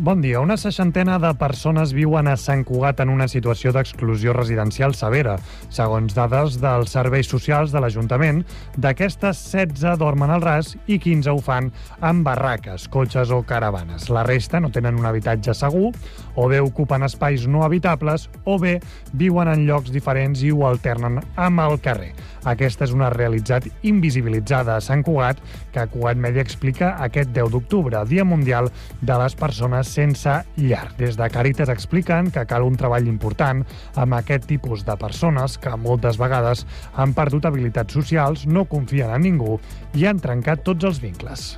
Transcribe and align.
Bon 0.00 0.20
dia. 0.22 0.38
Una 0.38 0.54
seixantena 0.54 1.16
de 1.18 1.32
persones 1.34 1.90
viuen 1.90 2.28
a 2.30 2.36
Sant 2.38 2.60
Cugat 2.62 3.00
en 3.02 3.10
una 3.10 3.26
situació 3.26 3.72
d'exclusió 3.74 4.30
residencial 4.36 4.92
severa. 4.94 5.32
Segons 5.74 6.14
dades 6.14 6.60
dels 6.62 6.92
serveis 6.94 7.26
socials 7.26 7.74
de 7.74 7.82
l'Ajuntament, 7.82 8.44
d'aquestes 8.78 9.40
16 9.50 9.98
dormen 9.98 10.30
al 10.30 10.44
ras 10.46 10.76
i 10.86 11.00
15 11.02 11.34
ho 11.34 11.42
fan 11.42 11.72
en 11.98 12.20
barraques, 12.22 12.84
cotxes 12.94 13.32
o 13.34 13.40
caravanes. 13.42 14.06
La 14.14 14.22
resta 14.22 14.60
no 14.62 14.70
tenen 14.70 15.00
un 15.02 15.08
habitatge 15.10 15.50
segur, 15.50 15.90
o 16.36 16.46
bé 16.46 16.62
ocupen 16.62 17.02
espais 17.02 17.48
no 17.50 17.64
habitables, 17.66 18.28
o 18.46 18.54
bé 18.62 18.76
viuen 19.18 19.50
en 19.50 19.66
llocs 19.66 19.90
diferents 19.90 20.46
i 20.46 20.52
ho 20.54 20.62
alternen 20.68 21.18
amb 21.34 21.66
el 21.66 21.80
carrer. 21.82 22.12
Aquesta 22.46 22.86
és 22.86 22.94
una 22.94 23.10
realitat 23.10 23.66
invisibilitzada 23.82 24.78
a 24.78 24.80
Sant 24.80 25.02
Cugat 25.02 25.42
que 25.74 25.90
Cugat 25.90 26.22
Media 26.22 26.46
explica 26.46 26.94
aquest 27.02 27.34
10 27.34 27.50
d'octubre, 27.50 28.06
Dia 28.06 28.22
Mundial 28.22 28.70
de 29.02 29.18
les 29.18 29.34
Persones 29.34 29.87
sense 29.88 30.34
llar. 30.56 30.84
Des 30.98 31.16
de 31.18 31.28
Càritas 31.32 31.72
expliquen 31.72 32.30
que 32.34 32.44
cal 32.50 32.66
un 32.66 32.76
treball 32.78 33.08
important 33.10 33.64
amb 33.96 34.18
aquest 34.18 34.48
tipus 34.50 34.84
de 34.86 34.96
persones 35.00 35.58
que 35.58 35.74
moltes 35.76 36.20
vegades 36.20 36.66
han 36.94 37.16
perdut 37.16 37.48
habilitats 37.48 37.96
socials, 37.98 38.46
no 38.46 38.68
confien 38.68 39.14
en 39.14 39.26
ningú 39.26 39.58
i 39.94 40.06
han 40.06 40.20
trencat 40.20 40.64
tots 40.68 40.84
els 40.84 41.02
vincles. 41.02 41.54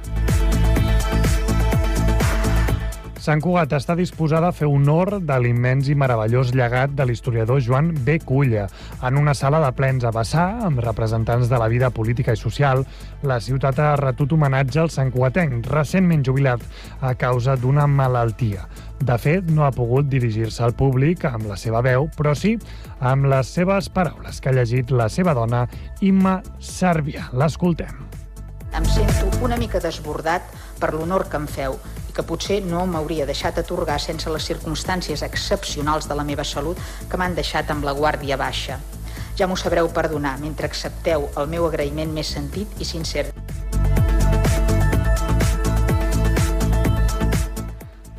Sant 3.20 3.42
Cugat 3.44 3.74
està 3.76 3.92
disposada 3.98 4.48
a 4.48 4.56
fer 4.56 4.64
honor 4.64 5.18
de 5.28 5.34
l'immens 5.44 5.90
i 5.92 5.94
meravellós 5.98 6.54
llegat 6.56 6.94
de 6.96 7.04
l'historiador 7.04 7.58
Joan 7.60 7.90
B. 8.06 8.14
Culla. 8.24 8.62
En 9.04 9.18
una 9.20 9.34
sala 9.36 9.60
de 9.60 9.68
plens 9.76 10.06
a 10.08 10.12
Bassà, 10.14 10.46
amb 10.64 10.80
representants 10.80 11.50
de 11.50 11.58
la 11.60 11.68
vida 11.68 11.90
política 11.92 12.32
i 12.32 12.40
social, 12.40 12.80
la 13.28 13.36
ciutat 13.44 13.76
ha 13.76 13.90
retut 14.00 14.32
homenatge 14.32 14.80
al 14.80 14.88
Sant 14.94 15.12
Cugatenc, 15.12 15.68
recentment 15.68 16.24
jubilat 16.24 16.64
a 17.04 17.12
causa 17.12 17.58
d'una 17.60 17.84
malaltia. 17.84 18.64
De 19.04 19.20
fet, 19.20 19.52
no 19.52 19.68
ha 19.68 19.72
pogut 19.76 20.08
dirigir-se 20.08 20.64
al 20.64 20.72
públic 20.72 21.28
amb 21.28 21.44
la 21.52 21.60
seva 21.60 21.84
veu, 21.84 22.08
però 22.16 22.32
sí 22.32 22.54
amb 23.04 23.28
les 23.28 23.52
seves 23.52 23.92
paraules, 23.92 24.40
que 24.40 24.48
ha 24.48 24.56
llegit 24.56 24.96
la 24.96 25.10
seva 25.12 25.36
dona, 25.36 25.66
Imma 26.00 26.38
Sàrbia. 26.56 27.28
L'escoltem. 27.36 28.00
Em 28.72 28.84
sento 28.88 29.28
una 29.44 29.60
mica 29.60 29.80
desbordat 29.82 30.46
per 30.80 30.94
l'honor 30.94 31.28
que 31.28 31.36
em 31.36 31.48
feu 31.50 31.76
i 32.10 32.14
que 32.14 32.26
potser 32.26 32.58
no 32.66 32.82
m'hauria 32.90 33.26
deixat 33.28 33.60
atorgar 33.62 34.00
sense 34.02 34.30
les 34.34 34.48
circumstàncies 34.50 35.22
excepcionals 35.26 36.10
de 36.10 36.18
la 36.18 36.26
meva 36.26 36.46
salut 36.54 36.80
que 37.10 37.20
m'han 37.20 37.38
deixat 37.38 37.70
amb 37.70 37.86
la 37.86 37.94
guàrdia 37.94 38.40
baixa. 38.40 38.80
Ja 39.38 39.46
m'ho 39.46 39.56
sabreu 39.56 39.88
perdonar 39.94 40.34
mentre 40.42 40.66
accepteu 40.66 41.30
el 41.38 41.46
meu 41.54 41.68
agraïment 41.70 42.10
més 42.12 42.34
sentit 42.34 42.82
i 42.82 42.88
sincer. 42.88 43.30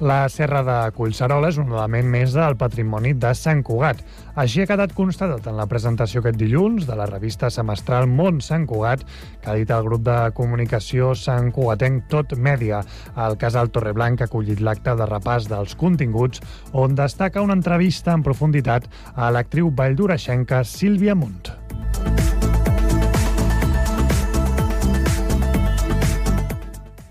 La 0.01 0.25
Serra 0.33 0.63
de 0.65 0.75
Collserola 0.97 1.51
és 1.51 1.59
un 1.61 1.67
element 1.69 2.07
més 2.09 2.31
del 2.33 2.55
patrimoni 2.57 3.11
de 3.21 3.35
Sant 3.37 3.59
Cugat. 3.61 3.99
Així 4.41 4.63
ha 4.63 4.65
quedat 4.71 4.95
constatat 4.97 5.45
en 5.45 5.59
la 5.61 5.67
presentació 5.69 6.23
aquest 6.23 6.39
dilluns 6.41 6.87
de 6.89 6.97
la 6.97 7.05
revista 7.05 7.51
semestral 7.53 8.09
Mont 8.09 8.41
Sant 8.41 8.65
Cugat, 8.65 9.05
que 9.43 9.53
ha 9.53 9.59
dit 9.59 9.69
el 9.69 9.85
grup 9.85 10.01
de 10.09 10.17
comunicació 10.33 11.13
Sant 11.13 11.53
Cugatenc 11.53 12.09
Tot 12.09 12.33
Mèdia. 12.33 12.81
El 13.27 13.37
casal 13.37 13.69
Torreblanc 13.69 14.25
ha 14.25 14.31
acollit 14.31 14.65
l'acte 14.65 14.97
de 14.97 15.05
repàs 15.05 15.45
dels 15.53 15.77
continguts, 15.77 16.41
on 16.73 16.97
destaca 16.97 17.45
una 17.45 17.59
entrevista 17.61 18.17
en 18.17 18.25
profunditat 18.25 18.89
a 19.13 19.29
l'actriu 19.29 19.69
valldoreixenca 19.69 20.65
Sílvia 20.65 21.13
Munt. 21.13 21.50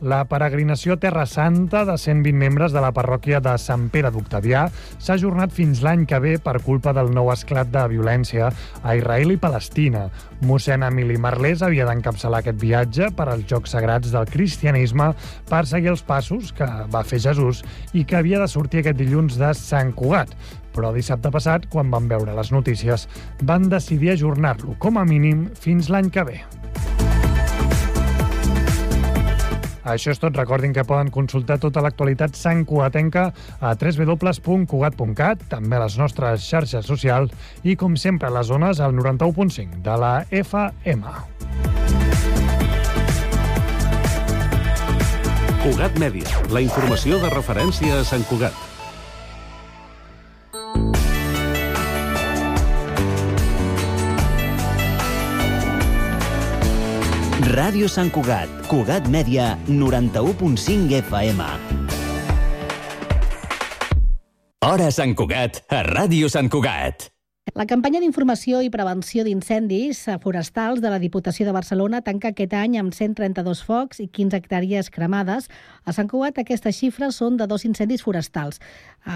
La 0.01 0.23
peregrinació 0.25 0.95
Terra 0.97 1.27
Santa 1.29 1.83
de 1.84 1.93
120 2.01 2.33
membres 2.33 2.73
de 2.73 2.81
la 2.81 2.89
parròquia 2.97 3.37
de 3.45 3.53
Sant 3.61 3.91
Pere 3.93 4.09
d'Octavià 4.09 4.62
s'ha 4.73 5.19
ajornat 5.19 5.53
fins 5.53 5.83
l'any 5.84 6.07
que 6.09 6.17
ve 6.25 6.31
per 6.41 6.55
culpa 6.65 6.95
del 6.97 7.11
nou 7.12 7.29
esclat 7.29 7.69
de 7.69 7.83
violència 7.92 8.48
a 8.80 8.95
Israel 8.97 9.35
i 9.35 9.36
Palestina. 9.42 10.07
Mossèn 10.48 10.86
Emili 10.86 11.19
Marlès 11.20 11.61
havia 11.61 11.85
d'encapçalar 11.85 12.41
aquest 12.41 12.57
viatge 12.63 13.11
per 13.13 13.27
als 13.29 13.45
Jocs 13.51 13.77
Sagrats 13.77 14.14
del 14.14 14.24
Cristianisme 14.33 15.11
per 15.51 15.67
seguir 15.69 15.92
els 15.92 16.05
passos 16.08 16.55
que 16.57 16.69
va 16.89 17.05
fer 17.05 17.20
Jesús 17.20 17.61
i 17.92 18.07
que 18.08 18.17
havia 18.17 18.41
de 18.41 18.48
sortir 18.48 18.80
aquest 18.80 18.97
dilluns 19.03 19.36
de 19.36 19.53
Sant 19.58 19.92
Cugat. 19.92 20.33
Però 20.73 20.95
dissabte 20.97 21.29
passat, 21.35 21.69
quan 21.69 21.92
van 21.92 22.08
veure 22.08 22.39
les 22.41 22.55
notícies, 22.57 23.05
van 23.45 23.69
decidir 23.69 24.14
ajornar-lo, 24.14 24.79
com 24.80 24.97
a 24.97 25.05
mínim, 25.05 25.51
fins 25.61 25.92
l'any 25.92 26.08
que 26.08 26.24
ve. 26.24 26.41
Això 29.85 30.13
és 30.14 30.20
tot. 30.20 30.36
Recordin 30.36 30.74
que 30.77 30.85
poden 30.86 31.11
consultar 31.14 31.58
tota 31.63 31.83
l'actualitat 31.85 32.36
santcugatenca 32.39 33.30
a 33.61 33.74
www.cugat.cat, 33.74 35.46
també 35.51 35.77
a 35.77 35.85
les 35.85 35.98
nostres 36.01 36.46
xarxes 36.46 36.86
socials 36.86 37.33
i, 37.63 37.77
com 37.77 37.96
sempre, 37.96 38.29
a 38.29 38.35
les 38.39 38.51
zones 38.51 38.80
al 38.80 38.96
91.5 38.96 39.83
de 39.85 40.01
la 40.01 40.14
FM. 40.30 41.05
Cugat 45.61 45.98
Mèdia, 46.01 46.41
la 46.48 46.64
informació 46.64 47.20
de 47.20 47.29
referència 47.35 48.01
a 48.01 48.05
Sant 48.08 48.24
Cugat. 48.30 48.57
Ràdio 57.50 57.88
Sant 57.90 58.12
Cugat, 58.14 58.50
Cugat 58.70 59.08
Mèdia, 59.11 59.56
91.5 59.66 61.00
FM. 61.00 61.46
Hora 64.62 64.90
Sant 64.94 65.16
Cugat, 65.18 65.64
a 65.66 65.80
Ràdio 65.83 66.30
Sant 66.30 66.46
Cugat. 66.46 67.08
La 67.58 67.66
campanya 67.66 67.98
d'informació 67.98 68.61
i 68.62 68.70
prevenció 68.70 69.24
d'incendis 69.27 70.05
forestals 70.22 70.78
de 70.78 70.92
la 70.92 71.00
Diputació 71.02 71.48
de 71.48 71.55
Barcelona 71.56 71.98
tanca 72.06 72.30
aquest 72.30 72.55
any 72.55 72.77
amb 72.78 72.94
132 72.94 73.62
focs 73.67 73.98
i 73.98 74.06
15 74.06 74.38
hectàrees 74.38 74.90
cremades. 74.94 75.48
A 75.82 75.90
Sant 75.96 76.06
Cugat 76.06 76.38
aquestes 76.38 76.78
xifres 76.78 77.18
són 77.18 77.40
de 77.40 77.48
dos 77.50 77.67
incendis 77.67 78.06
forestals 78.06 78.62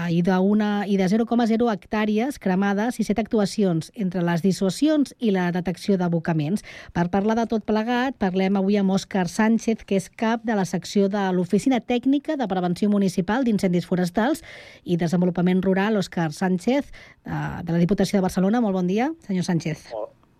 i 0.09 0.21
de, 0.25 0.37
una, 0.39 0.85
i 0.87 0.97
de 0.97 1.07
0,0 1.09 1.67
hectàrees 1.71 2.39
cremades 2.41 2.99
i 2.99 3.05
7 3.07 3.21
actuacions 3.21 3.91
entre 3.95 4.23
les 4.25 4.41
dissuasions 4.41 5.13
i 5.19 5.31
la 5.35 5.51
detecció 5.55 5.97
d'abocaments. 6.01 6.65
Per 6.93 7.07
parlar 7.13 7.37
de 7.39 7.45
tot 7.51 7.65
plegat, 7.67 8.17
parlem 8.21 8.57
avui 8.57 8.79
amb 8.81 8.95
Òscar 8.95 9.27
Sánchez, 9.29 9.85
que 9.85 9.99
és 9.99 10.09
cap 10.09 10.43
de 10.43 10.57
la 10.57 10.65
secció 10.65 11.09
de 11.09 11.27
l'Oficina 11.33 11.79
Tècnica 11.79 12.37
de 12.37 12.49
Prevenció 12.49 12.89
Municipal 12.89 13.45
d'Incendis 13.45 13.85
Forestals 13.85 14.43
i 14.83 14.97
Desenvolupament 14.97 15.63
Rural, 15.63 15.97
Òscar 16.01 16.31
Sánchez, 16.33 16.91
eh, 17.25 17.31
de 17.63 17.71
la 17.71 17.81
Diputació 17.81 18.19
de 18.19 18.27
Barcelona. 18.27 18.61
Molt 18.61 18.75
bon 18.75 18.87
dia, 18.87 19.11
senyor 19.27 19.45
Sánchez. 19.45 19.91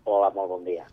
Hola, 0.05 0.29
molt 0.35 0.49
bon 0.49 0.63
dia. 0.63 0.85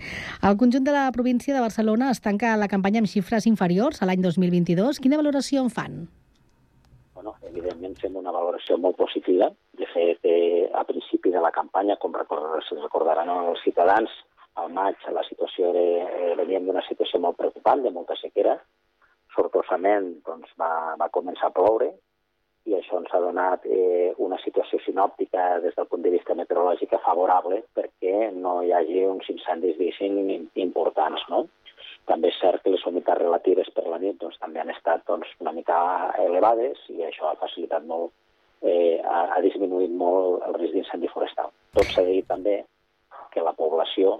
El 0.42 0.56
conjunt 0.56 0.84
de 0.84 0.92
la 0.92 1.10
província 1.12 1.54
de 1.54 1.60
Barcelona 1.60 2.10
es 2.10 2.20
tanca 2.24 2.56
la 2.56 2.68
campanya 2.68 3.02
amb 3.02 3.08
xifres 3.08 3.46
inferiors 3.46 4.00
a 4.00 4.08
l'any 4.08 4.24
2022. 4.24 5.00
Quina 5.04 5.20
valoració 5.20 5.60
en 5.60 5.70
fan? 5.70 6.02
Bueno, 7.22 7.38
evidentment 7.46 7.92
fem 8.02 8.16
una 8.18 8.32
valoració 8.34 8.74
molt 8.82 8.96
positiva. 8.98 9.46
De 9.78 9.86
fet, 9.92 10.24
eh, 10.26 10.68
a 10.74 10.82
principi 10.82 11.30
de 11.30 11.38
la 11.44 11.52
campanya, 11.54 11.94
com 12.02 12.16
recordaran 12.18 13.30
els 13.30 13.62
ciutadans, 13.62 14.10
al 14.58 14.72
maig 14.74 14.96
la 15.06 15.22
situació 15.28 15.68
era, 15.70 15.84
eh, 16.02 16.34
veníem 16.40 16.66
d'una 16.66 16.82
situació 16.88 17.20
molt 17.20 17.36
preocupant, 17.36 17.84
de 17.84 17.92
molta 17.94 18.16
sequera. 18.16 18.56
Sortosament 19.36 20.08
doncs, 20.26 20.50
va, 20.58 20.96
va 20.98 21.08
començar 21.14 21.46
a 21.46 21.54
ploure, 21.60 21.92
i 22.66 22.74
això 22.74 22.98
ens 22.98 23.14
ha 23.14 23.20
donat 23.20 23.66
eh, 23.66 24.12
una 24.18 24.38
situació 24.42 24.80
sinòptica 24.82 25.60
des 25.60 25.78
del 25.78 25.86
punt 25.86 26.02
de 26.02 26.10
vista 26.10 26.34
meteorològic 26.34 26.98
favorable 27.06 27.62
perquè 27.72 28.32
no 28.34 28.62
hi 28.62 28.72
hagi 28.72 29.06
uns 29.06 29.30
incendis, 29.30 29.78
diguéssim, 29.78 30.50
importants, 30.54 31.22
no? 31.28 31.46
També 32.10 32.32
és 32.32 32.38
cert 32.42 32.62
que 32.62 32.72
les 32.72 32.82
humitats 32.86 33.20
relatives 33.20 33.70
per 33.76 33.86
la 33.86 34.00
nit 34.02 34.18
doncs, 34.20 34.38
també 34.42 34.60
han 34.60 34.72
estat 34.74 35.04
doncs, 35.06 35.28
una 35.40 35.52
mica 35.54 35.76
elevades 36.18 36.80
i 36.90 37.04
això 37.06 37.30
ha 37.30 37.38
facilitat 37.40 37.86
molt, 37.86 38.10
eh, 38.62 38.98
ha, 39.04 39.22
ha 39.36 39.40
disminuït 39.44 39.94
molt 39.94 40.42
el 40.48 40.58
risc 40.58 40.74
d'incendi 40.74 41.10
forestal. 41.14 41.52
Tot 41.78 41.88
s'ha 41.94 42.04
dit 42.08 42.26
també 42.26 42.58
que 43.32 43.44
la 43.46 43.54
població 43.56 44.18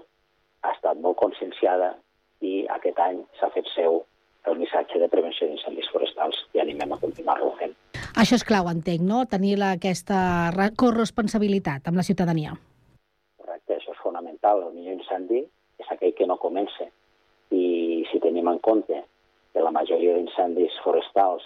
ha 0.63 0.71
estat 0.71 0.99
molt 1.03 1.19
conscienciada 1.19 1.93
i 2.41 2.63
aquest 2.77 2.99
any 2.99 3.21
s'ha 3.39 3.51
fet 3.55 3.67
seu 3.75 4.03
el 4.51 4.57
missatge 4.59 4.99
de 4.99 5.07
prevenció 5.07 5.47
d'incendis 5.47 5.87
forestals 5.91 6.39
i 6.55 6.59
animem 6.63 6.91
a 6.91 6.99
continuar-lo 6.99 7.53
fent. 7.59 7.75
Això 8.19 8.37
és 8.37 8.43
clau, 8.45 8.67
entenc, 8.69 9.01
no? 9.07 9.23
Tenir 9.29 9.55
la, 9.61 9.73
aquesta 9.77 10.17
corresponsabilitat 10.79 11.87
amb 11.89 11.99
la 12.01 12.05
ciutadania. 12.05 12.57
Correcte, 13.39 13.77
això 13.77 13.95
és 13.95 14.01
fonamental. 14.03 14.65
El 14.67 14.75
millor 14.75 14.99
incendi 14.99 15.39
és 15.79 15.93
aquell 15.95 16.13
que 16.17 16.27
no 16.27 16.37
comença. 16.41 16.89
I 17.53 18.03
si 18.09 18.19
tenim 18.23 18.47
en 18.49 18.59
compte 18.65 19.03
que 19.53 19.61
la 19.61 19.71
majoria 19.71 20.15
d'incendis 20.17 20.75
forestals 20.83 21.45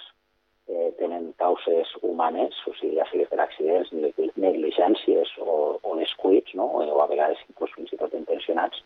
eh, 0.68 0.92
tenen 1.00 1.34
causes 1.42 1.92
humanes, 2.02 2.56
o 2.68 2.74
sigui, 2.80 2.96
ja 3.00 3.08
sigui 3.12 3.28
per 3.28 3.42
accidents, 3.44 3.92
negligències 4.40 5.34
o, 5.44 5.78
o 5.84 5.96
descuits, 6.00 6.56
no? 6.56 6.70
o 6.80 7.02
a 7.04 7.10
vegades 7.12 7.44
inclús 7.50 7.76
fins 7.76 7.94
i 7.94 8.00
tot 8.00 8.16
intencionats, 8.16 8.84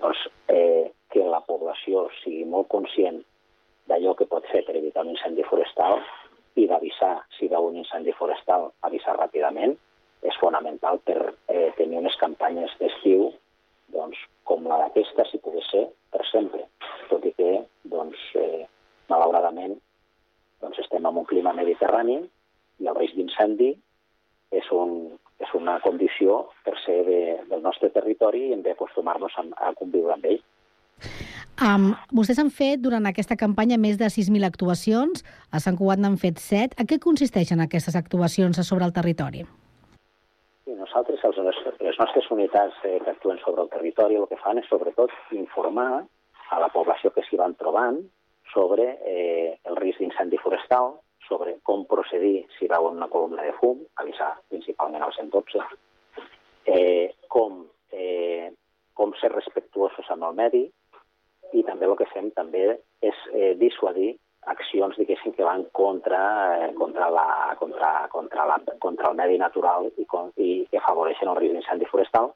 doncs 0.00 0.26
eh, 0.52 0.90
que 1.14 1.24
la 1.24 1.42
població 1.46 2.06
sigui 2.22 2.44
molt 2.50 2.68
conscient 2.72 3.22
d'allò 3.86 4.14
que 4.18 4.26
pot 4.30 4.46
fer 4.50 4.64
per 4.66 4.76
evitar 4.76 5.06
un 5.06 5.14
incendi 5.14 5.46
forestal 5.46 6.00
i 6.58 6.66
d'avisar 6.66 7.14
si 7.36 7.48
veu 7.52 7.68
un 7.68 7.78
incendi 7.78 8.14
forestal, 8.18 8.70
avisar 8.88 9.16
ràpidament, 9.18 9.76
és 10.26 10.38
fonamental 10.40 10.98
per 11.06 11.20
eh, 11.52 11.70
tenir 11.78 12.00
unes 12.00 12.16
campanyes 12.18 12.72
d'estiu 12.80 13.30
doncs, 13.94 14.18
com 14.48 14.66
la 14.66 14.80
d'aquesta, 14.82 15.26
si 15.30 15.38
pogués 15.42 15.68
ser, 15.70 15.84
per 16.16 16.24
sempre. 16.32 16.64
Tot 17.10 17.24
i 17.28 17.34
que, 17.36 17.52
doncs, 17.92 18.22
eh, 18.40 18.64
malauradament, 19.12 19.76
doncs 20.64 20.80
estem 20.82 21.04
en 21.04 21.20
un 21.22 21.28
clima 21.28 21.52
mediterrani 21.56 22.22
i 22.80 22.88
el 22.88 22.96
risc 22.96 23.18
d'incendi 23.18 23.74
és, 24.56 24.72
un, 24.72 24.96
és 25.42 25.52
una 25.58 25.76
condició 25.84 26.46
per 26.64 26.76
ser 26.84 27.02
de, 27.08 27.20
del 27.50 27.62
nostre 27.64 27.92
territori 27.92 28.46
i 28.48 28.54
hem 28.56 28.64
d'acostumar-nos 28.64 29.36
a, 29.36 29.46
a 29.68 29.74
conviure 29.78 30.16
amb 30.16 30.28
ell. 30.32 30.40
Um, 31.56 31.92
vostès 32.12 32.40
han 32.40 32.50
fet 32.52 32.82
durant 32.84 33.08
aquesta 33.08 33.36
campanya 33.40 33.78
més 33.80 33.96
de 34.00 34.08
6.000 34.12 34.44
actuacions, 34.48 35.22
a 35.52 35.60
Sant 35.60 35.76
Cugat 35.76 36.00
n'han 36.00 36.18
fet 36.20 36.40
7. 36.40 36.76
A 36.80 36.84
què 36.88 37.00
consisteixen 37.00 37.62
aquestes 37.64 37.96
actuacions 37.96 38.60
sobre 38.64 38.84
el 38.88 38.92
territori? 38.96 39.44
Les 41.96 42.04
nostres 42.04 42.26
unitats 42.30 42.76
eh, 42.84 42.98
que 43.00 43.08
actuen 43.10 43.38
sobre 43.40 43.62
el 43.62 43.70
territori, 43.72 44.18
el 44.20 44.26
que 44.28 44.36
fan 44.36 44.58
és 44.60 44.66
sobretot 44.68 45.12
informar 45.32 46.02
a 46.52 46.58
la 46.60 46.68
població 46.74 47.08
que 47.14 47.22
s'hi 47.24 47.38
van 47.40 47.54
trobant 47.56 48.02
sobre 48.52 48.84
eh, 49.00 49.54
el 49.64 49.78
risc 49.80 50.02
d'incendi 50.02 50.36
forestal, 50.42 50.98
sobre 51.24 51.54
com 51.64 51.86
procedir 51.88 52.42
si 52.58 52.68
veuen 52.68 53.00
una 53.00 53.08
columna 53.08 53.46
de 53.48 53.54
fum, 53.56 53.80
avisar 54.04 54.34
principalment 54.52 55.06
al 55.06 55.16
112, 55.16 55.64
eh, 56.68 57.14
com, 57.32 57.64
eh, 57.88 58.52
com 58.92 59.16
ser 59.16 59.32
respectuosos 59.32 60.12
amb 60.12 60.28
el 60.28 60.36
medi, 60.36 60.64
i 61.56 61.64
també 61.64 61.88
el 61.88 61.96
que 61.96 62.10
fem 62.12 62.28
també 62.36 62.74
és 63.00 63.26
eh, 63.32 63.54
dissuadir 63.56 64.18
accions, 64.46 64.96
diguéssim, 64.96 65.34
que 65.34 65.44
van 65.44 65.64
contra, 65.72 66.20
eh, 66.66 66.72
contra, 66.74 67.10
la, 67.10 67.56
contra, 67.58 68.08
contra, 68.12 68.46
la, 68.46 68.60
contra 68.78 69.10
el 69.10 69.16
medi 69.16 69.38
natural 69.38 69.90
i, 69.96 70.04
con, 70.06 70.30
i 70.36 70.66
que 70.70 70.78
afavoreixen 70.78 71.30
el 71.32 71.38
risc 71.40 71.56
d'incendi 71.56 71.88
forestal, 71.90 72.30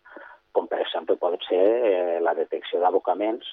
com 0.52 0.66
per 0.66 0.80
exemple 0.82 1.16
pot 1.16 1.38
ser 1.46 1.62
eh, 1.62 2.18
la 2.24 2.34
detecció 2.34 2.82
d'abocaments, 2.82 3.46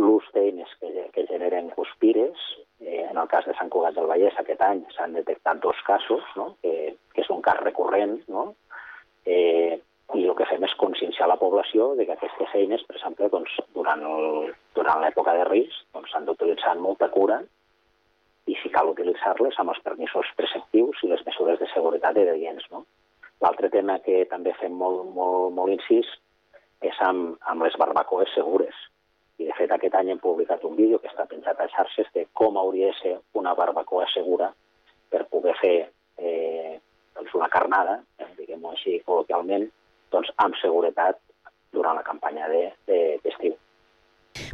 l'ús 0.00 0.24
d'eines 0.34 0.70
que, 0.80 1.10
que 1.12 1.26
generen 1.28 1.70
cuspires. 1.74 2.38
Eh, 2.80 3.04
en 3.10 3.18
el 3.18 3.28
cas 3.28 3.44
de 3.44 3.54
Sant 3.58 3.68
Cugat 3.74 3.98
del 3.98 4.08
Vallès 4.08 4.38
aquest 4.38 4.62
any 4.64 4.84
s'han 4.94 5.18
detectat 5.18 5.60
dos 5.60 5.78
casos, 5.86 6.24
no? 6.38 6.54
que, 6.62 6.96
que 7.12 7.24
és 7.26 7.30
un 7.34 7.42
cas 7.44 7.58
recurrent, 7.60 8.20
no? 8.32 8.52
eh, 9.26 9.80
i 10.14 10.24
el 10.26 10.34
que 10.38 10.46
fem 10.48 10.64
és 10.66 10.74
conscienciar 10.78 11.28
la 11.30 11.38
població 11.38 11.92
de 11.98 12.06
que 12.06 12.16
aquestes 12.16 12.54
eines, 12.58 12.82
per 12.86 12.96
exemple, 12.96 13.28
doncs, 13.30 13.52
durant 13.74 15.02
l'època 15.02 15.36
de 15.38 15.44
risc, 15.50 15.84
doncs, 15.94 16.10
s'han 16.10 16.24
doncs, 16.26 16.38
d'utilitzar 16.38 16.72
amb 16.74 16.86
molta 16.86 17.10
cura 17.12 17.42
i 18.48 18.56
si 18.62 18.70
cal 18.72 18.90
utilitzar-les 18.92 19.58
amb 19.60 19.74
els 19.74 19.82
permisos 19.84 20.30
preceptius 20.36 21.02
i 21.04 21.10
les 21.10 21.22
mesures 21.26 21.60
de 21.60 21.68
seguretat 21.74 22.16
de 22.16 22.26
adients. 22.30 22.64
No? 22.72 22.84
L'altre 23.44 23.70
tema 23.72 23.98
que 24.04 24.24
també 24.30 24.54
fem 24.60 24.72
molt, 24.76 25.04
molt, 25.16 25.52
molt 25.56 25.74
incís 25.74 26.08
és 26.84 26.96
amb, 27.04 27.36
amb 27.52 27.64
les 27.66 27.76
barbacoes 27.80 28.32
segures. 28.34 28.76
I, 29.40 29.46
de 29.48 29.56
fet, 29.56 29.72
aquest 29.72 29.96
any 29.96 30.10
hem 30.12 30.20
publicat 30.20 30.64
un 30.68 30.76
vídeo 30.76 30.98
que 31.00 31.08
està 31.08 31.24
penjat 31.28 31.60
a 31.60 31.68
xarxes 31.72 32.08
de 32.16 32.26
com 32.36 32.58
hauria 32.60 32.90
de 32.90 32.98
ser 32.98 33.14
una 33.40 33.54
barbacoa 33.56 34.06
segura 34.12 34.50
per 35.12 35.24
poder 35.32 35.54
fer 35.60 35.76
eh, 36.18 36.76
doncs 37.16 37.34
una 37.38 37.48
carnada, 37.52 38.00
eh, 38.20 38.28
diguem-ho 38.36 38.74
així 38.74 38.98
col·loquialment, 39.06 39.66
doncs, 40.12 40.32
amb 40.44 40.56
seguretat 40.60 41.20
durant 41.72 41.96
la 41.96 42.06
campanya 42.06 42.48
d'estiu. 42.50 43.54
De, 43.54 43.69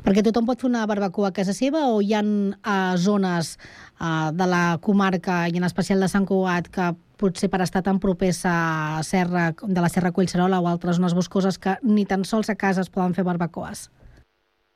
perquè 0.05 0.23
tothom 0.25 0.47
pot 0.49 0.61
fer 0.61 0.69
una 0.69 0.87
barbacoa 0.89 1.31
a 1.31 1.37
casa 1.37 1.55
seva 1.57 1.87
o 1.93 2.01
hi 2.01 2.15
ha 2.17 2.23
uh, 2.23 2.95
zones 3.01 3.57
uh, 4.01 4.31
de 4.33 4.47
la 4.49 4.79
comarca 4.83 5.45
i 5.49 5.59
en 5.59 5.67
especial 5.69 6.01
de 6.01 6.09
Sant 6.13 6.27
Cugat 6.29 6.71
que 6.73 6.93
potser 7.21 7.49
per 7.53 7.63
estar 7.65 7.83
tan 7.83 8.01
propers 8.01 8.43
a 8.49 9.03
serra, 9.03 9.51
de 9.63 9.81
la 9.81 9.89
Serra 9.93 10.13
Collserola 10.13 10.61
o 10.61 10.69
altres 10.69 11.01
zones 11.01 11.15
boscoses 11.17 11.59
que 11.59 11.77
ni 11.83 12.05
tan 12.05 12.25
sols 12.25 12.51
a 12.51 12.57
casa 12.57 12.85
es 12.85 12.93
poden 12.93 13.15
fer 13.17 13.25
barbacoes? 13.25 13.89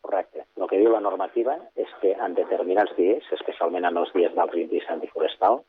Correcte. 0.00 0.46
El 0.56 0.68
que 0.68 0.80
diu 0.80 0.92
la 0.92 1.02
normativa 1.04 1.56
és 1.76 1.90
que 2.00 2.14
en 2.16 2.36
determinats 2.38 2.96
dies, 2.96 3.26
especialment 3.36 3.84
en 3.88 4.00
els 4.00 4.12
dies 4.16 4.32
del 4.36 4.52
risc 4.54 4.72
d'incendi 4.72 5.12
forestal, 5.12 5.60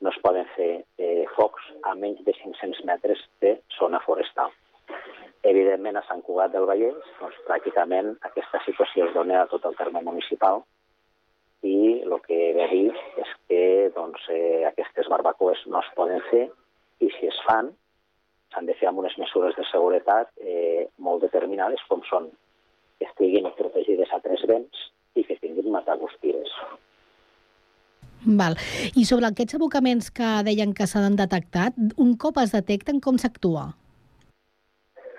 no 0.00 0.10
es 0.10 0.18
poden 0.22 0.46
fer 0.54 0.70
eh, 0.98 1.24
focs 1.34 1.70
a 1.90 1.94
menys 1.98 2.22
de 2.26 2.34
500 2.34 2.84
metres 2.86 3.22
de 3.42 3.56
zona 3.78 4.02
forestal. 4.06 4.50
Evidentment, 5.48 5.96
a 5.96 6.04
Sant 6.08 6.20
Cugat 6.26 6.52
del 6.52 6.66
Vallès, 6.68 6.96
doncs, 7.20 7.36
pràcticament 7.48 8.10
aquesta 8.28 8.60
situació 8.66 9.06
es 9.06 9.14
dona 9.14 9.42
a 9.42 9.48
tot 9.50 9.64
el 9.68 9.76
terme 9.78 10.02
municipal 10.04 10.62
i 11.66 12.02
el 12.04 12.14
que 12.26 12.38
ve 12.54 12.64
a 12.64 12.70
dir 12.70 12.90
és 13.22 13.30
que 13.48 13.62
doncs, 13.94 14.26
eh, 14.34 14.66
aquestes 14.68 15.08
barbacoes 15.10 15.64
no 15.72 15.80
es 15.80 15.88
poden 15.96 16.20
fer 16.30 16.44
i 17.00 17.08
si 17.16 17.30
es 17.30 17.38
fan 17.46 17.72
s'han 18.52 18.68
de 18.68 18.76
fer 18.80 18.90
amb 18.90 19.00
unes 19.02 19.16
mesures 19.20 19.56
de 19.56 19.64
seguretat 19.70 20.30
eh, 20.42 20.86
molt 20.98 21.24
determinades 21.24 21.82
com 21.88 22.04
són 22.10 22.28
que 22.98 23.08
estiguin 23.08 23.48
protegides 23.56 24.12
a 24.12 24.20
tres 24.24 24.44
vents 24.50 24.86
i 25.14 25.24
que 25.24 25.38
tinguin 25.40 25.72
mataguspires. 25.72 26.52
Val. 28.38 28.56
I 28.98 29.04
sobre 29.08 29.28
aquests 29.30 29.56
abocaments 29.56 30.10
que 30.14 30.30
deien 30.46 30.74
que 30.74 30.86
s'han 30.90 31.16
detectat, 31.16 31.76
un 31.96 32.16
cop 32.20 32.40
es 32.42 32.52
detecten, 32.54 33.00
com 33.00 33.18
s'actua? 33.18 33.70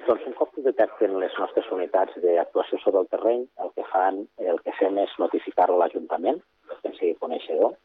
Doncs 0.10 0.24
un 0.26 0.34
cop 0.34 0.56
detecten 0.66 1.12
les 1.22 1.36
nostres 1.38 1.68
unitats 1.70 2.16
d'actuació 2.24 2.80
sobre 2.82 3.04
el 3.04 3.10
terreny, 3.12 3.44
el 3.62 3.70
que 3.76 3.84
fan, 3.92 4.16
el 4.52 4.58
que 4.66 4.74
fem 4.80 4.98
és 5.04 5.12
notificar-ho 5.22 5.76
a 5.78 5.84
l'Ajuntament, 5.84 6.40
que 6.72 6.90
en 6.90 6.96
sigui 6.96 7.12
coneixedor, 7.22 7.76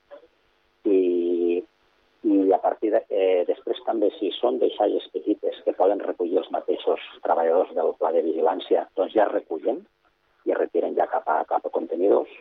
i, 0.89 1.59
i 2.31 2.39
a 2.57 2.61
partir 2.65 2.95
de, 2.97 3.03
eh, 3.11 3.45
després 3.51 3.85
també 3.91 4.09
si 4.17 4.33
són 4.39 4.57
deixalles 4.65 5.11
petites 5.13 5.61
que 5.69 5.77
poden 5.77 6.01
recollir 6.07 6.41
els 6.41 6.51
mateixos 6.57 7.05
treballadors 7.29 7.77
del 7.77 7.93
pla 8.01 8.15
de 8.17 8.25
vigilància, 8.31 8.89
doncs 8.97 9.13
ja 9.21 9.29
recullen 9.29 9.85
i 10.49 10.57
es 10.57 10.63
retiren 10.65 10.97
ja 10.97 11.11
cap 11.13 11.29
a, 11.29 11.43
cap 11.53 11.69
a 11.69 11.77
contenidors. 11.77 12.33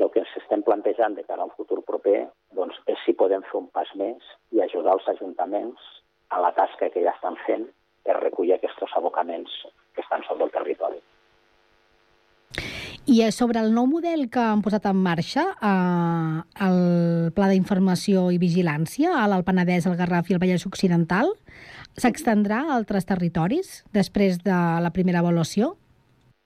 I 0.00 0.08
el 0.08 0.14
que 0.14 0.24
ens 0.24 0.36
estem 0.40 0.64
plantejant 0.64 1.20
de 1.20 1.28
cara 1.28 1.44
al 1.44 1.52
futur 1.60 1.84
proper 1.84 2.22
doncs, 2.56 2.80
és 2.88 3.04
si 3.04 3.20
podem 3.20 3.44
fer 3.52 3.60
un 3.60 3.68
pas 3.68 3.92
més 4.00 4.36
i 4.56 4.64
ajudar 4.64 4.96
els 4.96 5.16
ajuntaments 5.18 5.90
a 6.32 6.40
la 6.40 6.56
tasca 6.56 6.88
que 6.88 7.04
ja 7.04 7.12
estan 7.18 7.36
fent 7.44 7.74
per 8.06 8.16
recollir 8.20 8.56
aquests 8.56 8.96
abocaments 8.96 9.52
que 9.94 10.02
estan 10.04 10.24
sobre 10.28 10.46
el 10.46 10.54
territori. 10.54 11.02
I 13.06 13.20
sobre 13.30 13.60
el 13.62 13.70
nou 13.74 13.86
model 13.86 14.24
que 14.34 14.42
han 14.42 14.64
posat 14.64 14.88
en 14.90 14.98
marxa, 14.98 15.44
eh, 15.62 16.38
el 16.66 16.80
Pla 17.36 17.50
d'Informació 17.52 18.30
i 18.34 18.40
Vigilància, 18.42 19.12
a 19.14 19.28
l'Alt 19.30 19.46
Penedès, 19.46 19.86
el 19.86 19.94
Garraf 19.98 20.30
i 20.30 20.34
el 20.34 20.42
Vallès 20.42 20.66
Occidental, 20.66 21.30
s'extendrà 21.94 22.64
a 22.64 22.74
altres 22.78 23.06
territoris 23.06 23.84
després 23.94 24.40
de 24.42 24.58
la 24.82 24.90
primera 24.90 25.22
avaluació? 25.22 25.76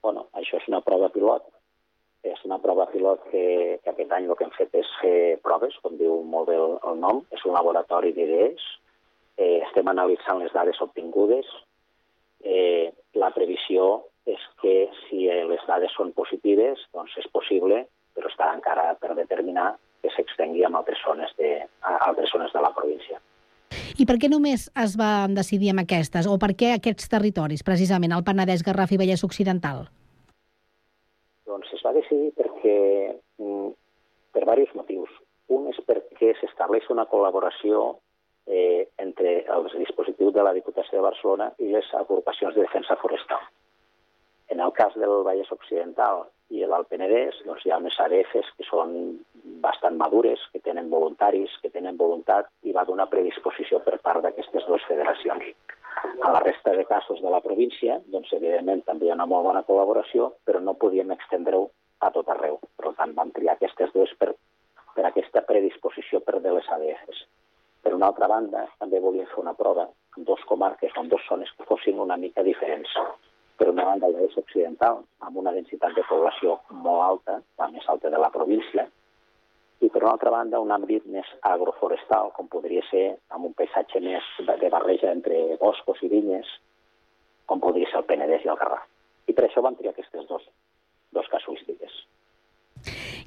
Bueno, 0.05 0.27
això 0.37 0.61
és 0.61 0.69
una 0.69 0.83
prova 0.85 1.09
pilot 1.09 1.49
és 2.23 2.41
una 2.45 2.59
prova 2.61 2.85
pilot 2.91 3.23
que, 3.31 3.79
que 3.83 3.89
aquest 3.89 4.11
any 4.13 4.27
el 4.29 4.37
que 4.37 4.45
hem 4.45 4.53
fet 4.53 4.75
és 4.77 4.89
fer 5.01 5.37
proves, 5.45 5.73
com 5.81 5.97
diu 5.97 6.19
molt 6.33 6.49
bé 6.51 6.57
el, 6.57 6.77
el 6.91 6.99
nom, 7.01 7.23
és 7.33 7.45
un 7.47 7.55
laboratori 7.57 8.13
d'idees, 8.13 8.61
eh, 9.41 9.61
estem 9.65 9.89
analitzant 9.89 10.41
les 10.41 10.53
dades 10.53 10.79
obtingudes, 10.85 11.47
eh, 12.45 12.91
la 13.17 13.31
previsió 13.33 14.05
és 14.29 14.41
que 14.61 14.75
si 15.07 15.25
les 15.25 15.63
dades 15.67 15.93
són 15.97 16.13
positives, 16.13 16.81
doncs 16.93 17.15
és 17.17 17.27
possible, 17.33 17.85
però 18.13 18.29
està 18.29 18.51
encara 18.53 18.91
per 19.01 19.15
determinar 19.17 19.73
que 20.01 20.11
s'extengui 20.13 20.63
a 20.65 20.69
altres 20.69 21.01
zones 21.05 21.33
de, 21.37 21.55
a 21.81 21.97
altres 22.07 22.29
zones 22.33 22.53
de 22.53 22.61
la 22.61 22.73
província. 22.75 23.19
I 24.01 24.05
per 24.09 24.17
què 24.21 24.29
només 24.31 24.67
es 24.83 24.93
va 24.99 25.27
decidir 25.31 25.71
amb 25.71 25.83
aquestes? 25.83 26.27
O 26.27 26.37
per 26.41 26.53
què 26.59 26.75
aquests 26.75 27.09
territoris, 27.11 27.63
precisament, 27.63 28.13
el 28.15 28.25
Penedès, 28.27 28.63
Garraf 28.65 28.93
i 28.93 28.99
Vallès 29.01 29.23
Occidental? 29.27 29.85
Doncs 31.49 31.73
es 31.75 31.83
va 31.85 31.93
decidir 31.97 32.31
perquè, 32.37 32.77
mm, 33.41 33.69
per 34.33 34.41
diversos 34.45 34.75
motius. 34.75 35.09
Un 35.49 35.67
és 35.67 35.79
perquè 35.87 36.33
s'estableix 36.39 36.89
una 36.89 37.05
col·laboració 37.05 37.99
eh, 38.47 38.89
entre 38.97 39.41
els 39.55 39.73
dispositius 39.77 40.33
de 40.33 40.43
la 40.43 40.53
Diputació 40.53 40.99
de 40.99 41.07
Barcelona 41.07 41.51
i 41.59 41.71
les 41.73 41.89
agrupacions 41.97 42.55
de 42.55 42.65
defensa 42.65 42.97
forestal. 43.01 43.43
En 44.51 44.59
el 44.59 44.71
cas 44.75 44.95
del 44.99 45.21
Vallès 45.23 45.51
Occidental 45.55 46.25
i 46.51 46.65
l'Alt 46.67 46.89
Penedès, 46.91 47.37
doncs 47.47 47.63
hi 47.65 47.71
ha 47.71 47.79
unes 47.79 47.97
ADFs 48.03 48.49
que 48.57 48.65
són 48.67 48.95
bastant 49.63 49.95
madures, 49.99 50.41
que 50.51 50.59
tenen 50.59 50.89
voluntaris, 50.91 51.53
que 51.63 51.71
tenen 51.71 51.97
voluntat, 51.97 52.49
i 52.67 52.75
va 52.75 52.83
donar 52.87 53.07
predisposició 53.11 53.79
per 53.85 54.01
part 54.03 54.25
d'aquestes 54.25 54.67
dues 54.67 54.83
federacions. 54.89 55.53
A 56.25 56.31
la 56.35 56.41
resta 56.43 56.73
de 56.75 56.83
casos 56.89 57.21
de 57.23 57.31
la 57.31 57.41
província, 57.45 57.99
doncs, 58.11 58.33
evidentment, 58.33 58.83
també 58.87 59.07
hi 59.07 59.13
ha 59.13 59.17
una 59.19 59.29
molt 59.29 59.47
bona 59.47 59.63
col·laboració, 59.67 60.31
però 60.45 60.59
no 60.59 60.75
podíem 60.81 61.13
extendre-ho 61.15 61.69
a 62.01 62.11
tot 62.11 62.29
arreu. 62.33 62.59
Per 62.77 62.93
tant, 62.97 63.15
vam 63.15 63.31
triar 63.35 63.55
aquestes 63.55 63.93
dues 63.95 64.11
per, 64.19 64.33
per 64.95 65.05
aquesta 65.07 65.45
predisposició 65.47 66.19
per 66.25 66.41
de 66.43 66.57
les 66.57 66.67
ADFs. 66.75 67.23
Per 67.81 67.93
una 67.97 68.11
altra 68.11 68.27
banda, 68.29 68.67
també 68.79 68.99
volíem 69.01 69.27
fer 69.31 69.41
una 69.41 69.55
prova 69.57 69.87
en 70.17 70.25
dos 70.27 70.41
comarques, 70.49 70.93
en 70.97 71.09
dues 71.09 71.25
zones 71.29 71.51
que 71.57 71.65
fossin 71.69 71.99
una 71.99 72.17
mica 72.17 72.43
diferents. 72.45 72.93
Per 73.57 73.69
una 73.69 73.85
banda, 73.85 74.07
el 74.07 74.17
Vallès 74.17 74.37
Occidental, 74.37 75.01
amb 75.27 75.37
una 75.37 75.53
densitat 75.55 75.95
de 75.97 76.05
població 76.09 76.59
molt 76.85 77.05
alta, 77.05 77.39
la 77.61 77.69
més 77.73 77.87
alta 77.93 78.09
de 78.13 78.21
la 78.21 78.29
província, 78.33 78.87
i 79.81 79.89
per 79.89 80.03
una 80.03 80.13
altra 80.13 80.33
banda, 80.33 80.61
un 80.61 80.71
àmbit 80.73 81.07
més 81.09 81.29
agroforestal, 81.49 82.31
com 82.37 82.49
podria 82.53 82.83
ser 82.89 83.05
amb 83.33 83.49
un 83.49 83.57
paisatge 83.57 84.01
més 84.05 84.27
de 84.61 84.69
barreja 84.69 85.09
entre 85.09 85.57
boscos 85.61 86.01
i 86.05 86.09
vinyes, 86.11 86.49
com 87.49 87.61
podria 87.63 87.89
ser 87.89 88.01
el 88.03 88.09
Penedès 88.09 88.45
i 88.45 88.51
el 88.53 88.59
Garraf. 88.61 88.85
I 89.27 89.33
per 89.33 89.47
això 89.47 89.63
vam 89.65 89.77
triar 89.79 89.95
aquestes 89.95 90.27
dos, 90.29 90.45
dos 91.17 91.29
casuístiques. 91.33 92.03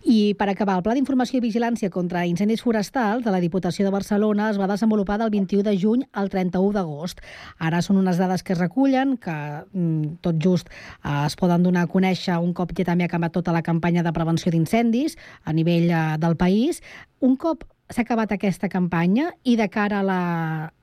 I 0.04 0.34
per 0.36 0.50
acabar, 0.52 0.74
el 0.76 0.82
Pla 0.84 0.92
d'Informació 0.92 1.38
i 1.38 1.40
Vigilància 1.40 1.88
contra 1.88 2.26
Incendis 2.28 2.60
Forestals 2.60 3.24
de 3.24 3.32
la 3.32 3.38
Diputació 3.40 3.86
de 3.86 3.92
Barcelona 3.94 4.50
es 4.52 4.58
va 4.60 4.66
desenvolupar 4.68 5.16
del 5.16 5.30
21 5.32 5.64
de 5.64 5.72
juny 5.80 6.02
al 6.12 6.28
31 6.28 6.74
d'agost. 6.76 7.22
Ara 7.56 7.80
són 7.80 8.02
unes 8.02 8.20
dades 8.20 8.44
que 8.44 8.52
es 8.52 8.60
recullen, 8.60 9.14
que 9.16 9.32
mm, 9.32 10.18
tot 10.20 10.36
just 10.36 10.68
eh, 10.68 11.24
es 11.24 11.38
poden 11.40 11.64
donar 11.64 11.86
a 11.86 11.90
conèixer 11.94 12.36
un 12.36 12.52
cop 12.52 12.74
ja 12.76 12.84
també 12.84 13.06
ha 13.06 13.08
acabat 13.08 13.32
tota 13.32 13.54
la 13.56 13.64
campanya 13.64 14.04
de 14.04 14.12
prevenció 14.12 14.52
d'incendis 14.52 15.16
a 15.42 15.56
nivell 15.56 15.88
eh, 15.88 16.02
del 16.20 16.36
país. 16.36 16.82
Un 17.24 17.38
cop 17.40 17.64
s'ha 17.88 18.04
acabat 18.04 18.36
aquesta 18.36 18.68
campanya 18.68 19.32
i 19.42 19.56
de 19.56 19.70
cara 19.72 20.02
a 20.02 20.04
la 20.04 20.20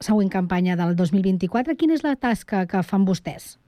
següent 0.01 0.33
campanya 0.33 0.73
del 0.81 0.97
2024, 0.97 1.77
quina 1.77 1.93
és 1.93 2.01
la 2.01 2.17
tasca 2.17 2.65
que 2.65 2.81
fan 2.81 3.05
vostès? 3.05 3.59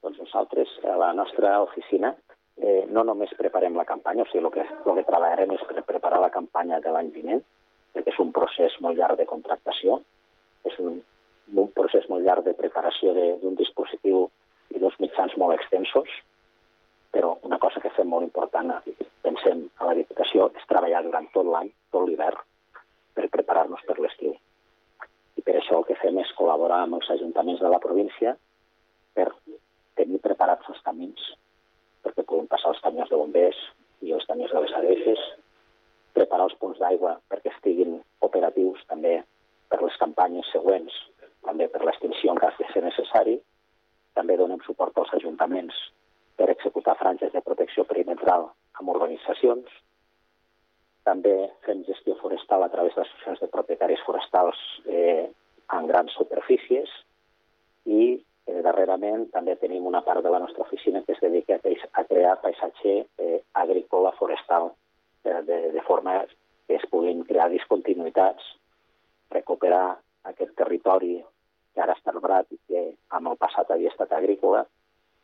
Doncs 0.00 0.16
nosaltres, 0.24 0.72
a 0.88 0.96
la 0.96 1.12
nostra 1.12 1.58
oficina, 1.60 2.16
eh, 2.60 2.86
no 2.92 3.04
només 3.04 3.32
preparem 3.38 3.76
la 3.76 3.86
campanya, 3.88 4.24
o 4.24 4.30
sigui, 4.30 4.44
el 4.44 4.52
que, 4.54 4.64
el 4.64 4.98
que 4.98 5.06
treballarem 5.08 5.54
és 5.56 5.64
per 5.68 5.84
preparar 5.88 6.20
la 6.20 6.32
campanya 6.34 6.80
de 6.84 6.92
l'any 6.92 7.10
vinent, 7.14 7.42
perquè 7.94 8.12
és 8.12 8.20
un 8.22 8.32
procés 8.36 8.76
molt 8.84 8.98
llarg 8.98 9.18
de 9.18 9.28
contractació, 9.30 10.00
és 10.68 10.76
un, 10.84 11.00
un 11.56 11.70
procés 11.76 12.06
molt 12.12 12.26
llarg 12.26 12.44
de 12.46 12.54
preparació 12.58 13.14
d'un 13.14 13.56
dispositiu 13.58 14.26
i 14.70 14.78
d'uns 14.78 15.00
mitjans 15.02 15.36
molt 15.40 15.56
extensos, 15.56 16.12
però 17.10 17.34
una 17.48 17.58
cosa 17.58 17.80
que 17.82 17.90
fem 17.96 18.06
molt 18.12 18.28
important, 18.28 18.70
pensem 19.24 19.64
a 19.80 19.88
la 19.88 19.96
Diputació, 19.98 20.50
és 20.54 20.68
treballar 20.70 21.02
durant 21.06 21.26
tot 21.34 21.48
l'any, 21.48 21.72
tot 21.90 22.06
l'hivern, 22.06 22.38
per 23.16 23.26
preparar-nos 23.32 23.82
per 23.88 23.98
l'estiu. 23.98 24.36
I 25.40 25.42
per 25.42 25.56
això 25.58 25.80
el 25.80 25.88
que 25.88 25.98
fem 25.98 26.20
és 26.22 26.30
col·laborar 26.38 26.84
amb 26.84 27.00
els 27.00 27.10
ajuntaments 27.16 27.62
de 27.64 27.72
la 27.72 27.82
província 27.82 28.36
per 29.16 29.32
tenir 29.98 30.20
preparats 30.22 30.68
els 30.70 30.82
camins 30.86 31.32
perquè 32.04 32.24
puguin 32.24 32.48
passar 32.50 32.72
els 32.74 32.82
camions 32.84 33.10
de 33.10 33.18
bombers 33.20 33.60
i 34.06 34.14
els 34.16 34.26
camions 34.28 34.52
de 34.54 34.62
les 34.64 34.74
ADFs, 34.78 35.24
preparar 36.16 36.48
els 36.48 36.56
punts 36.62 36.80
d'aigua 36.80 37.16
perquè 37.30 37.52
estiguin 37.52 37.98
operatius 38.26 38.82
també 38.90 39.20
per 39.70 39.80
les 39.82 39.96
campanyes 40.02 40.48
següents, 40.52 40.94
també 41.46 41.68
per 41.72 41.84
l'extinció 41.84 42.32
en 42.32 42.40
cas 42.42 42.56
de 42.58 42.66
ser 42.72 42.82
necessari. 42.84 43.38
També 44.18 44.36
donem 44.36 44.60
suport 44.66 44.96
als 44.98 45.12
ajuntaments 45.16 45.76
per 46.36 46.50
executar 46.50 46.96
franges 46.98 47.32
de 47.32 47.42
protecció 47.46 47.84
perimetral 47.88 48.48
amb 48.80 48.92
urbanitzacions. 48.94 49.68
També 51.06 51.34
fem 51.66 51.84
gestió 51.86 52.16
forestal 52.20 52.64
a 52.64 52.70
través 52.72 52.96
d'associacions 52.96 53.40
de 53.44 53.48
propietaris 53.54 54.02
forestals 54.06 54.58
eh, 54.86 55.30
en 55.76 55.86
grans 55.88 56.12
superfícies 56.18 56.90
i 57.86 58.18
Eh, 58.50 58.62
darrerament 58.66 59.26
també 59.34 59.54
tenim 59.60 59.86
una 59.86 60.00
part 60.06 60.24
de 60.24 60.30
la 60.32 60.40
nostra 60.42 60.64
oficina 60.64 61.02
que 61.06 61.14
es 61.14 61.20
dedica 61.22 61.58
a, 61.58 62.04
crear 62.08 62.36
paisatge 62.42 62.94
eh, 63.24 63.40
agrícola 63.62 64.12
forestal 64.18 64.70
eh, 65.24 65.42
de, 65.46 65.58
de 65.76 65.82
forma 65.86 66.16
que 66.66 66.78
es 66.78 66.86
puguin 66.90 67.22
crear 67.28 67.50
discontinuïtats, 67.52 68.48
recuperar 69.30 69.84
aquest 70.32 70.56
territori 70.58 71.14
que 71.74 71.82
ara 71.84 71.94
està 71.98 72.14
arbrat 72.14 72.50
i 72.56 72.58
que 72.66 72.84
amb 73.18 73.30
el 73.30 73.38
passat 73.38 73.70
havia 73.70 73.92
estat 73.92 74.12
agrícola, 74.18 74.64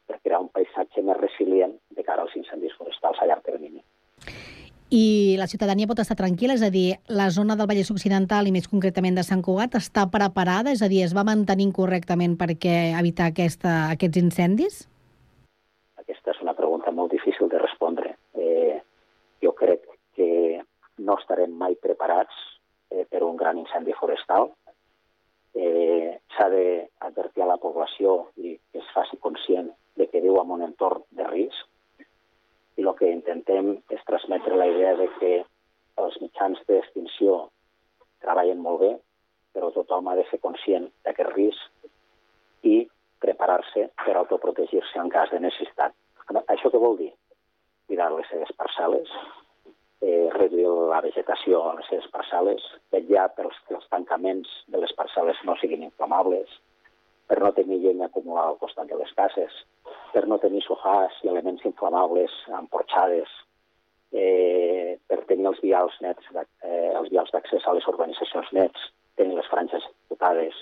per 0.07 0.21
crear 0.23 0.43
un 0.45 0.53
paisatge 0.55 1.03
més 1.03 1.19
resilient 1.19 1.75
de 1.99 2.07
cara 2.07 2.23
als 2.23 2.37
incendis 2.39 2.77
forestals 2.79 3.19
a 3.19 3.27
llarg 3.27 3.43
termini 3.49 3.83
i 4.91 5.35
la 5.39 5.49
ciutadania 5.51 5.89
pot 5.91 5.99
estar 5.99 6.15
tranquil·la, 6.19 6.55
és 6.55 6.63
a 6.63 6.71
dir, 6.71 6.99
la 7.11 7.27
zona 7.35 7.57
del 7.59 7.67
Vallès 7.67 7.91
Occidental 7.91 8.47
i 8.47 8.53
més 8.55 8.69
concretament 8.71 9.17
de 9.19 9.25
Sant 9.27 9.43
Cugat 9.43 9.75
està 9.75 10.07
preparada, 10.11 10.71
és 10.71 10.83
a 10.83 10.89
dir, 10.89 11.03
es 11.03 11.15
va 11.17 11.27
mantenint 11.27 11.73
correctament 11.75 12.37
perquè 12.39 12.93
evitar 12.99 13.33
aquesta, 13.33 13.91
aquests 13.97 14.23
incendis? 14.23 14.85
Aquesta 15.99 16.31
és 16.31 16.43
una 16.45 16.55
pregunta 16.55 16.95
molt 16.95 17.11
difícil 17.11 17.51
de 17.51 17.59
respondre. 17.59 18.15
Eh, 18.39 18.79
jo 19.43 19.53
crec 19.59 19.83
que 20.15 20.63
no 21.03 21.19
estarem 21.19 21.51
mai 21.51 21.75
preparats 21.75 22.35
eh, 22.91 23.05
per 23.11 23.25
un 23.27 23.37
gran 23.37 23.59
incendi 23.59 23.95
forestal. 23.99 24.53
Eh, 25.57 26.15
S'ha 26.37 26.51
d'advertir 26.53 27.43
a 27.43 27.49
la 27.49 27.59
població 27.59 28.29
i 28.37 28.55
que 28.71 28.79
es 28.79 28.91
faci 28.95 29.17
conscient 29.19 29.73
de 29.97 30.07
que 30.13 30.21
viu 30.21 30.37
en 30.39 30.51
un 30.53 30.63
entorn 30.63 31.03
de 31.17 31.27
risc, 31.27 31.65
i 32.77 32.85
el 32.85 32.95
que 32.99 33.11
intentem 33.11 33.75
és 33.95 34.03
transmetre 34.09 34.57
la 34.57 34.69
idea 34.69 34.95
de 35.01 35.09
que 35.19 35.33
els 36.03 36.19
mitjans 36.21 36.61
d'extinció 36.69 37.39
treballen 38.25 38.61
molt 38.65 38.83
bé, 38.83 38.93
però 39.57 39.71
tothom 39.73 40.11
ha 40.11 40.17
de 40.19 40.27
ser 40.31 40.41
conscient 40.43 40.91
d'aquest 41.07 41.33
risc 41.33 42.69
i 42.69 42.77
preparar-se 43.23 43.89
per 44.05 44.17
autoprotegir-se 44.21 45.01
en 45.01 45.09
cas 45.13 45.33
de 45.33 45.41
necessitat. 45.41 45.95
Això 46.53 46.71
què 46.73 46.81
vol 46.83 46.99
dir? 47.01 47.13
Cuidar 47.89 48.11
les 48.13 48.29
seves 48.29 48.53
parcel·les, 48.61 49.13
eh, 50.03 50.29
reduir 50.35 50.69
la 50.91 51.01
vegetació 51.01 51.63
a 51.71 51.75
les 51.79 51.89
seves 51.89 52.09
parcel·les, 52.13 52.63
vetllar 52.93 53.29
pels 53.37 53.57
que 53.69 53.77
els 53.79 53.89
tancaments 53.89 54.51
de 54.69 54.83
les 54.83 54.93
parcel·les 54.99 55.41
no 55.49 55.57
siguin 55.61 55.87
inflamables, 55.87 56.51
per 57.27 57.41
no 57.43 57.53
tenir 57.53 57.81
llenya 57.83 58.07
acumulada 58.07 58.55
al 58.55 58.61
costat 58.63 58.89
de 58.91 58.99
les 59.01 59.13
cases, 59.19 59.53
per 60.13 60.27
no 60.31 60.39
tenir 60.43 60.63
sofàs 60.65 61.19
i 61.25 61.31
elements 61.33 61.65
inflamables 61.69 62.35
amb 62.59 62.71
porxades, 62.71 63.33
eh, 64.13 64.99
per 65.09 65.25
tenir 65.31 65.49
els 65.51 65.61
vials 65.63 65.97
nets, 66.01 66.31
eh, 66.63 66.93
els 66.95 67.11
vials 67.11 67.33
d'accés 67.35 67.67
a 67.67 67.75
les 67.75 67.87
urbanitzacions 67.93 68.53
nets, 68.53 68.91
tenir 69.17 69.37
les 69.37 69.51
franges 69.51 69.85
dotades, 70.11 70.55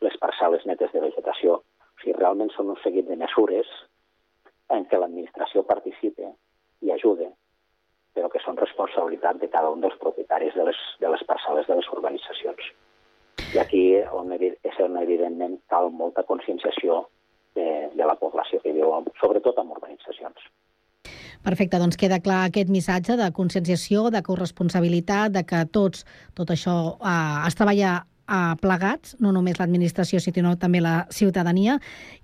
les 0.00 0.16
parcel·les 0.22 0.64
netes 0.66 0.92
de 0.92 1.04
vegetació. 1.04 1.60
O 1.60 2.00
sigui, 2.00 2.16
realment 2.18 2.50
són 2.54 2.70
un 2.74 2.80
seguit 2.82 3.08
de 3.08 3.16
mesures 3.16 3.68
en 4.74 4.84
què 4.86 4.98
l'administració 5.00 5.64
participe 5.66 6.32
i 6.86 6.92
ajude, 6.94 7.30
però 8.14 8.30
que 8.32 8.42
són 8.44 8.56
responsabilitat 8.56 9.40
de 9.42 9.48
cada 9.48 9.70
un 9.70 9.80
dels 9.84 9.98
propietaris 10.02 10.54
de 10.54 10.68
les, 10.68 10.84
de 11.00 11.10
les 11.10 11.24
parcel·les 11.30 11.66
de 11.66 11.78
les 11.80 11.88
urbanitzacions. 11.96 12.70
I 13.54 13.60
aquí 13.62 13.82
on, 14.12 14.32
és 14.38 14.80
on 14.84 14.98
evidentment 15.00 15.58
cal 15.72 15.90
molta 15.94 16.24
conscienciació 16.28 17.04
de, 17.56 17.88
de 17.94 18.06
la 18.06 18.16
població 18.20 18.60
que 18.62 18.74
viu, 18.76 18.92
sobretot 19.20 19.58
en 19.62 19.72
urbanitzacions. 19.74 20.48
Perfecte, 21.44 21.78
doncs 21.78 21.96
queda 21.96 22.18
clar 22.20 22.42
aquest 22.48 22.70
missatge 22.72 23.16
de 23.16 23.30
conscienciació, 23.32 24.08
de 24.10 24.22
corresponsabilitat, 24.26 25.32
de 25.36 25.44
que 25.46 25.64
tots, 25.72 26.04
tot 26.36 26.50
això 26.50 26.76
eh, 26.98 27.46
es 27.48 27.56
treballa 27.58 28.00
a 28.28 28.56
plegats, 28.60 29.16
no 29.24 29.32
només 29.32 29.58
l'administració, 29.58 30.20
sinó 30.20 30.54
també 30.60 30.82
la 30.84 31.06
ciutadania, 31.10 31.78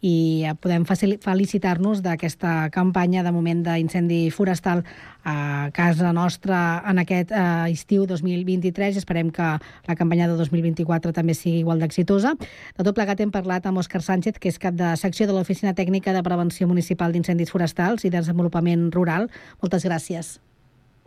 i 0.04 0.44
podem 0.60 0.84
felicitar-nos 0.84 2.02
d'aquesta 2.04 2.68
campanya 2.74 3.24
de 3.24 3.32
moment 3.32 3.64
d'incendi 3.64 4.28
forestal 4.30 4.84
a 5.24 5.70
casa 5.72 6.12
nostra 6.12 6.82
en 6.86 7.00
aquest 7.00 7.32
eh, 7.32 7.72
estiu 7.72 8.04
2023 8.06 8.94
i 8.98 9.00
esperem 9.00 9.30
que 9.32 9.46
la 9.88 9.96
campanya 9.96 10.28
de 10.28 10.36
2024 10.36 11.14
també 11.16 11.34
sigui 11.34 11.62
igual 11.64 11.80
d'exitosa. 11.80 12.34
De 12.76 12.84
tot 12.84 12.92
plegat 12.94 13.24
hem 13.24 13.32
parlat 13.32 13.64
amb 13.66 13.80
Òscar 13.80 14.02
Sánchez, 14.04 14.36
que 14.38 14.52
és 14.52 14.60
cap 14.60 14.76
de 14.76 14.92
secció 15.00 15.26
de 15.26 15.32
l'Oficina 15.32 15.72
Tècnica 15.72 16.12
de 16.12 16.22
Prevenció 16.22 16.68
Municipal 16.68 17.16
d'Incendis 17.16 17.50
Forestals 17.50 18.04
i 18.04 18.12
Desenvolupament 18.12 18.90
Rural. 18.92 19.30
Moltes 19.64 19.88
gràcies. 19.88 20.36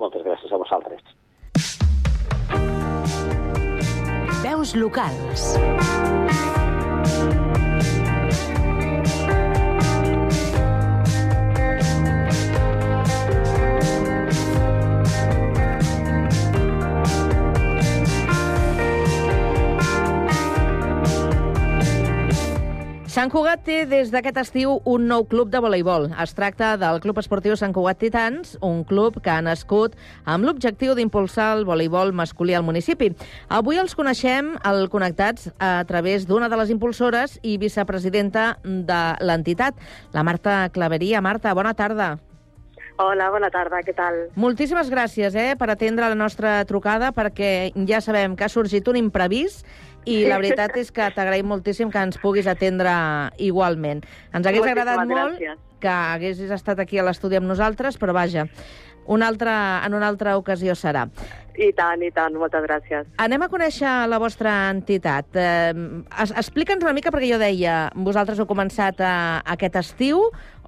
Moltes 0.02 0.26
gràcies 0.26 0.52
a 0.52 0.62
vosaltres. 0.66 1.17
Veus 4.58 4.74
locals. 4.74 5.54
Sant 23.18 23.32
Cugat 23.34 23.64
té 23.66 23.78
des 23.90 24.12
d'aquest 24.14 24.36
estiu 24.38 24.76
un 24.86 25.08
nou 25.10 25.24
club 25.26 25.50
de 25.50 25.58
voleibol. 25.58 26.04
Es 26.22 26.36
tracta 26.38 26.76
del 26.78 27.00
Club 27.02 27.18
Esportiu 27.18 27.56
Sant 27.58 27.74
Cugat 27.74 27.98
Titans, 27.98 28.52
un 28.62 28.84
club 28.86 29.18
que 29.26 29.32
ha 29.34 29.40
nascut 29.42 29.96
amb 30.30 30.46
l'objectiu 30.46 30.94
d'impulsar 30.94 31.48
el 31.56 31.66
voleibol 31.66 32.14
masculí 32.14 32.54
al 32.54 32.68
municipi. 32.68 33.10
Avui 33.50 33.82
els 33.82 33.98
coneixem 33.98 34.54
al 34.62 34.86
Connectats 34.94 35.50
a 35.58 35.82
través 35.90 36.30
d'una 36.30 36.46
de 36.46 36.62
les 36.62 36.76
impulsores 36.78 37.40
i 37.42 37.58
vicepresidenta 37.58 38.60
de 38.62 39.02
l'entitat, 39.26 39.82
la 40.14 40.22
Marta 40.22 40.68
Claveria. 40.70 41.18
Marta, 41.18 41.58
bona 41.58 41.74
tarda. 41.74 42.20
Hola, 42.98 43.28
bona 43.30 43.50
tarda, 43.54 43.84
què 43.86 43.94
tal? 43.94 44.16
Moltíssimes 44.42 44.88
gràcies 44.90 45.36
eh, 45.38 45.52
per 45.58 45.68
atendre 45.70 46.08
la 46.10 46.18
nostra 46.18 46.64
trucada, 46.66 47.12
perquè 47.14 47.72
ja 47.86 48.00
sabem 48.02 48.34
que 48.34 48.46
ha 48.46 48.50
sorgit 48.50 48.90
un 48.90 48.98
imprevist 48.98 49.66
i 50.08 50.24
la 50.28 50.38
veritat 50.40 50.76
és 50.80 50.92
que 50.96 51.10
t'agraïm 51.14 51.48
moltíssim 51.52 51.92
que 51.92 52.00
ens 52.00 52.18
puguis 52.22 52.48
atendre 52.48 52.92
igualment. 53.44 54.04
Ens 54.34 54.48
hagués 54.48 54.64
Moltíssimes 54.64 54.88
agradat 54.88 55.08
molt 55.08 55.36
gràcies. 55.40 55.58
que 55.80 55.88
haguessis 55.94 56.52
estat 56.52 56.80
aquí 56.80 56.98
a 56.98 57.04
l'estudi 57.04 57.36
amb 57.38 57.48
nosaltres, 57.48 58.00
però 58.00 58.14
vaja, 58.16 58.48
una 59.08 59.28
altra, 59.28 59.82
en 59.86 59.94
una 59.94 60.08
altra 60.08 60.38
ocasió 60.38 60.74
serà. 60.76 61.06
I 61.58 61.72
tant, 61.74 62.02
i 62.06 62.12
tant, 62.14 62.36
moltes 62.38 62.62
gràcies. 62.62 63.06
Anem 63.18 63.42
a 63.42 63.48
conèixer 63.50 64.08
la 64.08 64.20
vostra 64.22 64.70
entitat. 64.70 65.26
Eh, 65.34 65.74
es- 66.22 66.32
Explica'ns 66.38 66.84
una 66.84 66.94
mica, 66.94 67.10
perquè 67.12 67.32
jo 67.32 67.40
deia, 67.40 67.90
vosaltres 67.96 68.38
heu 68.40 68.46
començat 68.46 69.00
a, 69.02 69.42
aquest 69.46 69.76
estiu, 69.76 70.20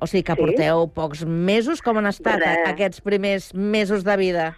o 0.02 0.08
sigui 0.08 0.24
que 0.24 0.34
Sí. 0.34 0.42
porteu 0.42 0.88
pocs 0.94 1.26
mesos. 1.26 1.82
Com 1.82 1.98
han 1.98 2.08
estat 2.08 2.40
Res. 2.40 2.64
aquests 2.66 3.02
primers 3.02 3.54
mesos 3.54 4.04
de 4.04 4.18
vida? 4.18 4.56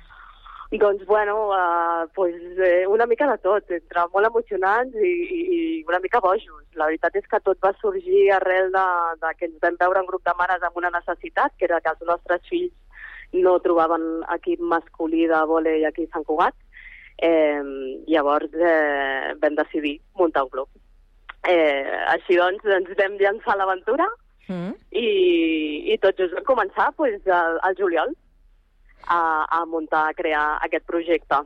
Doncs, 0.71 1.05
bueno, 1.05 1.49
uh, 1.49 2.07
pues, 2.15 2.35
eh, 2.57 2.87
una 2.87 3.05
mica 3.05 3.29
de 3.29 3.37
tot, 3.43 3.69
entre 3.75 4.05
molt 4.13 4.29
emocionants 4.29 4.95
i, 4.95 5.09
i, 5.11 5.39
i 5.55 5.59
una 5.83 5.99
mica 5.99 6.21
bojos. 6.23 6.63
La 6.79 6.87
veritat 6.87 7.17
és 7.19 7.27
que 7.27 7.41
tot 7.43 7.59
va 7.63 7.73
sorgir 7.81 8.29
arrel 8.31 8.71
de, 8.71 8.85
de 9.19 9.33
que 9.37 9.49
ens 9.49 9.59
vam 9.63 9.75
veure 9.81 9.99
un 9.99 10.07
grup 10.07 10.23
de 10.23 10.35
mares 10.39 10.63
amb 10.63 10.79
una 10.79 10.93
necessitat, 10.95 11.51
que 11.59 11.67
era 11.67 11.81
que 11.83 11.91
els 11.91 12.07
nostres 12.07 12.47
fills 12.47 12.71
no 13.35 13.57
trobaven 13.63 14.23
equip 14.37 14.63
masculí 14.63 15.27
de 15.27 15.43
vòlei 15.51 15.85
aquí 15.87 16.07
a 16.07 16.13
Sant 16.15 16.27
Cugat. 16.27 16.55
Eh, 17.21 17.61
llavors 18.07 18.55
eh, 18.55 19.35
vam 19.43 19.59
decidir 19.59 19.97
muntar 20.15 20.47
un 20.47 20.55
club. 20.55 20.81
Eh, 21.51 21.83
així 22.15 22.39
doncs, 22.39 22.63
ens 22.79 22.95
vam 22.95 23.19
llançar 23.19 23.57
a 23.57 23.59
l'aventura 23.59 24.07
Mm? 24.51 24.73
i, 24.97 25.09
i 25.93 25.97
tot 26.03 26.17
just 26.19 26.33
vam 26.35 26.45
començar 26.47 26.89
pues, 26.97 27.21
al, 27.29 27.59
al 27.63 27.77
juliol 27.77 28.11
a, 29.11 29.45
a 29.59 29.65
muntar, 29.67 30.07
a 30.09 30.15
crear 30.15 30.45
aquest 30.63 30.87
projecte. 30.87 31.43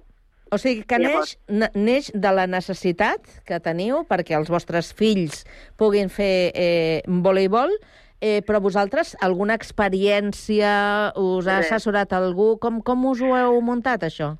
O 0.53 0.59
sigui 0.61 0.85
que 0.85 0.99
neix, 1.01 1.35
neix 1.73 2.11
de 2.13 2.31
la 2.37 2.45
necessitat 2.47 3.25
que 3.49 3.57
teniu 3.65 4.03
perquè 4.07 4.37
els 4.37 4.51
vostres 4.53 4.91
fills 4.93 5.41
puguin 5.81 6.11
fer 6.13 6.51
eh, 6.53 7.01
voleibol, 7.25 7.73
eh, 8.21 8.41
però 8.45 8.61
vosaltres, 8.61 9.15
alguna 9.25 9.57
experiència, 9.57 10.71
us 11.17 11.49
ha 11.49 11.59
assessorat 11.63 12.13
algú? 12.13 12.55
Com, 12.61 12.79
com 12.85 13.09
us 13.09 13.25
ho 13.25 13.33
heu 13.35 13.59
muntat, 13.65 14.05
això? 14.05 14.35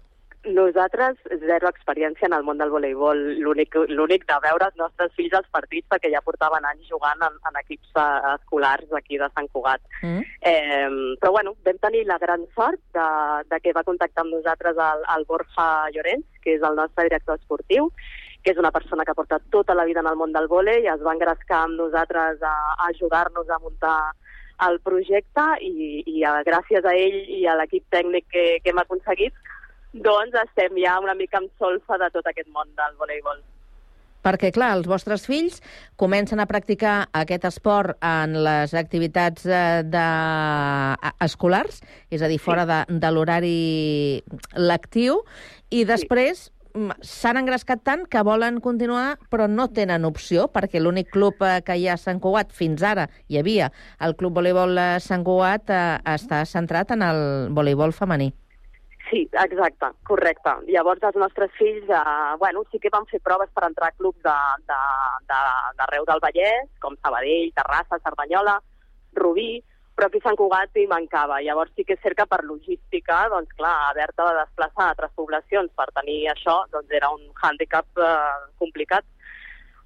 Nosaltres, 0.46 1.18
zero 1.42 1.70
experiència 1.70 2.28
en 2.28 2.36
el 2.38 2.44
món 2.46 2.60
del 2.62 2.70
voleibol. 2.70 3.22
L'únic 3.42 4.26
de 4.30 4.38
veure 4.44 4.68
els 4.70 4.78
nostres 4.78 5.14
fills 5.18 5.34
als 5.34 5.48
partits, 5.54 5.88
perquè 5.90 6.12
ja 6.14 6.22
portaven 6.26 6.68
anys 6.70 6.90
jugant 6.90 7.24
en, 7.26 7.40
en 7.50 7.58
equips 7.62 7.96
eh, 7.98 8.34
escolars 8.36 8.94
aquí 8.94 9.18
de 9.22 9.30
Sant 9.34 9.50
Cugat. 9.54 9.82
Mm? 10.04 10.22
Eh, 10.52 11.16
però 11.22 11.32
bueno, 11.38 11.56
vam 11.66 11.80
tenir 11.82 12.06
la 12.06 12.20
gran 12.22 12.46
sort 12.54 12.82
de, 12.94 13.08
de 13.50 13.60
que 13.64 13.74
va 13.74 13.86
contactar 13.88 14.26
amb 14.26 14.38
nosaltres 14.38 14.78
el, 14.90 15.08
el 15.16 15.26
Borja 15.30 15.68
Llorenç, 15.96 16.28
que 16.44 16.60
és 16.60 16.68
el 16.68 16.78
nostre 16.78 17.08
director 17.10 17.42
esportiu, 17.42 17.90
que 18.46 18.54
és 18.54 18.62
una 18.62 18.72
persona 18.72 19.04
que 19.04 19.16
ha 19.16 19.18
portat 19.18 19.50
tota 19.50 19.74
la 19.74 19.88
vida 19.90 20.04
en 20.06 20.12
el 20.12 20.20
món 20.20 20.36
del 20.36 20.46
vòlei, 20.52 20.86
es 20.86 21.02
va 21.02 21.16
engrescar 21.18 21.64
amb 21.66 21.80
nosaltres 21.82 22.44
a, 22.46 22.54
a 22.78 22.92
ajudar-nos 22.92 23.50
a 23.50 23.58
muntar 23.64 23.98
el 24.70 24.80
projecte 24.86 25.44
i, 25.66 26.04
i 26.06 26.24
a, 26.24 26.38
gràcies 26.48 26.86
a 26.86 26.94
ell 26.96 27.18
i 27.40 27.42
a 27.50 27.58
l'equip 27.58 27.90
tècnic 27.92 28.30
que, 28.32 28.46
que 28.62 28.72
hem 28.72 28.80
aconseguit, 28.84 29.34
doncs 30.04 30.36
estem 30.44 30.76
ja 30.84 30.98
una 31.00 31.16
mica 31.16 31.40
amb 31.40 31.52
solfa 31.60 31.98
de 32.02 32.10
tot 32.14 32.28
aquest 32.28 32.50
món 32.52 32.68
del 32.76 32.98
voleibol. 33.00 33.40
Perquè, 34.26 34.50
clar, 34.50 34.72
els 34.74 34.88
vostres 34.90 35.28
fills 35.30 35.60
comencen 36.02 36.40
a 36.42 36.48
practicar 36.50 36.96
aquest 37.14 37.44
esport 37.46 37.94
en 38.02 38.34
les 38.44 38.74
activitats 38.74 39.46
eh, 39.46 39.84
de... 39.86 40.02
a- 40.02 41.14
escolars, 41.22 41.84
és 42.10 42.24
a 42.26 42.30
dir, 42.32 42.40
fora 42.42 42.66
de, 42.66 42.80
de 42.90 43.12
l'horari 43.14 44.24
lectiu, 44.58 45.20
i 45.70 45.84
després 45.86 46.48
mm, 46.74 46.98
s'han 47.06 47.38
engrescat 47.44 47.84
tant 47.86 48.08
que 48.10 48.24
volen 48.26 48.58
continuar, 48.66 49.20
però 49.30 49.46
no 49.46 49.68
tenen 49.70 50.10
opció, 50.10 50.48
perquè 50.50 50.82
l'únic 50.82 51.12
club 51.14 51.46
eh, 51.46 51.60
que 51.62 51.78
hi 51.78 51.86
ha 51.86 51.94
a 51.94 52.02
Sant 52.02 52.18
Cugat 52.24 52.50
fins 52.50 52.82
ara 52.82 53.06
hi 53.30 53.38
havia, 53.38 53.70
el 54.02 54.18
Club 54.18 54.40
Voleibol 54.42 54.74
eh, 54.74 54.88
Sant 55.06 55.22
Cugat, 55.28 55.70
eh, 55.70 56.00
està 56.18 56.42
centrat 56.50 56.98
en 56.98 57.06
el 57.06 57.22
voleibol 57.54 57.94
femení. 57.94 58.32
Sí, 59.10 59.30
exacte, 59.38 59.92
correcte. 60.08 60.52
Llavors 60.72 61.04
els 61.06 61.18
nostres 61.22 61.52
fills, 61.60 61.86
eh, 61.90 62.36
bueno, 62.42 62.64
sí 62.72 62.80
que 62.80 62.90
van 62.90 63.06
fer 63.06 63.20
proves 63.22 63.52
per 63.54 63.68
entrar 63.68 63.92
a 63.92 63.98
clubs 64.00 64.18
d'arreu 64.26 65.22
de, 65.30 65.38
de, 65.78 65.84
de, 65.84 66.06
del 66.10 66.24
Vallès, 66.24 66.70
com 66.82 66.98
Sabadell, 67.04 67.52
Terrassa, 67.54 68.00
Cerdanyola, 68.02 68.58
Rubí, 69.14 69.62
però 69.96 70.10
aquí 70.10 70.20
Sant 70.24 70.36
Cugat 70.40 70.76
hi 70.76 70.88
mancava. 70.92 71.38
Llavors 71.46 71.72
sí 71.76 71.86
que 71.86 71.96
és 71.96 72.02
cert 72.04 72.18
que 72.18 72.26
per 72.28 72.42
logística, 72.44 73.22
doncs 73.32 73.54
clar, 73.60 73.76
haver-te 73.92 74.26
de 74.26 74.34
desplaçar 74.42 74.88
a 74.88 74.90
altres 74.96 75.14
poblacions 75.16 75.72
per 75.78 75.88
tenir 75.94 76.20
això, 76.34 76.64
doncs 76.74 76.92
era 76.92 77.14
un 77.14 77.30
hàndicap 77.44 77.88
eh, 78.02 78.50
complicat. 78.60 79.06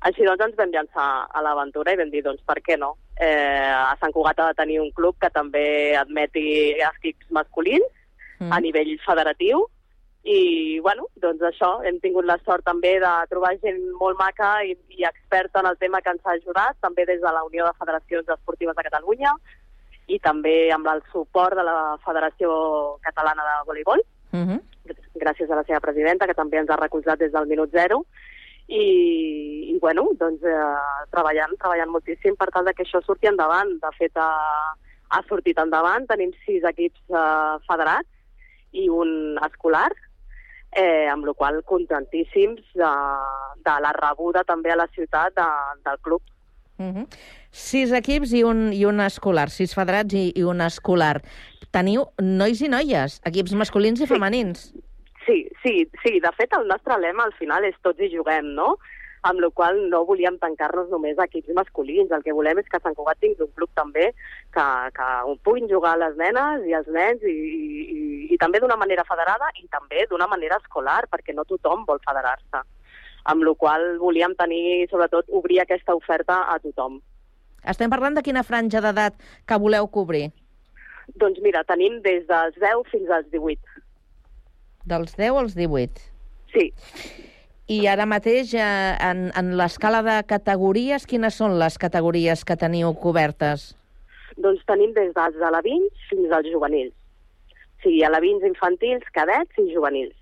Així 0.07 0.23
doncs 0.23 0.47
ens 0.47 0.55
vam 0.55 0.71
llançar 0.71 1.11
a 1.27 1.43
l'aventura 1.43 1.91
i 1.91 1.99
vam 1.99 2.09
dir, 2.09 2.23
doncs 2.23 2.41
per 2.47 2.61
què 2.63 2.79
no? 2.79 2.95
Eh, 3.19 3.67
a 3.75 3.93
Sant 3.99 4.15
Cugat 4.15 4.39
ha 4.39 4.53
de 4.53 4.61
tenir 4.63 4.79
un 4.79 4.93
club 4.95 5.19
que 5.19 5.29
també 5.35 5.93
admeti 5.99 6.47
equips 6.87 7.27
masculins, 7.35 7.98
Mm. 8.39 8.53
a 8.55 8.59
nivell 8.63 8.93
federatiu 9.03 9.65
i, 10.23 10.79
bueno, 10.83 11.07
doncs 11.15 11.41
això, 11.47 11.69
hem 11.87 11.99
tingut 12.03 12.27
la 12.27 12.37
sort 12.43 12.65
també 12.67 12.97
de 12.99 13.11
trobar 13.31 13.53
gent 13.63 13.79
molt 13.99 14.19
maca 14.19 14.59
i, 14.67 14.75
i 14.95 15.05
experta 15.07 15.61
en 15.61 15.69
el 15.71 15.77
tema 15.79 16.01
que 16.03 16.11
ens 16.11 16.25
ha 16.25 16.35
ajudat, 16.35 16.77
també 16.83 17.05
des 17.07 17.21
de 17.23 17.31
la 17.31 17.43
Unió 17.47 17.65
de 17.65 17.75
Federacions 17.79 18.31
Esportives 18.35 18.75
de 18.75 18.85
Catalunya 18.87 19.33
i 20.07 20.19
també 20.19 20.71
amb 20.75 20.87
el 20.91 21.03
suport 21.13 21.55
de 21.55 21.63
la 21.63 21.97
Federació 22.05 22.51
Catalana 23.05 23.45
de 23.47 23.59
Voleibol, 23.67 24.03
Mm 24.31 24.45
-hmm. 24.45 24.59
gràcies 25.15 25.49
a 25.49 25.55
la 25.55 25.63
seva 25.63 25.79
presidenta, 25.79 26.27
que 26.27 26.35
també 26.35 26.57
ens 26.57 26.69
ha 26.69 26.75
recolzat 26.75 27.17
des 27.17 27.31
del 27.31 27.47
minut 27.47 27.71
zero, 27.71 28.05
i, 28.67 29.73
i 29.73 29.79
bueno, 29.79 30.09
doncs 30.13 30.43
eh, 30.43 31.05
treballant, 31.09 31.57
treballant 31.57 31.89
moltíssim 31.89 32.35
per 32.35 32.51
tal 32.51 32.65
de 32.65 32.73
que 32.73 32.83
això 32.83 33.01
surti 33.01 33.27
endavant. 33.27 33.79
De 33.81 33.91
fet, 33.97 34.11
ha, 34.15 34.75
ha 35.09 35.23
sortit 35.27 35.57
endavant, 35.57 36.05
tenim 36.05 36.31
sis 36.45 36.63
equips 36.63 37.01
eh, 37.09 37.57
federats 37.67 38.09
i 38.71 38.89
un 38.89 39.37
escolar, 39.45 39.91
eh, 40.71 41.07
amb 41.09 41.25
la 41.25 41.33
qual 41.33 41.63
contentíssims 41.65 42.61
de, 42.75 42.91
de 43.65 43.77
la 43.81 43.93
rebuda 43.97 44.43
també 44.43 44.71
a 44.71 44.75
la 44.75 44.87
ciutat 44.95 45.33
de, 45.35 45.47
del 45.85 45.97
club. 46.01 46.21
Mm 46.77 46.91
-hmm. 46.95 47.07
Sis 47.51 47.91
equips 47.91 48.31
i 48.33 48.43
un, 48.43 48.71
i 48.73 48.85
un 48.85 48.99
escolar, 49.01 49.49
sis 49.49 49.73
federats 49.75 50.13
i, 50.13 50.31
i 50.35 50.43
un 50.43 50.61
escolar. 50.61 51.21
Teniu 51.71 52.05
nois 52.21 52.61
i 52.61 52.67
noies, 52.67 53.21
equips 53.25 53.53
masculins 53.53 53.99
i 53.99 54.07
Sí. 54.07 54.13
femenins. 54.13 54.73
Sí, 55.25 55.49
sí, 55.63 55.89
sí. 56.03 56.19
De 56.19 56.31
fet, 56.37 56.53
el 56.53 56.67
nostre 56.67 56.97
lema 56.99 57.23
al 57.23 57.33
final 57.33 57.63
és 57.65 57.75
tots 57.81 57.99
hi 57.99 58.09
juguem, 58.15 58.45
no? 58.55 58.77
Amb 59.27 59.41
la 59.43 59.49
qual 59.51 59.81
no 59.91 60.05
volíem 60.07 60.37
tancar-nos 60.39 60.87
només 60.93 61.17
a 61.19 61.25
equips 61.27 61.51
masculins. 61.57 62.11
El 62.15 62.23
que 62.23 62.35
volem 62.35 62.61
és 62.61 62.69
que 62.71 62.79
Sant 62.79 62.95
Cugat 62.95 63.19
tingui 63.19 63.43
un 63.43 63.51
club 63.57 63.71
també 63.75 64.11
que, 64.55 64.65
que 64.95 65.07
on 65.27 65.39
puguin 65.43 65.67
jugar 65.71 65.97
les 65.99 66.15
nenes 66.19 66.65
i 66.69 66.75
els 66.77 66.87
nens 66.95 67.23
i, 67.27 67.35
i, 67.35 68.01
i 68.33 68.39
també 68.39 68.61
d'una 68.63 68.79
manera 68.79 69.03
federada 69.07 69.51
i 69.59 69.67
també 69.67 70.05
d'una 70.09 70.29
manera 70.31 70.59
escolar, 70.63 71.01
perquè 71.11 71.35
no 71.35 71.47
tothom 71.49 71.83
vol 71.89 71.99
federar-se. 72.05 72.63
Amb 73.29 73.43
la 73.43 73.53
qual 73.59 73.97
volíem 73.99 74.35
tenir, 74.39 74.87
sobretot, 74.89 75.27
obrir 75.35 75.59
aquesta 75.61 75.95
oferta 75.95 76.45
a 76.53 76.59
tothom. 76.63 77.01
Estem 77.67 77.91
parlant 77.91 78.15
de 78.15 78.23
quina 78.23 78.45
franja 78.47 78.79
d'edat 78.83 79.17
que 79.45 79.57
voleu 79.59 79.89
cobrir? 79.91 80.29
Doncs 81.19 81.41
mira, 81.43 81.65
tenim 81.67 81.99
des 82.05 82.25
dels 82.29 82.55
10 82.61 82.85
fins 82.91 83.09
als 83.11 83.27
18. 83.33 83.83
Dels 84.89 85.15
10 85.17 85.41
als 85.41 85.55
18. 85.57 86.07
Sí, 86.53 86.71
I 87.69 87.83
ara 87.85 88.07
mateix, 88.09 88.55
eh, 88.57 88.95
en, 89.05 89.27
en 89.37 89.51
l'escala 89.57 90.01
de 90.01 90.15
categories, 90.25 91.05
quines 91.05 91.35
són 91.37 91.59
les 91.61 91.77
categories 91.77 92.41
que 92.41 92.57
teniu 92.57 92.95
cobertes? 92.97 93.75
Doncs 94.41 94.63
tenim 94.65 94.95
des 94.95 95.11
dels 95.13 95.43
alevins 95.45 96.07
fins 96.09 96.33
als 96.33 96.49
juvenils. 96.49 96.95
O 97.53 97.83
sigui, 97.83 98.01
alevins 98.07 98.43
infantils, 98.47 99.05
cadets 99.13 99.61
i 99.61 99.67
juvenils. 99.69 100.15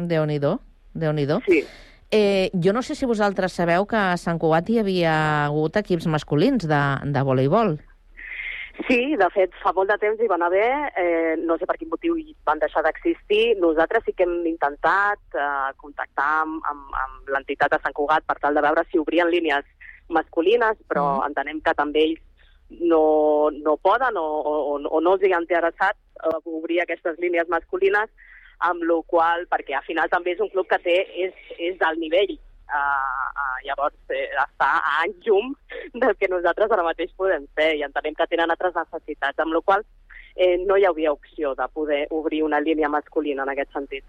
Déu-n'hi-do, 0.00 0.56
déu 0.96 1.12
nhi 1.12 1.26
déu 1.28 1.44
Sí. 1.44 1.60
Eh, 2.10 2.50
jo 2.54 2.72
no 2.72 2.80
sé 2.82 2.94
si 2.94 3.06
vosaltres 3.06 3.52
sabeu 3.52 3.84
que 3.90 3.96
a 3.98 4.16
Sant 4.16 4.38
Cugat 4.38 4.68
hi 4.70 4.78
havia 4.78 5.14
hagut 5.44 5.76
equips 5.76 6.06
masculins 6.06 6.64
de, 6.70 6.82
de 7.10 7.22
voleibol. 7.26 7.76
Sí, 8.88 9.14
de 9.16 9.28
fet, 9.30 9.52
fa 9.62 9.70
molt 9.72 9.88
de 9.88 9.96
temps 10.02 10.20
hi 10.20 10.26
van 10.28 10.42
haver, 10.42 10.90
eh, 10.98 11.36
no 11.38 11.56
sé 11.56 11.66
per 11.66 11.76
quin 11.78 11.88
motiu 11.88 12.16
hi 12.18 12.34
van 12.44 12.58
deixar 12.58 12.82
d'existir. 12.82 13.56
Nosaltres 13.62 14.02
sí 14.04 14.12
que 14.12 14.26
hem 14.26 14.44
intentat 14.50 15.38
eh, 15.38 15.70
contactar 15.78 16.42
amb, 16.42 16.58
amb, 16.70 16.90
amb 17.04 17.30
l'entitat 17.30 17.70
de 17.70 17.78
Sant 17.84 17.94
Cugat 17.94 18.26
per 18.26 18.36
tal 18.42 18.54
de 18.58 18.64
veure 18.66 18.84
si 18.90 18.98
obrien 18.98 19.30
línies 19.30 19.64
masculines, 20.08 20.76
però 20.90 21.04
Mm. 21.20 21.26
entenem 21.30 21.60
que 21.60 21.74
també 21.74 22.02
ells 22.02 22.20
no, 22.80 23.50
no 23.52 23.76
poden 23.76 24.16
o, 24.16 24.26
o, 24.42 24.80
o 24.82 25.00
no 25.00 25.14
els 25.14 25.22
hi 25.22 25.32
ha 25.32 25.40
interessat 25.40 25.96
eh, 26.24 26.38
obrir 26.44 26.80
aquestes 26.82 27.18
línies 27.18 27.48
masculines, 27.48 28.10
amb 28.58 28.82
la 28.82 29.00
qual 29.06 29.46
perquè 29.46 29.76
al 29.78 29.86
final 29.86 30.08
també 30.10 30.32
és 30.32 30.40
un 30.40 30.50
club 30.50 30.66
que 30.68 30.78
té, 30.78 30.98
és, 31.24 31.32
és 31.58 31.78
del 31.78 31.98
nivell. 32.00 32.36
Uh, 32.64 33.28
uh, 33.36 33.58
llavors 33.66 33.94
eh, 34.08 34.30
està 34.40 34.70
a 34.80 34.94
anys 35.02 35.26
llum 35.26 35.52
del 36.00 36.14
que 36.16 36.30
nosaltres 36.32 36.72
ara 36.72 36.86
mateix 36.86 37.12
podem 37.16 37.44
fer 37.54 37.74
i 37.76 37.84
entenem 37.84 38.16
que 38.16 38.26
tenen 38.30 38.50
altres 38.50 38.74
necessitats, 38.78 39.38
amb 39.38 39.52
la 39.52 39.60
qual 39.60 39.84
eh, 40.34 40.56
no 40.64 40.78
hi 40.80 40.86
havia 40.88 41.12
opció 41.12 41.54
de 41.54 41.68
poder 41.68 42.06
obrir 42.10 42.42
una 42.42 42.60
línia 42.60 42.88
masculina 42.88 43.44
en 43.44 43.52
aquest 43.52 43.72
sentit. 43.72 44.04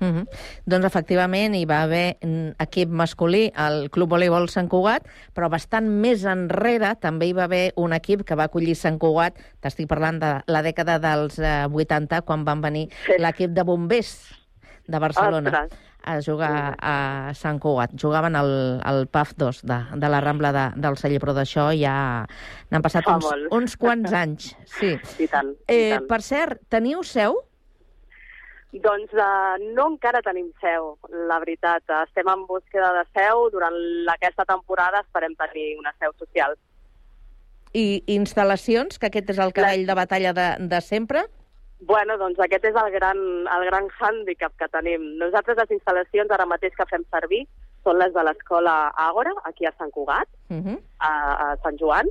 Mm 0.00 0.10
-hmm. 0.10 0.28
Doncs 0.66 0.86
efectivament 0.86 1.54
hi 1.54 1.64
va 1.64 1.82
haver 1.82 2.16
mm, 2.20 2.48
equip 2.58 2.88
masculí 2.88 3.52
al 3.54 3.90
Club 3.90 4.10
Voleibol 4.10 4.48
Sant 4.48 4.68
Cugat, 4.68 5.06
però 5.34 5.48
bastant 5.48 5.88
més 5.88 6.24
enrere 6.24 6.96
també 7.00 7.26
hi 7.26 7.32
va 7.32 7.44
haver 7.44 7.72
un 7.76 7.92
equip 7.92 8.24
que 8.24 8.34
va 8.34 8.44
acollir 8.44 8.74
Sant 8.74 8.98
Cugat, 8.98 9.34
t'estic 9.60 9.88
parlant 9.88 10.18
de 10.18 10.42
la 10.46 10.62
dècada 10.62 10.98
dels 10.98 11.38
eh, 11.38 11.66
80, 11.70 12.22
quan 12.22 12.44
van 12.44 12.60
venir 12.60 12.88
Sí. 13.06 13.12
l'equip 13.18 13.50
de 13.50 13.62
bombers 13.62 14.44
de 14.86 14.98
Barcelona 14.98 15.50
Ostres. 15.50 15.93
A 16.04 16.18
jugar 16.22 16.76
a 16.78 17.32
Sant 17.34 17.58
Cugat. 17.62 17.94
Jugaven 18.00 18.36
al, 18.36 18.52
al 18.84 19.06
PAF 19.08 19.32
2 19.40 19.62
de, 19.64 19.78
de 19.96 20.10
la 20.12 20.20
Rambla 20.20 20.52
de, 20.52 20.66
del 20.84 20.98
Celler, 21.00 21.20
però 21.22 21.32
d'això 21.36 21.70
ja 21.78 21.96
n'han 22.70 22.84
passat 22.84 23.08
uns, 23.08 23.26
uns 23.54 23.76
quants 23.80 24.12
anys. 24.12 24.52
Sí. 24.76 24.94
I 25.24 25.28
tant, 25.32 25.54
i 25.64 25.72
Eh, 25.72 25.90
tant. 25.96 26.08
per 26.12 26.20
cert, 26.22 26.62
teniu 26.68 27.02
seu? 27.08 27.40
Doncs 28.74 29.12
uh, 29.14 29.54
no 29.76 29.86
encara 29.92 30.18
tenim 30.26 30.48
seu, 30.60 30.96
la 31.30 31.38
veritat. 31.38 31.84
Estem 32.02 32.26
en 32.32 32.40
búsqueda 32.48 32.90
de 32.96 33.04
seu. 33.14 33.44
Durant 33.54 33.76
aquesta 34.16 34.44
temporada 34.48 35.04
esperem 35.04 35.36
tenir 35.38 35.76
una 35.78 35.92
seu 36.02 36.10
social. 36.18 36.56
I 37.74 38.02
instal·lacions, 38.16 38.98
que 38.98 39.08
aquest 39.10 39.30
és 39.30 39.38
el 39.42 39.54
cavall 39.54 39.86
de 39.86 39.94
batalla 39.98 40.32
de, 40.34 40.48
de 40.70 40.80
sempre? 40.82 41.24
Bueno, 41.86 42.16
doncs 42.18 42.38
aquest 42.40 42.64
és 42.64 42.76
el 42.80 42.90
gran, 42.94 43.18
el 43.56 43.64
gran 43.68 43.88
hàndicap 44.00 44.52
que 44.58 44.68
tenim. 44.72 45.02
Nosaltres 45.20 45.56
les 45.58 45.70
instal·lacions 45.76 46.30
ara 46.32 46.46
mateix 46.46 46.72
que 46.78 46.86
fem 46.90 47.04
servir 47.12 47.42
són 47.84 47.98
les 48.00 48.12
de 48.14 48.22
l'escola 48.24 48.92
Àgora, 48.96 49.32
aquí 49.44 49.66
a 49.66 49.72
Sant 49.78 49.90
Cugat, 49.92 50.28
Uh 50.50 50.56
-huh. 50.62 50.78
a, 50.98 51.52
a 51.52 51.56
Sant 51.62 51.76
Joan, 51.80 52.06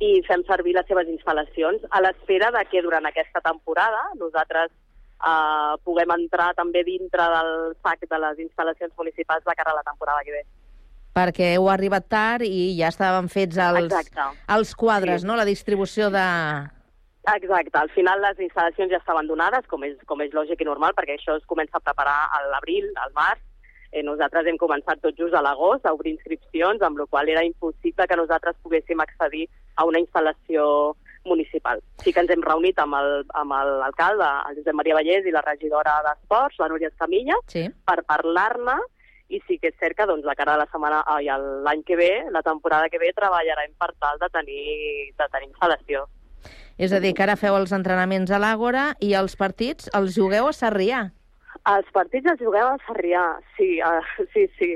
i 0.00 0.22
fem 0.28 0.42
servir 0.44 0.74
les 0.74 0.86
seves 0.86 1.08
instal·lacions 1.08 1.80
a 1.90 2.00
l'espera 2.00 2.50
de 2.52 2.64
que 2.70 2.82
durant 2.82 3.04
aquesta 3.06 3.40
temporada 3.40 4.00
nosaltres 4.20 4.70
eh, 4.70 5.74
puguem 5.84 6.10
entrar 6.10 6.54
també 6.54 6.84
dintre 6.84 7.22
del 7.22 7.76
sac 7.82 7.98
de 8.08 8.18
les 8.18 8.38
instal·lacions 8.38 8.92
municipals 8.96 9.44
de 9.44 9.54
cara 9.56 9.70
a 9.72 9.74
la 9.76 9.82
temporada 9.82 10.20
que 10.24 10.32
ve. 10.32 10.42
Perquè 11.14 11.54
heu 11.56 11.68
arribat 11.70 12.08
tard 12.08 12.42
i 12.44 12.76
ja 12.78 12.88
estaven 12.88 13.28
fets 13.28 13.56
els, 13.56 13.84
Exacte. 13.84 14.20
els 14.48 14.74
quadres, 14.74 15.20
Sí. 15.22 15.26
no? 15.26 15.34
La 15.36 15.44
distribució 15.46 16.10
de... 16.10 16.68
Exacte, 17.34 17.76
al 17.78 17.90
final 17.90 18.20
les 18.22 18.38
instal·lacions 18.38 18.92
ja 18.92 19.00
estaven 19.00 19.26
donades, 19.26 19.66
com 19.66 19.82
és, 19.84 19.96
com 20.06 20.20
és 20.22 20.30
lògic 20.32 20.60
i 20.62 20.64
normal, 20.68 20.92
perquè 20.94 21.16
això 21.18 21.34
es 21.36 21.46
comença 21.50 21.78
a 21.78 21.82
preparar 21.82 22.28
a 22.30 22.42
l'abril, 22.52 22.86
al 23.02 23.10
març. 23.16 23.40
Eh, 23.90 24.02
nosaltres 24.02 24.46
hem 24.46 24.58
començat 24.58 25.00
tot 25.02 25.16
just 25.18 25.34
a 25.34 25.40
l'agost 25.42 25.86
a 25.86 25.92
obrir 25.94 26.12
inscripcions, 26.14 26.82
amb 26.82 26.98
la 26.98 27.06
qual 27.06 27.28
era 27.28 27.42
impossible 27.44 28.06
que 28.06 28.16
nosaltres 28.16 28.56
poguéssim 28.62 29.00
accedir 29.00 29.48
a 29.76 29.84
una 29.84 29.98
instal·lació 29.98 30.94
municipal. 31.24 31.80
Sí 31.98 32.12
que 32.12 32.20
ens 32.20 32.30
hem 32.30 32.42
reunit 32.42 32.78
amb 32.78 32.94
el- 32.94 33.24
amb 33.34 33.52
el- 33.52 33.78
l'alcalde, 33.80 34.26
el 34.50 34.56
Josep 34.60 34.74
Maria 34.74 34.94
Vallès, 34.94 35.26
i 35.26 35.32
la 35.32 35.42
regidora 35.42 36.02
d'Esports, 36.06 36.58
la 36.60 36.68
Núria 36.68 36.88
Escamilla, 36.88 37.34
Sí. 37.48 37.68
per 37.84 38.04
parlar-ne 38.04 38.76
i 39.28 39.40
sí 39.48 39.58
que 39.58 39.68
és 39.68 39.74
cert 39.80 39.96
que 39.96 40.06
doncs, 40.06 40.24
la 40.24 40.36
cara 40.36 40.52
de 40.52 40.58
la 40.58 40.66
setmana 40.70 41.02
i 41.20 41.26
l'any 41.26 41.82
que 41.82 41.96
ve, 41.96 42.26
la 42.30 42.42
temporada 42.42 42.88
que 42.88 42.98
ve, 42.98 43.12
treballarem 43.12 43.72
per 43.76 43.92
tal 43.98 44.18
de 44.20 44.28
tenir, 44.28 45.12
de 45.18 45.28
tenir 45.32 45.48
instal·lació. 45.50 46.06
És 46.76 46.92
a 46.92 47.00
dir, 47.00 47.14
que 47.16 47.24
ara 47.24 47.38
feu 47.40 47.56
els 47.56 47.72
entrenaments 47.72 48.30
a 48.30 48.40
l'Àgora 48.40 48.90
i 49.00 49.14
els 49.16 49.36
partits 49.40 49.88
els 49.96 50.12
jugueu 50.16 50.50
a 50.50 50.52
Sarrià. 50.52 51.06
Els 51.72 51.88
partits 51.94 52.28
els 52.28 52.42
jugueu 52.42 52.68
a 52.68 52.76
Sarrià, 52.84 53.24
sí, 53.56 53.78
uh, 53.80 54.02
sí, 54.34 54.44
sí. 54.58 54.74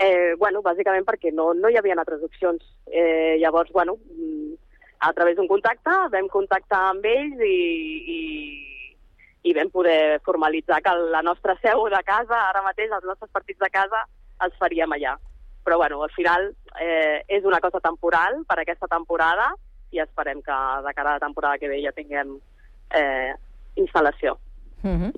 Eh, 0.00 0.32
bueno, 0.40 0.62
bàsicament 0.64 1.04
perquè 1.04 1.30
no, 1.36 1.50
no 1.52 1.68
hi 1.68 1.76
havia 1.76 1.98
altres 2.00 2.22
opcions. 2.24 2.64
Eh, 2.88 3.36
llavors, 3.42 3.70
bueno, 3.76 3.98
mm, 4.08 4.54
a 5.04 5.12
través 5.12 5.36
d'un 5.36 5.50
contacte 5.50 5.92
vam 6.14 6.30
contactar 6.32 6.80
amb 6.94 7.04
ells 7.04 7.42
i, 7.44 7.58
i, 8.16 8.20
i 9.44 9.54
vam 9.58 9.68
poder 9.74 10.22
formalitzar 10.24 10.80
que 10.80 10.94
la 11.12 11.20
nostra 11.26 11.58
seu 11.60 11.84
de 11.92 12.00
casa, 12.06 12.38
ara 12.48 12.64
mateix 12.64 12.90
els 12.96 13.04
nostres 13.04 13.30
partits 13.30 13.60
de 13.60 13.68
casa, 13.74 14.06
els 14.40 14.56
faríem 14.58 14.96
allà. 14.96 15.18
Però, 15.66 15.76
bueno, 15.78 16.00
al 16.02 16.10
final 16.16 16.48
eh, 16.80 17.20
és 17.28 17.44
una 17.44 17.60
cosa 17.60 17.82
temporal 17.84 18.40
per 18.48 18.58
aquesta 18.62 18.88
temporada 18.88 19.52
i 19.92 20.00
esperem 20.00 20.42
que 20.42 20.58
de 20.86 20.94
cara 20.94 21.10
a 21.10 21.18
la 21.18 21.24
temporada 21.24 21.58
que 21.58 21.68
ve 21.68 21.82
ja 21.84 21.92
tinguem 21.92 22.38
eh, 22.90 23.32
instal·lació. 23.76 24.36
Uh 24.82 24.90
-huh. 24.98 25.12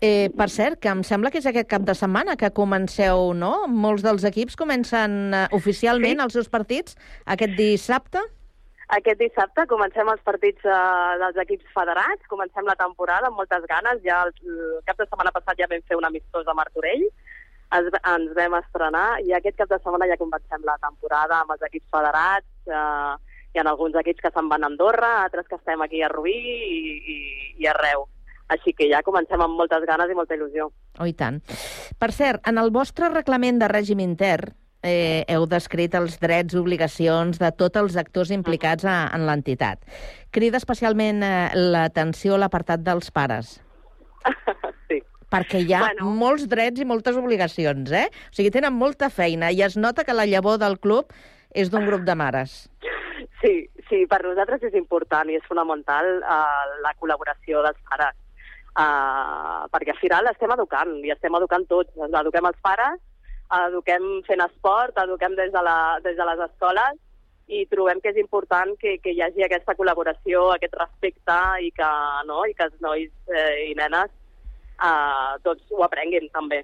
eh, 0.00 0.30
per 0.36 0.48
cert, 0.48 0.78
que 0.80 0.88
em 0.88 1.02
sembla 1.02 1.30
que 1.30 1.38
és 1.38 1.46
aquest 1.46 1.68
cap 1.68 1.82
de 1.82 1.94
setmana 1.94 2.36
que 2.36 2.50
comenceu, 2.50 3.34
no? 3.34 3.66
Molts 3.68 4.02
dels 4.02 4.24
equips 4.24 4.56
comencen 4.56 5.34
eh, 5.34 5.48
oficialment 5.52 6.18
Sí. 6.18 6.24
els 6.24 6.32
seus 6.32 6.48
partits 6.48 6.96
aquest 7.26 7.52
dissabte. 7.56 8.18
Aquest 8.88 9.18
dissabte 9.18 9.66
comencem 9.66 10.08
els 10.08 10.20
partits 10.22 10.64
eh, 10.64 11.18
dels 11.18 11.36
equips 11.36 11.64
federats, 11.74 12.26
comencem 12.28 12.64
la 12.64 12.74
temporada 12.74 13.26
amb 13.26 13.36
moltes 13.36 13.64
ganes. 13.68 14.02
Ja 14.04 14.24
el, 14.24 14.32
el 14.44 14.82
cap 14.84 14.98
de 14.98 15.06
setmana 15.06 15.30
passat 15.30 15.56
ja 15.58 15.66
vam 15.70 15.82
fer 15.88 15.96
un 15.96 16.04
amistós 16.04 16.46
a 16.46 16.54
Martorell, 16.54 17.06
es, 17.78 17.86
ens 18.04 18.34
vam 18.36 18.54
estrenar 18.58 19.20
i 19.24 19.32
aquest 19.32 19.56
cap 19.56 19.68
de 19.68 19.78
setmana 19.78 20.06
ja 20.10 20.16
comencem 20.20 20.64
la 20.64 20.76
temporada 20.78 21.40
amb 21.40 21.52
els 21.52 21.62
equips 21.62 21.88
federats. 21.90 22.46
Eh, 22.66 23.14
hi 23.52 23.60
ha 23.60 23.66
alguns 23.68 23.96
equips 24.00 24.22
que 24.24 24.30
se'n 24.32 24.48
van 24.48 24.64
a 24.64 24.70
Andorra, 24.72 25.12
altres 25.24 25.46
que 25.48 25.56
estem 25.60 25.82
aquí 25.84 26.02
a 26.02 26.08
Rubí 26.08 26.32
i, 26.32 26.80
i, 27.14 27.18
i 27.60 27.68
arreu. 27.68 28.06
Així 28.52 28.72
que 28.76 28.88
ja 28.90 29.02
comencem 29.04 29.40
amb 29.40 29.56
moltes 29.56 29.84
ganes 29.88 30.10
i 30.12 30.16
molta 30.16 30.36
il·lusió. 30.36 30.66
Oh, 31.00 31.06
i 31.08 31.12
tant. 31.16 31.38
Per 31.98 32.10
cert, 32.12 32.42
en 32.48 32.58
el 32.60 32.72
vostre 32.74 33.08
reglament 33.12 33.60
de 33.62 33.68
règim 33.70 34.00
intern 34.04 34.52
eh, 34.82 35.22
heu 35.30 35.46
descrit 35.46 35.94
els 35.94 36.18
drets 36.20 36.52
i 36.56 36.58
obligacions 36.60 37.38
de 37.40 37.52
tots 37.56 37.78
els 37.80 37.96
actors 38.00 38.32
implicats 38.34 38.84
a, 38.84 38.96
en 39.14 39.24
l'entitat. 39.28 39.80
Crida 40.34 40.58
especialment 40.60 41.22
eh, 41.22 41.52
l'atenció 41.54 42.36
l'apartat 42.40 42.82
dels 42.84 43.12
pares, 43.14 43.54
sí. 44.90 44.98
perquè 45.32 45.62
hi 45.62 45.72
ha 45.72 45.84
Bueno. 45.86 46.10
molts 46.18 46.48
drets 46.50 46.82
i 46.82 46.88
moltes 46.88 47.16
obligacions, 47.16 47.92
eh? 47.94 48.08
O 48.10 48.34
sigui, 48.36 48.50
tenen 48.50 48.74
molta 48.74 49.08
feina 49.08 49.52
i 49.52 49.62
es 49.62 49.76
nota 49.78 50.04
que 50.04 50.16
la 50.18 50.26
llavor 50.26 50.58
del 50.60 50.76
club 50.82 51.14
és 51.54 51.70
d'un 51.70 51.86
grup 51.86 52.02
de 52.04 52.14
mares. 52.18 52.66
Sí, 53.42 53.68
sí, 53.88 54.04
per 54.06 54.20
nosaltres 54.22 54.62
és 54.68 54.74
important 54.78 55.30
i 55.30 55.34
és 55.34 55.46
fonamental 55.50 56.08
uh, 56.22 56.66
la 56.84 56.92
col·laboració 57.00 57.62
dels 57.66 57.80
pares. 57.90 58.18
Uh, 58.72 59.66
perquè 59.72 59.92
al 59.92 59.98
final 60.00 60.30
estem 60.30 60.52
educant, 60.54 60.92
i 61.02 61.10
estem 61.10 61.34
educant 61.34 61.66
tots. 61.70 61.90
Ens 61.98 62.14
eduquem 62.22 62.46
els 62.48 62.60
pares, 62.62 63.00
eduquem 63.66 64.06
fent 64.28 64.44
esport, 64.46 64.96
eduquem 65.02 65.34
des 65.36 65.50
de, 65.52 65.62
la, 65.66 65.78
des 66.04 66.16
de 66.16 66.28
les 66.28 66.44
escoles, 66.46 67.00
i 67.52 67.64
trobem 67.68 67.98
que 68.00 68.12
és 68.14 68.20
important 68.22 68.76
que, 68.80 68.94
que 69.02 69.12
hi 69.12 69.20
hagi 69.24 69.44
aquesta 69.44 69.74
col·laboració, 69.76 70.46
aquest 70.54 70.78
respecte, 70.78 71.38
i 71.66 71.72
que, 71.74 71.90
no, 72.30 72.44
i 72.48 72.54
que 72.56 72.68
els 72.70 72.78
nois 72.84 73.10
eh, 73.34 73.72
i 73.72 73.74
nenes 73.76 74.14
uh, 74.78 75.34
tots 75.44 75.66
ho 75.74 75.82
aprenguin 75.84 76.30
també. 76.32 76.62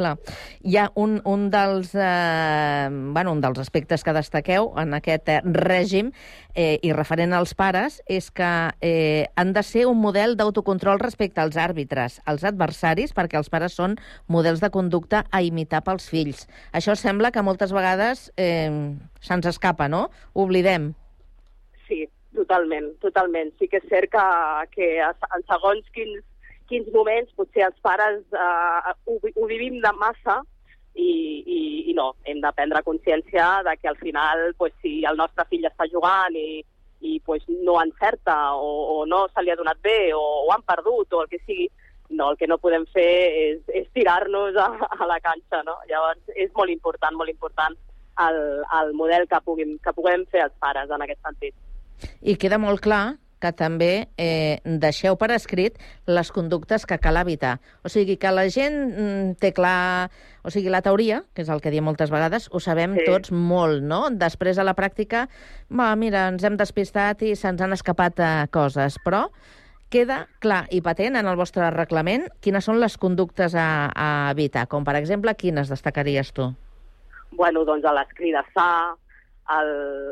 Clar. 0.00 0.16
Hi 0.64 0.78
ha 0.80 0.86
un, 0.96 1.18
un, 1.28 1.50
dels, 1.52 1.90
eh, 1.94 2.88
bueno, 2.90 3.34
un 3.36 3.40
dels 3.44 3.58
aspectes 3.60 4.00
que 4.00 4.14
destaqueu 4.16 4.70
en 4.80 4.94
aquest 4.96 5.28
eh, 5.28 5.40
règim 5.44 6.08
eh, 6.54 6.78
i 6.80 6.94
referent 6.96 7.34
als 7.36 7.52
pares 7.58 7.98
és 8.08 8.30
que 8.32 8.48
eh, 8.80 9.28
han 9.36 9.52
de 9.52 9.62
ser 9.66 9.84
un 9.90 10.00
model 10.00 10.38
d'autocontrol 10.40 11.02
respecte 11.02 11.42
als 11.44 11.58
àrbitres, 11.60 12.16
als 12.24 12.46
adversaris, 12.48 13.12
perquè 13.12 13.36
els 13.36 13.52
pares 13.52 13.76
són 13.76 13.98
models 14.24 14.64
de 14.64 14.72
conducta 14.72 15.26
a 15.28 15.42
imitar 15.44 15.82
pels 15.84 16.08
fills. 16.08 16.46
Això 16.72 16.96
sembla 16.96 17.28
que 17.34 17.44
moltes 17.44 17.76
vegades 17.76 18.30
eh, 18.40 18.72
se'ns 19.20 19.52
escapa, 19.52 19.90
no? 19.92 20.06
Oblidem. 20.32 20.94
Sí, 21.84 22.06
totalment, 22.32 22.94
totalment. 23.04 23.52
Sí 23.60 23.68
que 23.68 23.84
és 23.84 23.92
cert 23.92 24.16
que, 24.16 24.26
que 24.72 24.92
en 25.04 25.48
segons 25.50 25.92
quins, 25.92 26.24
quins 26.70 26.88
moments 26.94 27.34
potser 27.36 27.66
els 27.66 27.78
pares 27.84 28.22
eh, 28.32 28.94
ho, 29.10 29.18
ho 29.18 29.50
vivim 29.50 29.80
de 29.82 29.92
massa 29.98 30.40
i, 30.94 31.10
i, 31.10 31.60
i 31.90 31.94
no, 31.98 32.12
hem 32.26 32.40
de 32.42 32.52
prendre 32.56 32.82
consciència 32.86 33.62
de 33.66 33.76
que 33.78 33.90
al 33.90 33.98
final 33.98 34.50
pues, 34.58 34.74
si 34.82 35.00
el 35.06 35.18
nostre 35.18 35.46
fill 35.50 35.66
està 35.68 35.86
jugant 35.90 36.36
i, 36.38 36.62
i 37.00 37.18
pues, 37.26 37.44
no 37.66 37.78
encerta 37.82 38.54
o, 38.54 38.70
o 38.96 39.06
no 39.06 39.26
se 39.30 39.44
li 39.44 39.52
ha 39.52 39.58
donat 39.58 39.80
bé 39.82 40.12
o, 40.14 40.24
o 40.46 40.50
han 40.54 40.66
perdut 40.66 41.14
o 41.14 41.22
el 41.24 41.30
que 41.30 41.42
sigui, 41.44 41.70
no, 42.10 42.32
el 42.32 42.38
que 42.38 42.48
no 42.50 42.58
podem 42.58 42.84
fer 42.90 43.12
és, 43.44 43.62
és 43.82 43.86
tirar-nos 43.94 44.58
a, 44.58 44.68
a 44.98 45.06
la 45.06 45.20
canxa, 45.22 45.62
no? 45.66 45.76
Llavors 45.90 46.34
és 46.34 46.50
molt 46.56 46.72
important, 46.74 47.16
molt 47.16 47.30
important 47.30 47.78
el, 48.26 48.40
el 48.82 48.94
model 48.98 49.26
que 49.30 49.40
puguem, 49.46 49.76
que 49.82 49.94
puguem 49.96 50.26
fer 50.32 50.44
els 50.48 50.56
pares 50.62 50.90
en 50.90 51.06
aquest 51.06 51.22
sentit. 51.22 51.54
I 52.20 52.34
queda 52.40 52.58
molt 52.58 52.82
clar 52.84 53.04
que 53.40 53.52
també 53.56 54.08
eh, 54.20 54.60
deixeu 54.64 55.16
per 55.16 55.30
escrit 55.32 55.78
les 56.06 56.30
conductes 56.32 56.84
que 56.86 56.98
cal 57.00 57.16
evitar. 57.16 57.58
O 57.82 57.88
sigui, 57.88 58.18
que 58.20 58.30
la 58.32 58.46
gent 58.52 58.76
mm, 58.90 59.34
té 59.40 59.52
clar... 59.56 60.10
O 60.44 60.48
sigui, 60.52 60.70
la 60.72 60.80
teoria, 60.80 61.22
que 61.34 61.42
és 61.42 61.50
el 61.52 61.60
que 61.60 61.72
diem 61.72 61.84
moltes 61.84 62.08
vegades, 62.12 62.48
ho 62.52 62.60
sabem 62.60 62.94
Sí. 63.00 63.04
tots 63.08 63.32
molt, 63.32 63.82
no? 63.84 64.06
Després, 64.10 64.56
a 64.60 64.64
la 64.64 64.72
pràctica, 64.76 65.26
va, 65.68 65.90
mira, 65.96 66.28
ens 66.32 66.44
hem 66.44 66.56
despistat 66.56 67.20
i 67.28 67.34
se'ns 67.36 67.60
han 67.60 67.72
escapat 67.76 68.20
eh, 68.20 68.30
coses, 68.52 68.96
però 69.04 69.26
queda 69.90 70.28
clar 70.38 70.66
i 70.70 70.78
patent 70.80 71.16
en 71.18 71.26
el 71.26 71.34
vostre 71.36 71.66
reglament 71.74 72.28
quines 72.40 72.62
són 72.64 72.78
les 72.78 72.94
conductes 72.96 73.56
a, 73.58 73.90
a 73.90 74.30
evitar, 74.30 74.68
com 74.70 74.84
per 74.86 74.94
exemple, 75.00 75.34
quines 75.34 75.68
destacaries 75.68 76.30
tu? 76.32 76.52
bueno, 77.32 77.64
doncs 77.64 77.84
a 77.86 77.92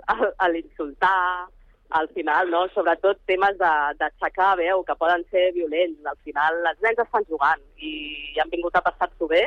el- 0.09 0.35
a 0.39 0.49
l'insultar, 0.49 1.47
al 1.91 2.09
final, 2.11 2.51
no? 2.51 2.67
sobretot 2.75 3.21
temes 3.27 3.57
d'aixecar 3.59 4.57
veu, 4.61 4.83
que 4.85 4.97
poden 5.01 5.25
ser 5.33 5.49
violents. 5.57 6.05
Al 6.05 6.19
final, 6.25 6.61
els 6.71 6.83
nens 6.85 7.01
estan 7.05 7.25
jugant 7.31 7.63
i 7.81 8.37
han 8.41 8.53
vingut 8.53 8.77
a 8.77 8.85
passar-s'ho 8.85 9.29
bé. 9.31 9.47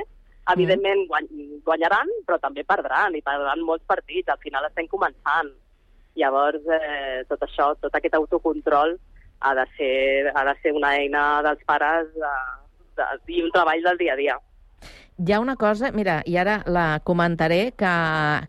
Evidentment, 0.51 1.05
guany, 1.07 1.27
guanyaran, 1.65 2.09
però 2.25 2.39
també 2.41 2.65
perdran, 2.65 3.13
i 3.15 3.21
perdran 3.21 3.61
molts 3.65 3.85
partits. 3.85 4.31
Al 4.33 4.41
final 4.41 4.65
estem 4.67 4.89
començant. 4.89 5.51
Llavors, 6.17 6.65
eh, 6.65 7.21
tot 7.29 7.45
això, 7.45 7.71
tot 7.79 7.93
aquest 7.95 8.17
autocontrol 8.17 8.97
ha 9.41 9.53
de 9.55 9.65
ser, 9.77 10.31
ha 10.33 10.43
de 10.49 10.55
ser 10.61 10.73
una 10.75 10.95
eina 10.97 11.25
dels 11.45 11.61
pares 11.69 12.09
de, 12.17 12.33
de, 12.97 13.07
i 13.37 13.45
un 13.45 13.53
treball 13.53 13.85
del 13.85 14.01
dia 14.01 14.17
a 14.17 14.19
dia. 14.19 14.35
Hi 15.21 15.33
ha 15.33 15.39
una 15.39 15.55
cosa, 15.55 15.91
mira, 15.91 16.21
i 16.25 16.37
ara 16.37 16.63
la 16.65 16.99
comentaré, 17.05 17.73
que, 17.77 17.91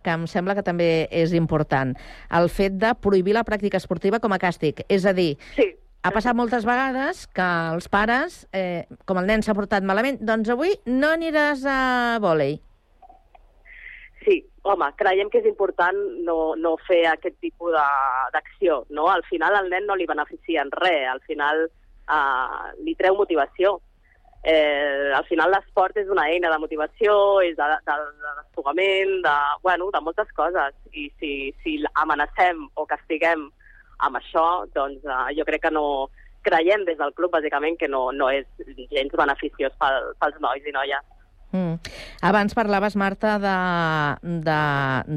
que 0.03 0.11
em 0.17 0.27
sembla 0.27 0.55
que 0.57 0.63
també 0.65 1.07
és 1.11 1.35
important. 1.37 1.93
El 2.31 2.49
fet 2.49 2.79
de 2.81 2.95
prohibir 2.95 3.35
la 3.37 3.45
pràctica 3.45 3.77
esportiva 3.77 4.21
com 4.21 4.33
a 4.33 4.39
càstig. 4.41 4.85
És 4.89 5.05
a 5.05 5.13
dir, 5.13 5.37
Sí, 5.57 5.67
ha 6.03 6.11
passat 6.11 6.35
moltes 6.35 6.65
vegades 6.65 7.27
que 7.29 7.45
els 7.75 7.89
pares, 7.93 8.47
eh, 8.53 8.87
com 9.05 9.21
el 9.21 9.27
nen 9.29 9.43
s'ha 9.45 9.55
portat 9.55 9.85
malament, 9.85 10.19
doncs 10.25 10.49
avui 10.51 10.73
no 10.87 11.13
aniràs 11.13 11.67
a 11.69 12.19
vòlei. 12.25 12.57
Sí, 14.25 14.39
home, 14.63 14.87
creiem 14.97 15.29
que 15.31 15.41
és 15.43 15.47
important 15.51 15.97
no, 16.25 16.55
no 16.57 16.77
fer 16.87 17.05
aquest 17.11 17.37
tipus 17.43 17.73
de- 17.75 18.29
d'acció, 18.33 18.85
no? 18.91 19.09
Al 19.11 19.25
final 19.29 19.57
al 19.59 19.69
nen 19.71 19.87
no 19.87 19.97
li 19.99 20.07
beneficia 20.07 20.63
en 20.63 20.71
res, 20.71 21.09
al 21.11 21.21
final 21.27 21.65
uh, 21.67 22.71
li 22.85 22.95
treu 22.95 23.17
motivació. 23.19 23.81
Eh, 24.43 25.13
al 25.15 25.25
final 25.29 25.53
l'esport 25.55 25.97
és 26.01 26.09
una 26.11 26.25
eina 26.27 26.51
de 26.51 26.59
motivació, 26.59 27.15
és 27.47 27.55
de, 27.57 27.69
de, 27.87 27.97
de 28.25 28.33
desfogament, 28.41 29.21
de, 29.23 29.35
bueno, 29.63 29.91
de 29.95 30.01
moltes 30.03 30.31
coses. 30.35 30.75
I 30.93 31.09
si, 31.21 31.33
si 31.63 31.77
amenacem 31.95 32.67
o 32.75 32.87
castiguem 32.91 33.47
amb 34.03 34.19
això, 34.19 34.67
doncs 34.75 35.05
uh, 35.07 35.31
jo 35.37 35.47
crec 35.47 35.63
que 35.69 35.71
no 35.71 36.11
creiem 36.43 36.83
des 36.89 36.99
del 36.99 37.15
club, 37.15 37.31
bàsicament, 37.31 37.79
que 37.79 37.87
no, 37.87 38.09
no 38.11 38.33
és 38.35 38.47
gens 38.91 39.15
beneficiós 39.15 39.75
pel, 39.79 40.11
pels 40.19 40.41
nois 40.43 40.67
i 40.67 40.75
noies. 40.75 41.07
Mm. 41.53 41.77
Abans 42.27 42.57
parlaves, 42.57 42.97
Marta, 42.97 43.37
de, 43.39 43.57
de, 44.43 44.61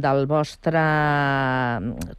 del 0.05 0.27
vostre 0.29 0.83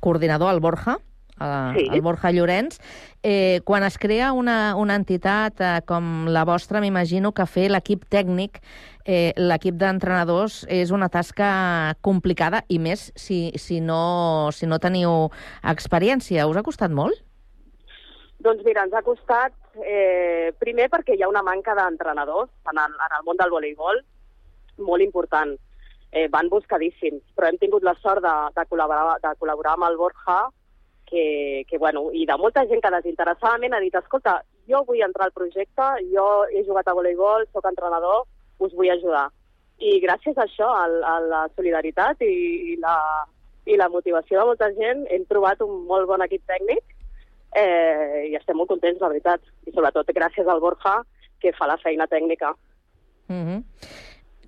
coordinador, 0.01 0.55
el 0.55 0.61
Borja, 0.65 0.97
eh, 1.39 1.73
Sí. 1.77 1.89
el 1.93 2.01
Borja 2.01 2.33
Llorenç. 2.33 2.81
Eh, 3.29 3.61
quan 3.65 3.83
es 3.83 3.99
crea 3.99 4.31
una, 4.31 4.77
una 4.79 4.95
entitat 4.95 5.59
eh, 5.59 5.71
com 5.83 6.29
la 6.31 6.45
vostra, 6.47 6.79
m'imagino 6.79 7.33
que 7.35 7.43
fer 7.51 7.65
l'equip 7.73 8.05
tècnic, 8.07 8.61
eh, 9.03 9.33
l'equip 9.35 9.75
d'entrenadors, 9.81 10.61
és 10.71 10.93
una 10.95 11.09
tasca 11.11 11.49
complicada, 12.07 12.61
i 12.71 12.79
més 12.79 13.09
si, 13.19 13.51
si, 13.59 13.81
no, 13.83 14.53
si 14.55 14.69
no 14.71 14.79
teniu 14.79 15.27
experiència. 15.73 16.47
Us 16.47 16.61
ha 16.61 16.63
costat 16.63 16.95
molt? 16.95 17.19
Doncs 18.47 18.63
mira, 18.63 18.85
ens 18.87 18.95
ha 18.95 19.03
costat, 19.03 19.59
eh, 19.83 20.55
primer 20.63 20.87
perquè 20.93 21.17
hi 21.17 21.27
ha 21.27 21.33
una 21.33 21.43
manca 21.43 21.75
d'entrenadors 21.75 22.53
en, 22.71 22.79
el, 22.79 22.95
en 22.95 23.17
el 23.19 23.27
món 23.27 23.43
del 23.43 23.51
voleibol 23.51 24.05
molt 24.87 25.03
important. 25.03 25.57
Eh, 26.15 26.29
van 26.31 26.47
buscadíssims, 26.47 27.27
però 27.35 27.51
hem 27.51 27.59
tingut 27.59 27.83
la 27.83 27.97
sort 27.99 28.23
de, 28.23 28.37
de, 28.55 28.71
col·laborar, 28.71 29.19
de 29.19 29.35
col·laborar 29.43 29.75
amb 29.75 29.91
el 29.91 29.99
Borja, 29.99 30.45
que, 31.07 31.65
que, 31.69 31.79
bueno, 31.79 32.09
i 32.13 32.27
de 32.27 32.37
molta 32.39 32.65
gent 32.67 32.83
que 32.83 32.93
desinteressadament 32.97 33.77
ha 33.77 33.81
dit, 33.83 33.95
escolta, 33.95 34.41
jo 34.71 34.83
vull 34.89 35.03
entrar 35.05 35.29
al 35.29 35.35
projecte, 35.37 35.89
jo 36.13 36.27
he 36.51 36.65
jugat 36.67 36.89
a 36.89 36.97
voleibol, 36.99 37.47
sóc 37.53 37.69
entrenador, 37.71 38.25
us 38.59 38.75
vull 38.75 38.91
ajudar. 38.91 39.29
I 39.79 39.99
gràcies 40.03 40.39
a 40.39 40.47
això, 40.47 40.69
a, 40.73 40.87
a 40.87 41.17
la 41.23 41.43
solidaritat 41.55 42.23
i, 42.25 42.33
i, 42.73 42.77
la, 42.83 42.97
i 43.69 43.77
la 43.79 43.91
motivació 43.93 44.41
de 44.41 44.49
molta 44.51 44.71
gent, 44.79 45.05
hem 45.13 45.27
trobat 45.31 45.63
un 45.65 45.85
molt 45.87 46.09
bon 46.11 46.25
equip 46.25 46.45
tècnic 46.49 46.83
eh, 47.57 48.27
i 48.31 48.35
estem 48.39 48.57
molt 48.59 48.73
contents, 48.73 49.01
la 49.01 49.13
veritat. 49.13 49.45
I 49.69 49.75
sobretot 49.77 50.11
gràcies 50.17 50.49
al 50.49 50.65
Borja, 50.65 50.99
que 51.41 51.53
fa 51.57 51.69
la 51.69 51.79
feina 51.83 52.09
tècnica. 52.09 52.55
Mm 53.29 53.45
-hmm. 53.45 53.63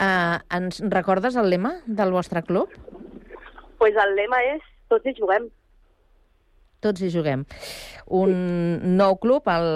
uh, 0.00 0.38
ens 0.56 0.80
recordes 0.80 1.36
el 1.36 1.50
lema 1.50 1.80
del 1.86 2.12
vostre 2.12 2.42
club? 2.42 2.70
pues 3.78 3.94
el 3.96 4.14
lema 4.18 4.40
és 4.54 4.64
tots 4.90 5.06
hi 5.06 5.14
juguem. 5.16 5.48
Tots 6.84 7.02
hi 7.02 7.10
juguem. 7.10 7.42
Un 8.14 8.34
nou 8.98 9.16
club, 9.18 9.48
el, 9.50 9.68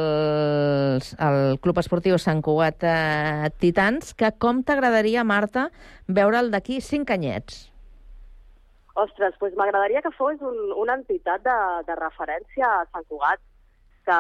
el 1.26 1.38
Club 1.64 1.80
Esportiu 1.82 2.14
Sant 2.22 2.42
Cugat 2.46 2.86
eh, 2.86 3.50
Titans, 3.58 4.14
que 4.14 4.30
com 4.38 4.62
t'agradaria, 4.62 5.24
Marta, 5.26 5.66
veure'l 6.06 6.52
d'aquí 6.54 6.78
cinc 6.80 7.10
anyets? 7.10 7.64
Ostres, 9.02 9.34
doncs 9.40 9.56
m'agradaria 9.58 10.02
que 10.04 10.12
fos 10.14 10.38
un, 10.46 10.58
una 10.78 10.94
entitat 11.00 11.42
de, 11.42 11.56
de 11.88 11.96
referència 11.98 12.68
a 12.68 12.84
Sant 12.92 13.08
Cugat, 13.10 13.42
que 14.06 14.18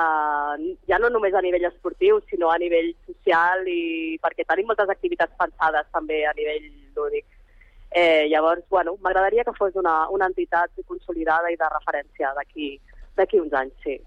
ja 0.90 0.98
no 1.02 1.10
només 1.10 1.34
a 1.34 1.42
nivell 1.44 1.68
esportiu, 1.68 2.18
sinó 2.30 2.50
a 2.50 2.58
nivell 2.58 2.92
social 3.06 3.66
i 3.70 4.18
perquè 4.22 4.46
tenim 4.48 4.70
moltes 4.70 4.90
activitats 4.90 5.38
pensades 5.38 5.86
també 5.94 6.24
a 6.26 6.34
nivell 6.38 6.66
lúdic. 6.98 7.26
Eh, 7.94 8.28
llavors, 8.30 8.64
bueno, 8.70 8.96
m'agradaria 9.02 9.44
que 9.44 9.52
fos 9.56 9.76
una, 9.76 10.08
una 10.08 10.26
entitat 10.30 10.70
consolidada 10.86 11.50
i 11.52 11.58
de 11.60 11.68
referència 11.74 12.32
d'aquí 12.36 13.40
uns 13.40 13.52
anys, 13.52 13.74
sí. 13.84 13.98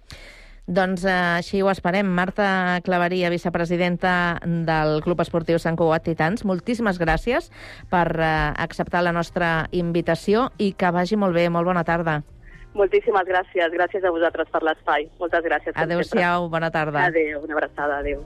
Doncs 0.66 1.04
eh, 1.06 1.14
així 1.38 1.62
ho 1.62 1.70
esperem. 1.70 2.08
Marta 2.18 2.82
Claveria, 2.86 3.30
vicepresidenta 3.30 4.40
del 4.46 5.02
Club 5.06 5.22
Esportiu 5.22 5.60
Sant 5.62 5.78
Cugat 5.78 6.08
Titans, 6.08 6.46
moltíssimes 6.46 6.98
gràcies 7.02 7.52
per 7.92 8.08
eh, 8.18 8.30
acceptar 8.66 9.04
la 9.06 9.14
nostra 9.14 9.68
invitació 9.72 10.50
i 10.58 10.74
que 10.74 10.90
vagi 10.92 11.22
molt 11.22 11.38
bé. 11.38 11.46
Molt 11.54 11.70
bona 11.70 11.86
tarda. 11.86 12.24
Moltíssimes 12.76 13.30
gràcies. 13.30 13.70
Gràcies 13.72 14.04
a 14.04 14.12
vosaltres 14.12 14.50
per 14.52 14.64
l'espai. 14.66 15.06
Moltes 15.22 15.46
gràcies. 15.46 15.78
Adéu-siau, 15.78 16.50
bona 16.50 16.74
tarda. 16.74 17.06
Adéu, 17.14 17.46
una 17.46 17.62
abraçada, 17.62 18.02
adéu. 18.02 18.26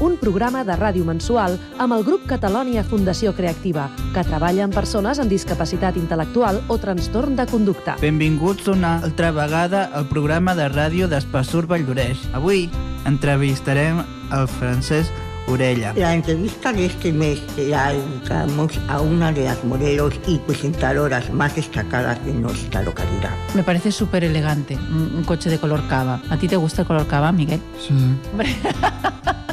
un 0.00 0.16
programa 0.20 0.62
de 0.64 0.76
ràdio 0.76 1.04
mensual 1.08 1.56
amb 1.80 1.96
el 1.96 2.04
grup 2.04 2.26
Catalònia 2.28 2.84
Fundació 2.84 3.32
Creativa, 3.36 3.88
que 4.14 4.24
treballa 4.26 4.66
amb 4.66 4.76
persones 4.76 5.20
amb 5.22 5.32
discapacitat 5.32 5.96
intel·lectual 5.96 6.60
o 6.68 6.78
trastorn 6.80 7.36
de 7.36 7.46
conducta. 7.48 7.96
Benvinguts 8.02 8.68
una 8.72 8.98
altra 8.98 9.32
vegada 9.32 9.86
al 9.94 10.08
programa 10.10 10.56
de 10.58 10.68
ràdio 10.68 11.08
d'Espassur 11.08 11.66
Valldoreix. 11.70 12.26
Avui 12.36 12.66
entrevistarem 13.08 14.02
el 14.36 14.48
Francesc 14.58 15.24
Orella. 15.48 15.92
La 15.96 16.12
entrevista 16.12 16.72
de 16.72 16.86
este 16.86 17.12
mes 17.12 17.40
la 17.56 17.92
dedicamos 17.92 18.72
a 18.88 19.00
una 19.00 19.30
de 19.32 19.44
las 19.44 19.62
modelos 19.64 20.12
y 20.26 20.38
presentadoras 20.38 21.30
más 21.32 21.54
destacadas 21.54 22.22
de 22.26 22.34
nuestra 22.34 22.82
localidad. 22.82 23.30
Me 23.54 23.62
parece 23.62 23.92
súper 23.92 24.24
elegante, 24.24 24.76
un, 24.90 25.12
un 25.16 25.24
coche 25.24 25.48
de 25.48 25.58
color 25.58 25.86
cava. 25.88 26.20
¿A 26.28 26.36
ti 26.36 26.48
te 26.48 26.56
gusta 26.56 26.82
el 26.82 26.88
color 26.88 27.06
cava, 27.06 27.30
Miguel? 27.30 27.60
Sí. 27.80 27.94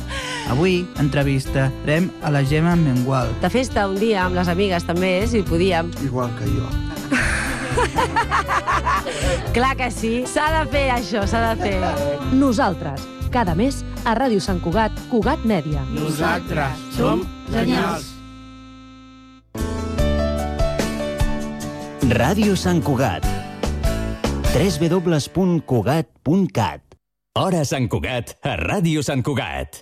Avui 0.52 0.84
entrevistarem 1.00 2.10
a 2.22 2.30
la 2.34 2.44
Gemma 2.46 2.76
Mengual. 2.76 3.30
De 3.42 3.50
festa 3.50 3.88
un 3.88 3.96
dia 4.00 4.26
amb 4.26 4.36
les 4.36 4.48
amigues 4.52 4.84
també, 4.88 5.28
si 5.28 5.42
podíem. 5.48 5.92
Igual 6.04 6.30
que 6.40 6.46
jo. 6.52 6.68
Clar 9.56 9.76
que 9.78 9.92
sí, 9.92 10.24
s'ha 10.30 10.48
de 10.60 10.66
fer 10.72 10.90
això, 10.94 11.26
s'ha 11.30 11.54
de 11.54 11.64
fer. 11.64 11.80
Nosaltres, 12.36 13.02
cada 13.34 13.56
mes 13.58 13.84
a 14.06 14.16
Ràdio 14.18 14.40
Sant 14.44 14.60
Cugat, 14.64 14.92
Cugat 15.12 15.40
Mèdia. 15.48 15.82
Nosaltres 15.96 16.72
som 16.98 17.24
genials. 17.54 18.06
Ràdio 22.14 22.56
Sant 22.60 22.82
Cugat. 22.84 23.24
www.cugat.cat 24.54 26.82
Hora 27.34 27.66
Sant 27.66 27.90
Cugat 27.90 28.38
a 28.46 28.54
Ràdio 28.60 29.02
Sant 29.02 29.24
Cugat. 29.26 29.82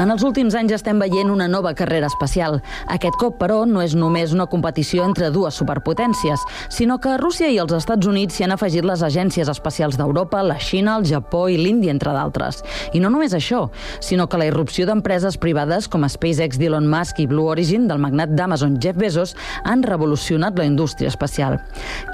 En 0.00 0.08
els 0.08 0.22
últims 0.24 0.54
anys 0.56 0.72
estem 0.72 0.96
veient 0.96 1.28
una 1.28 1.44
nova 1.44 1.74
carrera 1.76 2.08
espacial. 2.08 2.54
Aquest 2.88 3.18
cop, 3.20 3.34
però, 3.36 3.66
no 3.68 3.82
és 3.84 3.92
només 3.92 4.30
una 4.32 4.46
competició 4.48 5.04
entre 5.04 5.28
dues 5.28 5.58
superpotències, 5.60 6.40
sinó 6.72 6.96
que 7.04 7.18
Rússia 7.20 7.50
i 7.52 7.58
els 7.60 7.74
Estats 7.76 8.08
Units 8.08 8.38
s'hi 8.38 8.46
han 8.46 8.54
afegit 8.54 8.86
les 8.88 9.02
agències 9.04 9.50
espacials 9.52 9.98
d'Europa, 10.00 10.40
la 10.40 10.56
Xina, 10.56 10.94
el 10.96 11.04
Japó 11.04 11.42
i 11.52 11.58
l'Índia, 11.60 11.92
entre 11.92 12.14
d'altres. 12.16 12.62
I 12.96 13.02
no 13.04 13.10
només 13.12 13.34
això, 13.36 13.66
sinó 14.00 14.24
que 14.24 14.40
la 14.40 14.46
irrupció 14.48 14.86
d'empreses 14.88 15.36
privades 15.36 15.90
com 15.92 16.08
SpaceX 16.08 16.56
d'Elon 16.56 16.88
Musk 16.88 17.20
i 17.20 17.28
Blue 17.28 17.52
Origin 17.52 17.84
del 17.90 18.00
magnat 18.00 18.32
d'Amazon 18.32 18.80
Jeff 18.80 18.96
Bezos 18.96 19.36
han 19.68 19.84
revolucionat 19.84 20.56
la 20.56 20.64
indústria 20.64 21.12
espacial. 21.12 21.58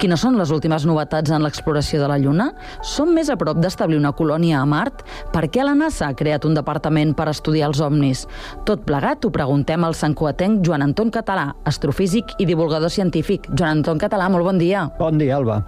Quines 0.02 0.26
són 0.26 0.40
les 0.40 0.50
últimes 0.50 0.88
novetats 0.90 1.30
en 1.30 1.46
l'exploració 1.46 2.02
de 2.02 2.10
la 2.10 2.18
Lluna? 2.18 2.50
Som 2.82 3.14
més 3.14 3.30
a 3.30 3.38
prop 3.38 3.62
d'establir 3.62 4.02
una 4.02 4.14
colònia 4.16 4.58
a 4.58 4.66
Mart? 4.66 5.06
Per 5.30 5.46
què 5.46 5.62
la 5.62 5.78
NASA 5.78 6.10
ha 6.10 6.18
creat 6.18 6.50
un 6.50 6.58
departament 6.58 7.14
per 7.14 7.30
estudiar 7.30 7.70
els 7.70 7.75
ovnis? 7.80 8.26
Tot 8.68 8.84
plegat 8.86 9.24
ho 9.24 9.30
preguntem 9.34 9.84
al 9.84 9.96
santcuatenc 9.98 10.62
Joan 10.66 10.84
Anton 10.86 11.10
Català, 11.14 11.48
astrofísic 11.68 12.36
i 12.38 12.46
divulgador 12.48 12.92
científic. 12.92 13.48
Joan 13.52 13.80
Anton 13.80 14.00
Català, 14.02 14.28
molt 14.32 14.46
bon 14.48 14.58
dia. 14.62 14.86
Bon 14.98 15.18
dia, 15.18 15.36
Alba. 15.36 15.60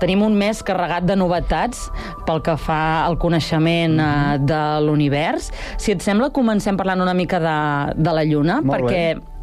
Tenim 0.00 0.24
un 0.26 0.38
mes 0.38 0.62
carregat 0.66 1.06
de 1.08 1.16
novetats 1.18 1.88
pel 2.26 2.42
que 2.44 2.56
fa 2.60 3.04
al 3.04 3.18
coneixement 3.18 3.94
mm 3.94 4.00
-hmm. 4.00 4.46
de 4.46 4.62
l'univers. 4.86 5.52
Si 5.78 5.92
et 5.92 6.02
sembla, 6.02 6.30
comencem 6.30 6.76
parlant 6.76 7.00
una 7.00 7.14
mica 7.14 7.38
de, 7.38 7.94
de 7.96 8.12
la 8.12 8.24
Lluna, 8.24 8.60
Molt 8.60 8.74
perquè 8.74 9.14
bé 9.14 9.33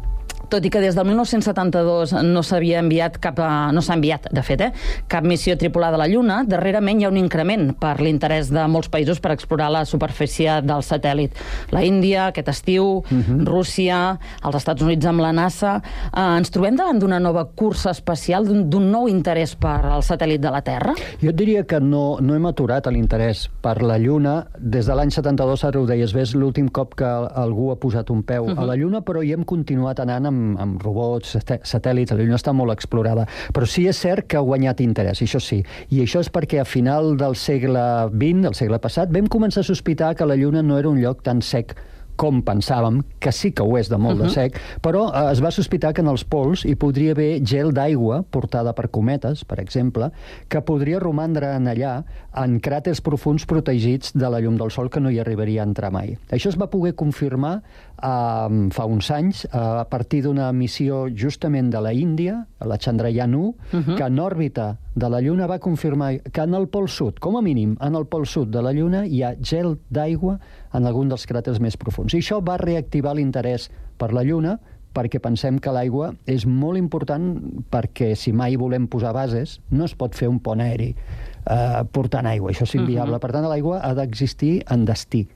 tot 0.52 0.66
i 0.68 0.70
que 0.72 0.82
des 0.82 0.96
del 0.96 1.06
1972 1.08 2.12
no 2.26 2.42
s'havia 2.44 2.82
enviat 2.82 3.16
cap, 3.22 3.38
a, 3.40 3.70
no 3.72 3.80
s'ha 3.84 3.96
enviat, 3.96 4.28
de 4.34 4.42
fet, 4.44 4.60
eh, 4.66 4.70
cap 5.08 5.24
missió 5.24 5.56
tripulada 5.56 5.96
a 5.96 6.02
la 6.02 6.08
Lluna, 6.10 6.42
darrerament 6.48 7.00
hi 7.00 7.06
ha 7.06 7.12
un 7.12 7.16
increment 7.20 7.70
per 7.80 7.94
l'interès 8.04 8.50
de 8.52 8.64
molts 8.68 8.90
països 8.92 9.22
per 9.22 9.32
explorar 9.32 9.70
la 9.72 9.84
superfície 9.88 10.58
del 10.66 10.84
satèl·lit. 10.84 11.38
La 11.72 11.84
Índia, 11.86 12.26
aquest 12.28 12.48
estiu, 12.52 12.84
uh 13.00 13.04
-huh. 13.08 13.44
Rússia, 13.48 14.18
els 14.44 14.56
Estats 14.56 14.82
Units 14.82 15.06
amb 15.06 15.20
la 15.20 15.32
NASA... 15.32 15.80
Eh, 16.12 16.38
ens 16.42 16.50
trobem 16.50 16.76
davant 16.76 16.98
d'una 16.98 17.18
nova 17.20 17.44
cursa 17.44 17.90
espacial, 17.90 18.44
d'un 18.44 18.90
nou 18.90 19.08
interès 19.08 19.54
per 19.54 19.84
al 19.86 20.02
satèl·lit 20.02 20.40
de 20.40 20.50
la 20.50 20.62
Terra? 20.62 20.94
Jo 21.22 21.30
et 21.30 21.36
diria 21.36 21.64
que 21.64 21.80
no, 21.80 22.18
no 22.20 22.34
hem 22.34 22.46
aturat 22.46 22.86
l'interès 22.86 23.48
per 23.62 23.82
la 23.82 23.98
Lluna. 23.98 24.46
Des 24.58 24.86
de 24.86 24.94
l'any 24.94 25.10
72, 25.10 25.64
ara 25.64 25.80
ho 25.80 25.86
deies, 25.86 26.14
és 26.14 26.34
l'últim 26.34 26.68
cop 26.68 26.94
que 26.94 27.04
algú 27.04 27.70
ha 27.70 27.76
posat 27.76 28.10
un 28.10 28.22
peu 28.22 28.44
uh 28.44 28.50
-huh. 28.50 28.58
a 28.58 28.64
la 28.64 28.76
Lluna, 28.76 29.00
però 29.00 29.22
hi 29.22 29.32
hem 29.32 29.44
continuat 29.44 30.00
anant 30.00 30.26
amb 30.42 30.72
amb, 30.72 30.82
robots, 30.82 31.36
satèl·lits, 31.68 32.12
la 32.12 32.22
Lluna 32.22 32.40
està 32.40 32.54
molt 32.56 32.74
explorada. 32.74 33.26
Però 33.54 33.68
sí 33.68 33.86
és 33.88 33.98
cert 33.98 34.26
que 34.28 34.40
ha 34.40 34.44
guanyat 34.46 34.82
interès, 34.84 35.22
això 35.22 35.40
sí. 35.42 35.62
I 35.90 36.02
això 36.04 36.22
és 36.24 36.30
perquè 36.32 36.62
a 36.62 36.68
final 36.68 37.16
del 37.20 37.36
segle 37.36 37.84
XX, 38.12 38.42
del 38.48 38.58
segle 38.58 38.80
passat, 38.82 39.12
vam 39.12 39.30
començar 39.30 39.62
a 39.62 39.70
sospitar 39.70 40.14
que 40.16 40.28
la 40.28 40.38
Lluna 40.38 40.62
no 40.62 40.78
era 40.78 40.90
un 40.90 41.00
lloc 41.02 41.22
tan 41.22 41.42
sec 41.42 41.76
com 42.16 42.42
pensàvem, 42.44 43.00
que 43.20 43.32
sí 43.32 43.50
que 43.56 43.64
ho 43.64 43.76
és 43.78 43.88
de 43.88 43.96
molt 43.98 44.20
uh 44.20 44.22
-huh. 44.22 44.28
de 44.28 44.30
sec, 44.30 44.60
però 44.82 45.08
eh, 45.08 45.32
es 45.32 45.42
va 45.42 45.50
sospitar 45.50 45.92
que 45.92 46.02
en 46.02 46.08
els 46.08 46.24
pols 46.24 46.64
hi 46.64 46.74
podria 46.74 47.12
haver 47.12 47.40
gel 47.44 47.72
d'aigua 47.72 48.22
portada 48.30 48.74
per 48.74 48.90
cometes, 48.90 49.44
per 49.44 49.58
exemple, 49.60 50.10
que 50.48 50.60
podria 50.60 51.00
romandre 51.00 51.56
en 51.56 51.66
allà 51.66 52.04
en 52.34 52.60
cràters 52.60 53.00
profuns 53.00 53.46
protegits 53.46 54.12
de 54.14 54.30
la 54.30 54.40
llum 54.40 54.56
del 54.56 54.70
sol 54.70 54.90
que 54.90 55.00
no 55.00 55.10
hi 55.10 55.18
arribaria 55.18 55.62
a 55.62 55.66
entrar 55.66 55.90
mai. 55.90 56.18
Això 56.30 56.48
es 56.48 56.58
va 56.58 56.70
poder 56.70 56.94
confirmar 56.94 57.62
eh, 58.02 58.70
fa 58.74 58.86
uns 58.86 59.10
anys 59.14 59.46
a 59.52 59.84
partir 59.90 60.22
d'una 60.26 60.50
missió 60.52 61.06
justament 61.08 61.70
de 61.72 61.80
la 61.80 61.92
Índia, 61.92 62.46
la 62.60 62.78
Chandrayaan-1, 62.78 63.36
uh 63.38 63.54
-huh. 63.72 63.96
que 63.96 64.04
en 64.04 64.18
òrbita 64.18 64.76
de 64.94 65.08
la 65.08 65.20
Lluna 65.20 65.46
va 65.46 65.58
confirmar 65.58 66.20
que 66.20 66.40
en 66.40 66.54
el 66.54 66.68
pol 66.68 66.88
sud, 66.88 67.18
com 67.18 67.36
a 67.36 67.42
mínim 67.42 67.76
en 67.80 67.94
el 67.94 68.06
pol 68.06 68.26
sud 68.26 68.48
de 68.48 68.62
la 68.62 68.72
Lluna, 68.72 69.06
hi 69.06 69.22
ha 69.22 69.34
gel 69.40 69.78
d'aigua 69.90 70.38
en 70.72 70.86
algun 70.86 71.08
dels 71.08 71.26
cràters 71.26 71.60
més 71.60 71.76
profuns. 71.76 72.14
I 72.14 72.18
això 72.18 72.42
va 72.44 72.56
reactivar 72.56 73.14
l'interès 73.14 73.70
per 73.96 74.12
la 74.12 74.22
Lluna, 74.22 74.58
perquè 74.94 75.20
pensem 75.20 75.58
que 75.58 75.72
l'aigua 75.72 76.12
és 76.28 76.44
molt 76.46 76.78
important 76.78 77.40
perquè 77.72 78.14
si 78.18 78.32
mai 78.32 78.56
volem 78.60 78.86
posar 78.92 79.14
bases 79.16 79.60
no 79.70 79.84
es 79.88 79.94
pot 79.94 80.14
fer 80.14 80.28
un 80.28 80.38
pont 80.44 80.60
aeri 80.60 80.90
eh, 80.92 81.82
portant 81.92 82.28
aigua, 82.28 82.52
això 82.52 82.68
és 82.68 82.74
inviable. 82.74 83.14
Uh 83.14 83.16
-huh. 83.16 83.20
Per 83.20 83.32
tant, 83.32 83.48
l'aigua 83.48 83.80
ha 83.82 83.94
d'existir 83.94 84.64
en 84.70 84.84
destí 84.84 85.28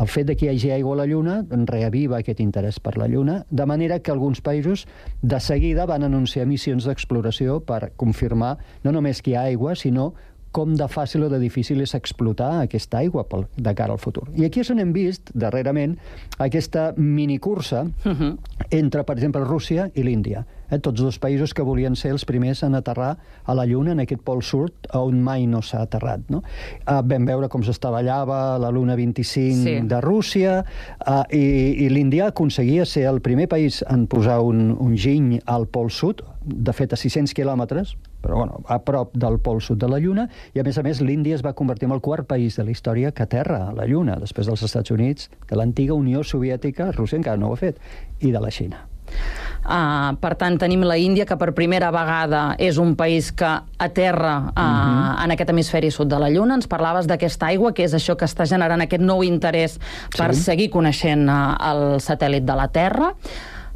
el 0.00 0.08
fet 0.08 0.26
de 0.26 0.36
que 0.36 0.46
hi 0.46 0.54
hagi 0.54 0.70
aigua 0.72 0.94
a 0.94 1.00
la 1.02 1.06
Lluna 1.06 1.34
reaviva 1.68 2.18
aquest 2.18 2.40
interès 2.40 2.78
per 2.80 2.94
la 2.96 3.08
Lluna, 3.12 3.42
de 3.50 3.66
manera 3.68 3.98
que 4.00 4.12
alguns 4.12 4.40
països 4.40 4.86
de 5.20 5.40
seguida 5.40 5.86
van 5.86 6.06
anunciar 6.06 6.46
missions 6.48 6.88
d'exploració 6.88 7.60
per 7.60 7.92
confirmar 8.00 8.56
no 8.84 8.92
només 8.92 9.20
que 9.20 9.32
hi 9.32 9.36
ha 9.36 9.48
aigua, 9.52 9.76
sinó 9.76 10.12
com 10.52 10.76
de 10.76 10.88
fàcil 10.88 11.26
o 11.26 11.30
de 11.32 11.40
difícil 11.42 11.80
és 11.82 11.94
explotar 11.98 12.52
aquesta 12.62 13.00
aigua 13.00 13.24
pel, 13.28 13.46
de 13.56 13.74
cara 13.74 13.96
al 13.96 14.00
futur. 14.02 14.28
I 14.36 14.46
aquí 14.46 14.62
és 14.62 14.70
on 14.70 14.82
hem 14.82 14.92
vist, 14.92 15.32
darrerament, 15.34 15.96
aquesta 16.38 16.92
minicursa 16.96 17.84
uh 17.84 18.12
-huh. 18.12 18.36
entre, 18.70 19.04
per 19.04 19.16
exemple, 19.16 19.44
Rússia 19.44 19.90
i 19.94 20.02
l'Índia 20.02 20.46
eh, 20.72 20.78
tots 20.78 21.00
dos 21.00 21.18
països 21.20 21.52
que 21.54 21.64
volien 21.66 21.96
ser 21.98 22.12
els 22.14 22.24
primers 22.28 22.62
en 22.62 22.74
aterrar 22.74 23.16
a 23.44 23.54
la 23.54 23.66
Lluna, 23.68 23.92
en 23.92 24.02
aquest 24.04 24.22
pol 24.24 24.42
sud, 24.42 24.72
on 24.96 25.20
mai 25.22 25.46
no 25.46 25.62
s'ha 25.62 25.82
aterrat. 25.86 26.24
No? 26.32 26.42
Eh, 26.86 27.00
vam 27.04 27.28
veure 27.28 27.50
com 27.52 27.62
s'estavellava 27.62 28.58
la 28.62 28.70
Luna 28.70 28.96
25 28.96 29.62
sí. 29.62 29.76
de 29.88 30.00
Rússia, 30.00 30.64
eh, 31.06 31.22
i, 31.36 31.44
i 31.86 31.90
l'Índia 31.92 32.30
aconseguia 32.32 32.86
ser 32.88 33.06
el 33.10 33.20
primer 33.20 33.48
país 33.48 33.82
en 33.88 34.06
posar 34.06 34.40
un, 34.40 34.70
un 34.78 34.96
giny 34.96 35.40
al 35.46 35.68
pol 35.68 35.90
sud, 35.90 36.24
de 36.42 36.72
fet 36.74 36.92
a 36.92 36.98
600 36.98 37.36
quilòmetres, 37.36 37.96
però 38.22 38.38
bueno, 38.38 38.62
a 38.66 38.78
prop 38.86 39.16
del 39.18 39.40
pol 39.42 39.60
sud 39.60 39.80
de 39.82 39.90
la 39.90 39.98
Lluna, 39.98 40.28
i 40.54 40.62
a 40.62 40.66
més 40.66 40.78
a 40.78 40.86
més 40.86 41.02
l'Índia 41.02 41.36
es 41.36 41.44
va 41.44 41.56
convertir 41.58 41.90
en 41.90 41.96
el 41.96 42.00
quart 42.00 42.28
país 42.30 42.56
de 42.56 42.64
la 42.64 42.72
història 42.72 43.12
que 43.12 43.26
aterra 43.26 43.66
a 43.68 43.74
la 43.76 43.88
Lluna, 43.90 44.20
després 44.22 44.48
dels 44.48 44.62
Estats 44.62 44.94
Units, 44.94 45.28
de 45.50 45.58
l'antiga 45.58 45.98
Unió 45.98 46.22
Soviètica, 46.22 46.92
Rússia 46.96 47.18
encara 47.18 47.40
no 47.40 47.50
ho 47.50 47.58
ha 47.58 47.60
fet, 47.60 47.82
i 48.20 48.32
de 48.32 48.40
la 48.40 48.50
Xina. 48.54 48.86
Uh, 49.62 50.16
per 50.18 50.32
tant, 50.40 50.56
tenim 50.58 50.82
la 50.82 50.96
Índia, 50.98 51.22
que 51.28 51.36
per 51.38 51.52
primera 51.54 51.92
vegada 51.94 52.56
és 52.58 52.80
un 52.82 52.96
país 52.98 53.28
que 53.30 53.50
aterra 53.78 54.34
uh, 54.38 54.48
uh 54.48 54.52
-huh. 54.56 55.24
en 55.24 55.30
aquest 55.30 55.50
hemisferi 55.50 55.90
sud 55.90 56.08
de 56.08 56.18
la 56.18 56.30
Lluna. 56.30 56.54
Ens 56.54 56.66
parlaves 56.66 57.06
d'aquesta 57.06 57.46
aigua, 57.46 57.72
que 57.72 57.84
és 57.84 57.94
això 57.94 58.16
que 58.16 58.24
està 58.24 58.44
generant 58.44 58.80
aquest 58.80 59.02
nou 59.02 59.22
interès 59.22 59.78
per 60.18 60.34
sí. 60.34 60.42
seguir 60.42 60.70
coneixent 60.70 61.28
uh, 61.28 61.54
el 61.70 62.00
satèl·lit 62.00 62.44
de 62.44 62.56
la 62.56 62.68
Terra. 62.68 63.14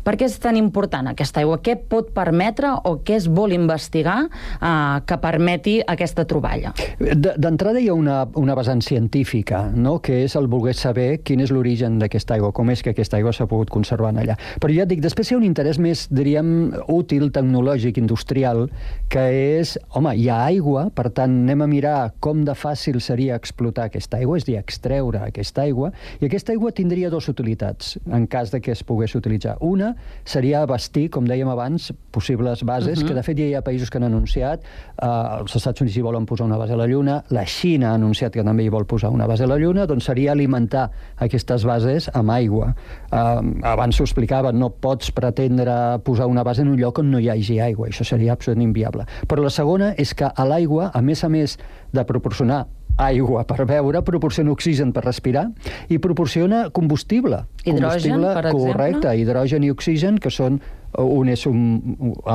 Per 0.06 0.14
què 0.14 0.28
és 0.28 0.36
tan 0.38 0.54
important 0.54 1.08
aquesta 1.10 1.40
aigua? 1.42 1.56
Què 1.58 1.74
pot 1.90 2.12
permetre 2.14 2.68
o 2.86 2.92
què 3.02 3.16
es 3.18 3.24
vol 3.26 3.50
investigar 3.56 4.20
eh, 4.28 4.68
que 5.02 5.16
permeti 5.18 5.80
aquesta 5.82 6.22
troballa? 6.30 6.70
D'entrada 7.02 7.82
hi 7.82 7.88
ha 7.90 7.96
una, 7.98 8.20
una 8.38 8.54
vessant 8.54 8.84
científica, 8.86 9.64
no? 9.74 9.96
que 9.98 10.20
és 10.28 10.36
el 10.38 10.46
voler 10.52 10.76
saber 10.78 11.08
quin 11.26 11.42
és 11.42 11.50
l'origen 11.50 11.96
d'aquesta 11.98 12.36
aigua, 12.36 12.52
com 12.54 12.70
és 12.70 12.84
que 12.86 12.92
aquesta 12.94 13.18
aigua 13.18 13.32
s'ha 13.34 13.48
pogut 13.50 13.72
conservar 13.74 14.12
allà. 14.12 14.36
Però 14.62 14.70
ja 14.70 14.84
et 14.86 14.92
dic, 14.92 15.02
després 15.02 15.32
hi 15.32 15.34
ha 15.34 15.40
un 15.40 15.48
interès 15.48 15.82
més, 15.82 16.04
diríem, 16.14 16.52
útil, 16.94 17.32
tecnològic, 17.34 17.98
industrial, 17.98 18.68
que 19.10 19.26
és, 19.58 19.74
home, 19.90 20.14
hi 20.14 20.30
ha 20.30 20.38
aigua, 20.44 20.86
per 20.94 21.08
tant, 21.18 21.34
anem 21.42 21.66
a 21.66 21.70
mirar 21.72 21.96
com 22.22 22.46
de 22.46 22.54
fàcil 22.54 23.00
seria 23.02 23.34
explotar 23.34 23.90
aquesta 23.90 24.22
aigua, 24.22 24.38
és 24.38 24.46
dir, 24.46 24.54
extreure 24.62 25.26
aquesta 25.26 25.66
aigua, 25.66 25.90
i 26.20 26.30
aquesta 26.30 26.54
aigua 26.54 26.70
tindria 26.70 27.10
dues 27.10 27.26
utilitats, 27.32 27.96
en 28.06 28.30
cas 28.30 28.54
de 28.54 28.62
que 28.62 28.70
es 28.76 28.86
pogués 28.86 29.18
utilitzar. 29.18 29.58
Una 29.66 29.95
seria 30.24 30.64
bastir, 30.66 31.08
com 31.10 31.26
dèiem 31.26 31.48
abans, 31.48 31.92
possibles 32.10 32.62
bases, 32.64 32.98
uh 32.98 33.02
-huh. 33.02 33.08
que 33.08 33.14
de 33.14 33.22
fet 33.22 33.38
ja 33.38 33.44
hi 33.44 33.54
ha 33.54 33.62
països 33.62 33.90
que 33.90 33.98
han 33.98 34.04
anunciat, 34.04 34.62
eh, 34.62 35.40
els 35.40 35.56
Estats 35.56 35.80
Units 35.80 35.96
hi 35.96 36.02
volen 36.02 36.26
posar 36.26 36.46
una 36.46 36.56
base 36.56 36.72
a 36.72 36.76
la 36.76 36.86
Lluna, 36.86 37.24
la 37.30 37.44
Xina 37.44 37.90
ha 37.90 37.94
anunciat 37.94 38.32
que 38.32 38.44
també 38.44 38.64
hi 38.64 38.68
vol 38.68 38.86
posar 38.86 39.10
una 39.10 39.26
base 39.26 39.44
a 39.44 39.46
la 39.46 39.56
Lluna, 39.56 39.86
doncs 39.86 40.04
seria 40.04 40.32
alimentar 40.32 40.90
aquestes 41.16 41.64
bases 41.64 42.10
amb 42.14 42.30
aigua. 42.30 42.74
Eh, 43.12 43.62
abans 43.62 43.96
s'ho 43.96 44.04
explicava, 44.04 44.52
no 44.52 44.70
pots 44.70 45.10
pretendre 45.10 45.98
posar 46.04 46.26
una 46.26 46.42
base 46.42 46.62
en 46.62 46.68
un 46.68 46.76
lloc 46.76 46.98
on 46.98 47.10
no 47.10 47.18
hi 47.18 47.28
hagi 47.28 47.60
aigua, 47.60 47.88
això 47.88 48.04
seria 48.04 48.32
absolutament 48.32 48.68
inviable. 48.68 49.04
Però 49.26 49.42
la 49.42 49.50
segona 49.50 49.94
és 49.96 50.14
que 50.14 50.24
a 50.24 50.44
l'aigua, 50.44 50.90
a 50.92 51.02
més 51.02 51.24
a 51.24 51.28
més 51.28 51.58
de 51.92 52.04
proporcionar 52.04 52.66
aigua 52.96 53.44
per 53.48 53.66
beure, 53.68 54.02
proporciona 54.02 54.52
oxigen 54.54 54.92
per 54.96 55.04
respirar 55.04 55.46
i 55.92 55.98
proporciona 56.02 56.66
combustible. 56.70 57.44
Hidrogen, 57.64 57.82
combustible, 57.82 58.32
per 58.32 58.44
exemple? 58.46 58.72
Correcte, 58.72 59.14
hidrogen 59.20 59.66
i 59.66 59.72
oxigen, 59.72 60.20
que 60.22 60.32
són 60.32 60.60
un 61.02 61.28
és 61.28 61.44
un, 61.48 61.58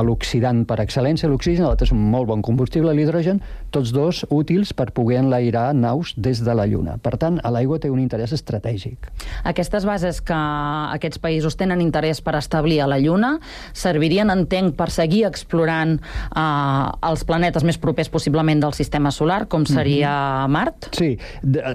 l'oxidant 0.06 0.62
per 0.68 0.78
excel·lència, 0.82 1.28
l'oxigen, 1.30 1.66
l'altre 1.66 1.88
és 1.88 1.92
un 1.94 2.02
molt 2.12 2.28
bon 2.30 2.42
combustible, 2.44 2.92
l'hidrogen, 2.94 3.40
tots 3.74 3.92
dos 3.94 4.22
útils 4.30 4.72
per 4.76 4.90
poder 4.94 5.20
enlairar 5.22 5.72
naus 5.74 6.12
des 6.16 6.42
de 6.44 6.54
la 6.54 6.66
Lluna. 6.70 6.98
Per 7.02 7.16
tant, 7.18 7.40
a 7.42 7.52
l'aigua 7.54 7.80
té 7.82 7.90
un 7.90 8.00
interès 8.02 8.34
estratègic. 8.36 9.08
Aquestes 9.48 9.86
bases 9.88 10.20
que 10.24 10.36
aquests 10.36 11.20
països 11.22 11.56
tenen 11.58 11.82
interès 11.82 12.22
per 12.22 12.36
establir 12.38 12.80
a 12.82 12.88
la 12.90 13.00
Lluna 13.02 13.34
servirien, 13.72 14.30
entenc, 14.30 14.76
per 14.78 14.90
seguir 14.94 15.24
explorant 15.28 15.98
eh, 15.98 17.08
els 17.10 17.26
planetes 17.28 17.66
més 17.66 17.80
propers 17.82 18.12
possiblement 18.12 18.62
del 18.62 18.76
sistema 18.76 19.10
solar, 19.10 19.46
com 19.48 19.66
seria 19.66 20.10
mm 20.10 20.44
-hmm. 20.44 20.52
Mart? 20.52 20.88
Sí, 20.92 21.18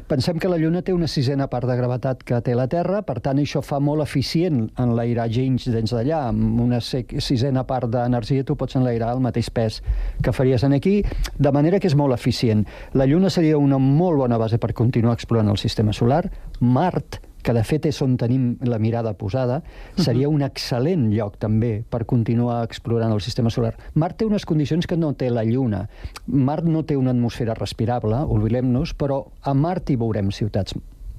pensem 0.08 0.40
que 0.40 0.48
la 0.48 0.58
Lluna 0.58 0.82
té 0.82 0.94
una 0.94 1.08
sisena 1.08 1.48
part 1.48 1.68
de 1.68 1.76
gravetat 1.76 2.24
que 2.24 2.42
té 2.42 2.56
la 2.56 2.68
Terra, 2.68 3.02
per 3.02 3.20
tant, 3.20 3.38
això 3.38 3.62
fa 3.62 3.80
molt 3.80 4.02
eficient 4.02 4.70
enlairar 4.78 5.30
gens 5.30 5.66
dins 5.66 5.92
d'allà, 5.92 6.28
amb 6.28 6.60
una 6.62 6.77
sisena 6.82 7.66
part 7.68 7.90
d'energia 7.92 8.46
tu 8.48 8.56
pots 8.58 8.78
enlairar 8.80 9.14
el 9.16 9.24
mateix 9.24 9.50
pes 9.54 9.82
que 10.24 10.34
faries 10.34 10.64
en 10.64 10.74
aquí, 10.78 11.02
de 11.38 11.52
manera 11.52 11.80
que 11.80 11.88
és 11.88 11.96
molt 11.96 12.16
eficient. 12.16 12.66
La 12.94 13.06
Lluna 13.06 13.30
seria 13.34 13.58
una 13.58 13.78
molt 13.78 14.18
bona 14.24 14.38
base 14.38 14.60
per 14.60 14.74
continuar 14.74 15.16
explorant 15.18 15.50
el 15.50 15.62
sistema 15.62 15.94
solar. 15.94 16.26
Mart 16.60 17.22
que 17.48 17.54
de 17.56 17.64
fet 17.64 17.86
és 17.88 18.02
on 18.04 18.18
tenim 18.20 18.58
la 18.68 18.80
mirada 18.82 19.14
posada, 19.16 19.62
seria 19.96 20.28
un 20.28 20.44
excel·lent 20.44 21.06
lloc 21.14 21.38
també 21.40 21.78
per 21.88 22.04
continuar 22.10 22.60
explorant 22.68 23.14
el 23.16 23.24
sistema 23.24 23.54
solar. 23.54 23.72
Mart 23.96 24.18
té 24.20 24.28
unes 24.28 24.44
condicions 24.50 24.90
que 24.90 24.98
no 25.00 25.14
té 25.16 25.30
la 25.32 25.46
Lluna. 25.48 25.86
Mart 26.28 26.68
no 26.68 26.84
té 26.84 27.00
una 27.00 27.16
atmosfera 27.16 27.56
respirable, 27.56 28.20
oblidem-nos, 28.28 28.98
però 29.00 29.24
a 29.48 29.56
Mart 29.56 29.88
hi 29.88 29.96
veurem 29.96 30.34
ciutats 30.36 30.76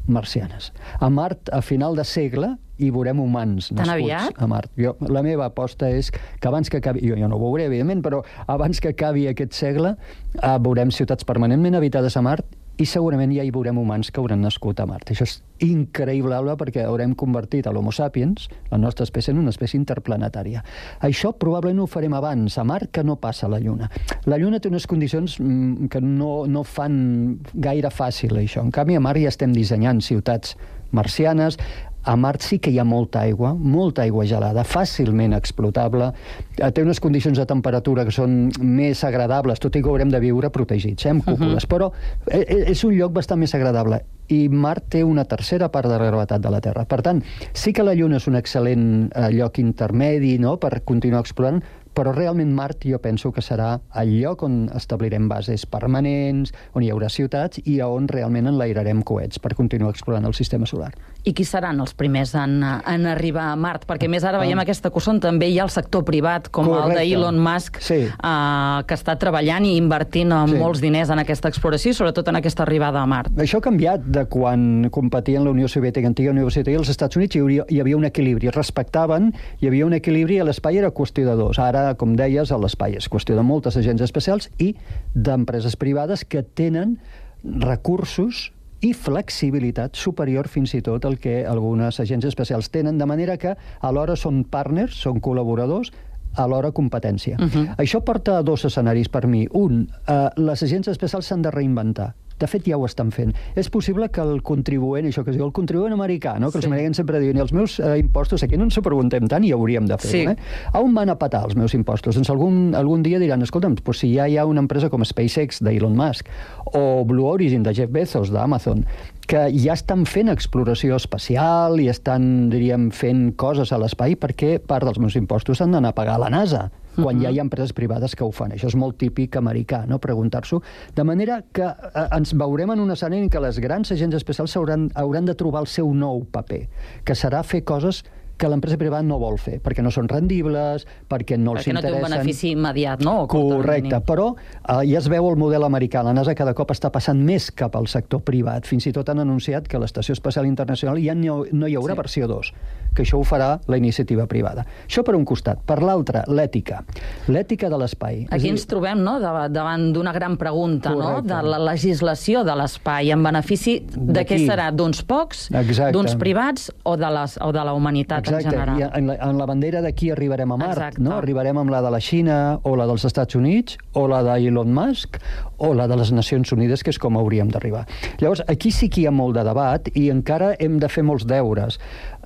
marcianes. 0.09 0.73
A 1.01 1.11
Mart, 1.11 1.51
a 1.53 1.63
final 1.63 1.97
de 1.97 2.05
segle, 2.09 2.55
hi 2.79 2.91
veurem 2.95 3.19
humans 3.21 3.71
Tan 3.73 3.83
nascuts 3.83 3.95
aviat? 3.97 4.39
a 4.39 4.47
Mart. 4.51 4.71
Jo, 4.79 4.95
la 5.09 5.23
meva 5.27 5.49
aposta 5.51 5.91
és 5.91 6.11
que 6.13 6.49
abans 6.49 6.71
que 6.71 6.81
acabi... 6.83 7.03
Jo, 7.07 7.19
jo 7.19 7.29
no 7.31 7.39
ho 7.39 7.43
veuré, 7.43 7.67
evidentment, 7.71 8.03
però 8.05 8.23
abans 8.47 8.81
que 8.81 8.93
acabi 8.95 9.27
aquest 9.31 9.57
segle 9.59 9.95
eh, 9.95 10.57
veurem 10.65 10.93
ciutats 10.95 11.27
permanentment 11.29 11.79
habitades 11.79 12.17
a 12.17 12.25
Mart 12.25 12.47
i 12.79 12.87
segurament 12.87 13.33
ja 13.35 13.43
hi 13.43 13.51
veurem 13.51 13.79
humans 13.81 14.13
que 14.15 14.21
hauran 14.23 14.43
nascut 14.45 14.79
a 14.79 14.87
Mart. 14.87 15.11
Això 15.11 15.27
és 15.27 15.35
increïble 15.67 16.39
perquè 16.61 16.85
haurem 16.87 17.17
convertit 17.19 17.67
a 17.67 17.73
l'Homo 17.75 17.91
sapiens, 17.95 18.47
la 18.71 18.79
nostra 18.79 19.03
espècie, 19.09 19.35
en 19.35 19.41
una 19.43 19.51
espècie 19.51 19.81
interplanetària. 19.81 20.63
Això 21.03 21.33
probablement 21.35 21.83
ho 21.83 21.89
farem 21.91 22.15
abans 22.15 22.59
a 22.59 22.65
Mart 22.65 22.93
que 22.95 23.03
no 23.03 23.19
passa 23.19 23.47
a 23.49 23.51
la 23.51 23.59
Lluna. 23.59 23.91
La 24.31 24.39
Lluna 24.39 24.63
té 24.63 24.71
unes 24.71 24.87
condicions 24.87 25.41
mm, 25.41 25.91
que 25.91 26.01
no, 26.05 26.47
no 26.47 26.63
fan 26.63 27.41
gaire 27.55 27.91
fàcil 27.91 28.39
això. 28.39 28.63
En 28.63 28.71
canvi, 28.71 28.95
a 28.95 29.03
Mart 29.03 29.19
ja 29.19 29.35
estem 29.35 29.57
dissenyant 29.57 30.01
ciutats 30.05 30.55
marcianes, 30.95 31.59
a 32.05 32.17
Mart 32.17 32.41
sí 32.43 32.59
que 32.59 32.71
hi 32.71 32.79
ha 32.79 32.85
molta 32.85 33.21
aigua, 33.21 33.55
molta 33.55 34.03
aigua 34.03 34.25
gelada, 34.25 34.65
fàcilment 34.65 35.35
explotable, 35.37 36.13
eh, 36.57 36.71
té 36.73 36.83
unes 36.83 37.01
condicions 37.01 37.39
de 37.39 37.47
temperatura 37.47 38.05
que 38.05 38.15
són 38.15 38.51
més 38.61 39.03
agradables, 39.05 39.61
tot 39.61 39.77
i 39.77 39.83
que 39.83 39.89
haurem 39.89 40.09
de 40.11 40.21
viure 40.21 40.51
protegits, 40.51 41.07
eh, 41.07 41.11
amb 41.11 41.25
cúpules, 41.25 41.65
Mhm. 41.65 41.69
però 41.69 41.91
eh, 42.31 42.45
eh, 42.49 42.65
és 42.71 42.85
un 42.85 42.95
lloc 42.97 43.13
bastant 43.13 43.39
més 43.39 43.55
agradable 43.55 44.03
i 44.29 44.49
Mart 44.49 44.85
té 44.91 45.03
una 45.05 45.25
tercera 45.25 45.71
part 45.71 45.89
de 45.89 45.99
la 45.99 46.05
gravetat 46.05 46.41
de 46.41 46.51
la 46.51 46.61
Terra. 46.61 46.85
Per 46.85 47.01
tant, 47.03 47.23
sí 47.53 47.73
que 47.73 47.83
la 47.83 47.95
Lluna 47.95 48.17
és 48.17 48.27
un 48.29 48.35
excel·lent 48.35 49.11
eh, 49.15 49.31
lloc 49.33 49.59
intermedi 49.59 50.39
no?, 50.39 50.59
per 50.59 50.83
continuar 50.85 51.21
explorant, 51.21 51.63
però 51.95 52.13
realment 52.15 52.53
Mart 52.55 52.85
jo 52.85 52.99
penso 53.01 53.33
que 53.33 53.41
serà 53.41 53.81
el 53.97 54.21
lloc 54.21 54.43
on 54.43 54.69
establirem 54.77 55.29
bases 55.29 55.65
permanents, 55.67 56.53
on 56.75 56.83
hi 56.85 56.91
haurà 56.93 57.09
ciutats 57.09 57.59
i 57.65 57.81
on 57.81 58.07
realment 58.07 58.47
enlairarem 58.47 59.03
coets 59.03 59.39
per 59.39 59.55
continuar 59.55 59.91
explorant 59.91 60.25
el 60.29 60.35
sistema 60.35 60.67
solar. 60.67 60.93
I 61.29 61.35
qui 61.37 61.45
seran 61.45 61.77
els 61.83 61.93
primers 61.99 62.31
en, 62.41 62.63
en 62.65 63.03
arribar 63.11 63.51
a 63.53 63.57
Mart? 63.61 63.83
Perquè 63.89 64.09
a 64.09 64.13
més 64.13 64.25
ara 64.25 64.39
veiem 64.41 64.61
aquesta 64.63 64.89
cursa 64.95 65.11
on 65.13 65.19
també 65.21 65.51
hi 65.53 65.59
ha 65.61 65.67
el 65.67 65.73
sector 65.75 66.05
privat, 66.09 66.47
com 66.49 66.71
el 66.71 66.73
Correcte. 66.79 67.03
d'Elon 67.05 67.37
Musk, 67.45 67.81
Sí. 67.85 67.99
eh, 68.09 68.79
que 68.89 68.97
està 68.97 69.19
treballant 69.21 69.67
i 69.69 69.75
invertint 69.77 70.33
sí. 70.33 70.57
Molts 70.57 70.81
diners 70.81 71.11
en 71.13 71.21
aquesta 71.21 71.51
exploració 71.53 71.93
i 71.93 71.99
sobretot 71.99 72.31
en 72.33 72.39
aquesta 72.41 72.65
arribada 72.65 73.03
a 73.03 73.07
Mart. 73.07 73.31
Això 73.37 73.61
ha 73.61 73.67
canviat 73.69 74.07
de 74.09 74.25
quan 74.25 74.89
competien 74.91 75.45
la 75.45 75.51
Unió 75.53 75.69
Soviètica, 75.69 76.09
antiga 76.09 76.31
Unió 76.33 76.49
Soviètica 76.49 76.79
i 76.79 76.81
els 76.81 76.89
Estats 76.89 77.17
Units, 77.21 77.37
hi 77.37 77.41
hauria, 77.45 77.65
hi 77.69 77.81
havia 77.81 77.97
un 78.01 78.09
equilibri, 78.09 78.49
es 78.49 78.55
respectaven, 78.57 79.33
hi 79.61 79.69
havia 79.69 79.85
un 79.87 79.93
equilibri 79.99 80.39
i 80.41 80.45
l'espai 80.49 80.79
era 80.81 80.91
qüestió 80.97 81.27
de 81.29 81.37
dos. 81.37 81.59
Ara, 81.59 81.93
com 82.01 82.17
deies, 82.17 82.51
a 82.53 82.57
l'espai 82.59 82.97
és 82.97 83.09
qüestió 83.13 83.37
de 83.37 83.43
moltes 83.45 83.77
agents 83.77 84.01
especials 84.03 84.49
i 84.59 84.75
d'empreses 85.15 85.77
privades 85.77 86.25
que 86.25 86.43
tenen 86.43 86.99
recursos 87.45 88.53
i 88.81 88.93
flexibilitat 88.95 89.97
superior 89.97 90.49
fins 90.49 90.75
i 90.75 90.83
tot 90.85 91.05
al 91.05 91.19
que 91.19 91.41
algunes 91.47 91.99
agents 92.01 92.29
especials 92.29 92.71
tenen, 92.71 92.99
de 92.99 93.07
manera 93.07 93.37
que 93.37 93.57
alhora 93.81 94.17
són 94.17 94.45
partners, 94.45 95.01
són 95.03 95.21
col·laboradors, 95.21 95.91
alhora 96.37 96.71
competència. 96.73 97.37
Uh 97.39 97.49
-huh. 97.49 97.77
Això 97.77 98.01
porta 98.05 98.39
a 98.39 98.43
dos 98.43 98.65
escenaris 98.65 99.09
per 99.09 99.27
mi. 99.27 99.47
Un, 99.51 99.89
eh, 100.07 100.29
les 100.37 100.63
agents 100.63 100.89
especials 100.89 101.27
s'han 101.27 101.43
de 101.43 101.51
reinventar. 101.51 102.15
De 102.39 102.47
fet, 102.51 102.67
ja 102.69 102.79
ho 102.79 102.87
estan 102.87 103.11
fent. 103.15 103.35
És 103.59 103.71
possible 103.73 104.09
que 104.15 104.23
el 104.23 104.43
contribuent, 104.47 105.09
això 105.09 105.25
que 105.27 105.33
es 105.35 105.39
diu 105.39 105.47
el 105.47 105.55
contribuent 105.57 105.95
americà, 105.97 106.37
no? 106.39 106.53
que 106.53 106.59
sí. 106.59 106.65
els 106.65 106.71
americans 106.71 107.01
sempre 107.03 107.21
diuen, 107.23 107.41
els 107.43 107.53
meus 107.57 107.79
eh, 107.81 107.97
impostos, 108.03 108.45
aquí 108.47 108.59
no 108.61 108.69
ens 108.69 108.79
ho 108.79 108.85
preguntem 108.85 109.29
tant 109.31 109.45
i 109.47 109.53
hauríem 109.57 109.89
de 109.91 109.99
fer-ho. 109.99 110.35
Sí. 110.35 110.39
Eh? 110.39 110.71
A 110.73 110.83
on 110.85 110.95
van 110.97 111.11
a 111.11 111.19
patar 111.19 111.45
els 111.49 111.59
meus 111.59 111.75
impostos? 111.79 112.19
Doncs 112.19 112.31
algun, 112.35 112.75
algun 112.79 113.05
dia 113.07 113.21
diran, 113.23 113.43
escolta'm, 113.47 113.77
doncs 113.79 114.03
si 114.03 114.13
ja 114.15 114.29
hi 114.29 114.39
ha 114.39 114.47
una 114.47 114.63
empresa 114.65 114.91
com 114.93 115.05
SpaceX 115.05 115.63
d'Elon 115.65 115.97
Musk 115.99 116.29
o 116.75 117.05
Blue 117.09 117.27
Origin 117.27 117.65
de 117.67 117.75
Jeff 117.75 117.93
Bezos 117.93 118.33
d'Amazon 118.35 118.85
que 119.29 119.45
ja 119.61 119.75
estan 119.77 120.07
fent 120.09 120.31
exploració 120.33 120.97
espacial 120.97 121.77
i 121.83 121.91
estan, 121.93 122.49
diríem, 122.53 122.89
fent 122.97 123.35
coses 123.41 123.75
a 123.75 123.79
l'espai 123.81 124.17
perquè 124.17 124.57
part 124.65 124.89
dels 124.89 125.01
meus 125.03 125.19
impostos 125.21 125.61
han 125.61 125.77
d'anar 125.77 125.93
a 125.93 125.99
pagar 125.99 126.17
a 126.17 126.23
la 126.25 126.31
NASA 126.33 126.69
quan 127.03 127.17
Mhm. 127.17 127.23
ja 127.23 127.31
hi 127.31 127.39
ha 127.39 127.43
empreses 127.47 127.73
privades 127.73 128.15
que 128.17 128.25
ho 128.25 128.31
fan. 128.33 128.51
Això 128.53 128.67
és 128.67 128.77
molt 128.77 128.99
típic 128.99 129.37
americà, 129.37 129.87
no?, 129.87 129.99
preguntar-s'ho. 129.99 130.61
De 130.95 131.05
manera 131.05 131.43
que 131.53 131.63
eh, 131.65 132.07
ens 132.17 132.35
veurem 132.35 132.71
en 132.75 132.81
un 132.81 132.91
escenari 132.91 133.23
en 133.23 133.31
què 133.31 133.41
les 133.41 133.59
grans 133.59 133.91
agents 133.93 134.15
especials 134.15 134.57
hauran, 134.57 134.91
hauran 134.95 135.25
de 135.27 135.35
trobar 135.35 135.61
el 135.63 135.67
seu 135.67 135.93
nou 135.95 136.25
paper, 136.31 136.69
que 137.05 137.15
serà 137.15 137.43
fer 137.45 137.65
coses 137.65 138.05
que 138.39 138.47
l'empresa 138.49 138.79
privada 138.79 139.03
no 139.03 139.19
vol 139.19 139.35
fer, 139.37 139.57
perquè 139.61 139.83
no 139.83 139.91
són 139.91 140.07
rendibles, 140.07 140.85
perquè 141.11 141.37
no 141.37 141.57
els 141.57 141.65
Perquè 141.67 141.73
no 141.75 141.81
té 141.83 141.89
un 141.89 141.95
interessen... 141.97 142.19
benefici 142.21 142.51
immediat, 142.55 143.01
no? 143.03 143.27
Correcte, 143.27 143.99
però 144.07 144.29
eh, 144.37 144.87
ja 144.87 145.01
es 145.01 145.09
veu 145.11 145.27
el 145.29 145.37
model 145.37 145.65
americà. 145.67 146.05
La 146.07 146.13
NASA 146.15 146.37
cada 146.39 146.55
cop 146.55 146.71
està 146.71 146.93
passant 146.95 147.19
més 147.19 147.51
cap 147.51 147.75
al 147.75 147.89
sector 147.91 148.23
privat. 148.23 148.65
Fins 148.65 148.87
i 148.87 148.93
tot 148.95 149.09
han 149.11 149.19
anunciat 149.19 149.67
que 149.67 149.81
l'Estació 149.83 150.13
Espacial 150.15 150.47
Internacional 150.47 151.03
ja 151.03 151.17
no, 151.19 151.45
no 151.51 151.67
hi 151.67 151.75
haurà 151.75 151.97
sí. 151.97 151.99
versió 151.99 152.29
2, 152.31 152.53
que 152.95 153.05
això 153.05 153.21
ho 153.21 153.25
farà 153.27 153.59
la 153.69 153.79
iniciativa 153.81 154.27
privada. 154.27 154.65
Això 154.87 155.05
per 155.07 155.15
un 155.19 155.25
costat. 155.29 155.61
Per 155.67 155.81
l'altre, 155.83 156.25
l'ètica. 156.29 156.83
L'ètica 157.29 157.71
de 157.71 157.79
l'espai. 157.81 158.25
Aquí 158.31 158.47
dir, 158.47 158.55
ens 158.57 158.67
trobem 158.71 159.03
no, 159.05 159.19
davant, 159.21 159.89
d'una 159.95 160.13
gran 160.17 160.37
pregunta, 160.41 160.93
no? 160.95 161.03
Correcte. 161.03 161.29
de 161.33 161.43
la 161.53 161.61
legislació 161.71 162.45
de 162.47 162.57
l'espai 162.59 163.13
en 163.15 163.23
benefici 163.25 163.79
de 163.89 164.25
què 164.29 164.41
serà? 164.45 164.71
D'uns 164.75 165.03
pocs, 165.09 165.49
d'uns 165.95 166.17
privats 166.21 166.69
o 166.85 166.97
de, 167.01 167.11
les, 167.15 167.39
o 167.45 167.51
de 167.55 167.65
la 167.65 167.75
humanitat 167.77 168.27
Exacte, 168.27 168.49
en 168.49 168.51
general? 168.51 168.81
i 168.81 168.87
en 168.89 169.11
la, 169.13 169.19
en 169.29 169.39
la 169.41 169.47
bandera 169.49 169.83
d'aquí 169.85 170.11
arribarem 170.15 170.53
a 170.53 170.59
Mart, 170.61 170.77
Exacte. 170.77 171.03
no? 171.05 171.17
Arribarem 171.19 171.59
amb 171.59 171.73
la 171.73 171.83
de 171.85 171.93
la 171.95 172.01
Xina, 172.03 172.39
o 172.63 172.75
la 172.79 172.87
dels 172.89 173.05
Estats 173.09 173.39
Units, 173.39 173.79
o 173.99 174.07
la 174.11 174.23
d'Elon 174.27 174.73
Musk, 174.75 175.19
o 175.59 175.73
la 175.75 175.89
de 175.91 175.97
les 175.99 176.13
Nacions 176.15 176.53
Unides, 176.55 176.85
que 176.85 176.93
és 176.95 176.99
com 177.03 177.19
hauríem 177.19 177.51
d'arribar. 177.53 177.85
Llavors, 178.23 178.45
aquí 178.49 178.71
sí 178.75 178.89
que 178.89 179.03
hi 179.03 179.09
ha 179.11 179.15
molt 179.15 179.37
de 179.39 179.45
debat 179.47 179.91
i 179.95 180.09
encara 180.15 180.55
hem 180.59 180.79
de 180.79 180.91
fer 180.93 181.05
molts 181.07 181.27
deures. 181.29 181.79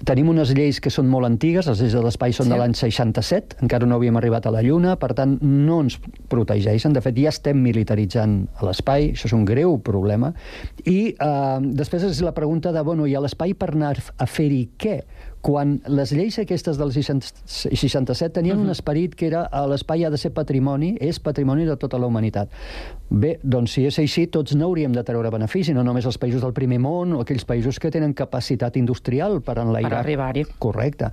Tenim 0.05 0.29
unes 0.33 0.51
lleis 0.57 0.81
que 0.83 0.91
són 0.91 1.07
molt 1.07 1.29
antigues, 1.29 1.69
les 1.71 1.79
lleis 1.81 1.93
de 1.95 2.01
l'espai 2.03 2.33
són 2.35 2.47
Sí. 2.49 2.51
de 2.51 2.59
l'any 2.59 2.75
67, 2.75 3.57
encara 3.63 3.87
no 3.87 3.97
havíem 3.97 4.17
arribat 4.19 4.47
a 4.47 4.51
la 4.51 4.63
Lluna, 4.63 4.97
per 4.99 5.13
tant, 5.15 5.37
no 5.43 5.81
ens 5.85 5.99
protegeixen. 6.29 6.93
De 6.93 7.01
fet, 7.01 7.15
ja 7.17 7.29
estem 7.29 7.61
militaritzant 7.63 8.49
l'espai, 8.63 9.13
això 9.13 9.27
és 9.27 9.33
un 9.37 9.45
greu 9.45 9.79
problema. 9.79 10.33
I 10.85 11.15
eh, 11.15 11.59
després 11.63 12.03
és 12.03 12.21
la 12.21 12.33
pregunta 12.35 12.73
de, 12.73 12.83
bueno, 12.83 13.07
i 13.07 13.15
a 13.15 13.21
l'espai 13.21 13.55
per 13.55 13.71
anar 13.75 13.95
a 14.19 14.27
fer-hi 14.27 14.71
què? 14.77 15.03
Quan 15.43 15.80
les 15.90 16.12
lleis 16.14 16.38
aquestes 16.38 16.78
del 16.78 16.93
60 16.95 17.32
67 17.51 18.30
tenien 18.38 18.61
un 18.62 18.70
esperit 18.70 19.16
que 19.18 19.26
era 19.26 19.43
a 19.51 19.64
l'espai 19.66 20.07
ha 20.07 20.11
de 20.12 20.20
ser 20.20 20.30
patrimoni, 20.34 20.95
és 21.03 21.18
patrimoni 21.20 21.66
de 21.66 21.76
tota 21.76 21.99
la 21.99 22.07
humanitat. 22.07 22.53
Bé, 23.11 23.34
doncs 23.43 23.74
si 23.74 23.86
és 23.90 23.99
així, 23.99 24.28
tots 24.30 24.55
n'hauríem 24.55 24.95
de 24.95 25.03
treure 25.05 25.34
benefici, 25.34 25.74
no 25.74 25.82
només 25.82 26.07
els 26.07 26.20
països 26.22 26.45
del 26.47 26.55
primer 26.55 26.78
món 26.80 27.16
o 27.16 27.20
aquells 27.26 27.45
països 27.49 27.82
que 27.82 27.90
tenen 27.90 28.14
capacitat 28.14 28.78
industrial 28.78 29.40
per 29.43 29.59
enlairar. 29.64 29.90
Per 29.90 30.01
arribar-hi. 30.05 30.47
Correcte. 30.62 31.11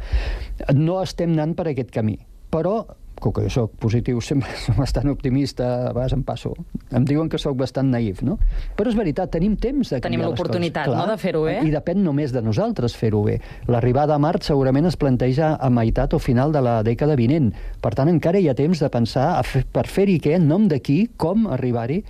No 0.78 1.02
estem 1.02 1.34
anant 1.34 1.58
per 1.58 1.72
aquest 1.74 1.90
camí, 1.96 2.20
però 2.54 2.84
com 3.24 3.34
que 3.36 3.46
jo 3.46 3.52
soc 3.54 3.76
positiu, 3.82 4.22
sempre 4.30 4.52
soc 4.64 4.78
bastant 4.80 5.10
optimista, 5.12 5.68
a 5.90 5.94
vegades 5.94 6.16
em 6.18 6.24
passo. 6.26 6.54
Em 6.96 7.06
diuen 7.06 7.30
que 7.30 7.40
sóc 7.42 7.58
bastant 7.60 7.92
naïf, 7.92 8.24
no? 8.26 8.38
Però 8.78 8.92
és 8.92 8.98
veritat, 8.98 9.32
tenim 9.34 9.56
temps 9.60 9.94
de 9.94 10.02
Tenim 10.04 10.24
l'oportunitat, 10.26 10.90
no?, 10.92 11.06
de 11.10 11.18
fer-ho 11.22 11.44
bé. 11.48 11.60
I 11.68 11.74
depèn 11.74 12.04
només 12.06 12.34
de 12.36 12.44
nosaltres 12.46 12.96
fer-ho 12.98 13.24
bé. 13.28 13.40
L'arribada 13.70 14.16
a 14.16 14.22
Mart 14.22 14.46
segurament 14.48 14.90
es 14.90 14.98
planteja 15.00 15.54
a 15.56 15.70
meitat 15.74 16.16
o 16.16 16.22
final 16.24 16.56
de 16.56 16.64
la 16.66 16.80
dècada 16.86 17.18
vinent. 17.20 17.52
Per 17.84 17.94
tant, 17.98 18.10
encara 18.12 18.42
hi 18.42 18.50
ha 18.50 18.58
temps 18.58 18.82
de 18.82 18.92
pensar 18.94 19.32
a 19.38 19.44
fer, 19.46 19.66
per 19.70 19.86
fer-hi 19.88 20.20
què, 20.24 20.36
en 20.40 20.48
nom 20.50 20.68
de 20.72 20.82
qui, 20.84 21.02
com 21.18 21.48
arribar-hi. 21.52 22.04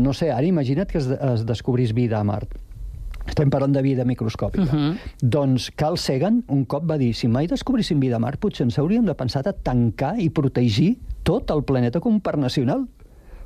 No 0.00 0.14
sé, 0.16 0.30
ara 0.32 0.46
imagina't 0.48 0.90
que 0.90 1.02
es, 1.02 1.10
es 1.12 1.46
descobrís 1.48 1.94
vida 1.96 2.20
a 2.20 2.24
Mart. 2.24 2.63
Estem 3.26 3.50
parlant 3.50 3.72
de 3.72 3.82
vida 3.82 4.04
microscòpica. 4.04 4.64
Uh 4.64 4.74
-huh. 4.74 4.96
Doncs 5.20 5.70
Carl 5.74 5.96
Sagan 5.96 6.44
un 6.48 6.64
cop 6.64 6.84
va 6.88 6.98
dir 6.98 7.14
si 7.14 7.28
mai 7.28 7.46
descobríssim 7.46 8.00
vida 8.00 8.16
a 8.16 8.18
Mart 8.18 8.38
potser 8.38 8.64
ens 8.64 8.78
hauríem 8.78 9.04
de 9.04 9.14
pensar 9.14 9.42
de 9.42 9.52
tancar 9.52 10.20
i 10.20 10.30
protegir 10.30 10.98
tot 11.22 11.50
el 11.50 11.64
planeta 11.64 12.00
com 12.00 12.20
per 12.20 12.36
nacional 12.36 12.86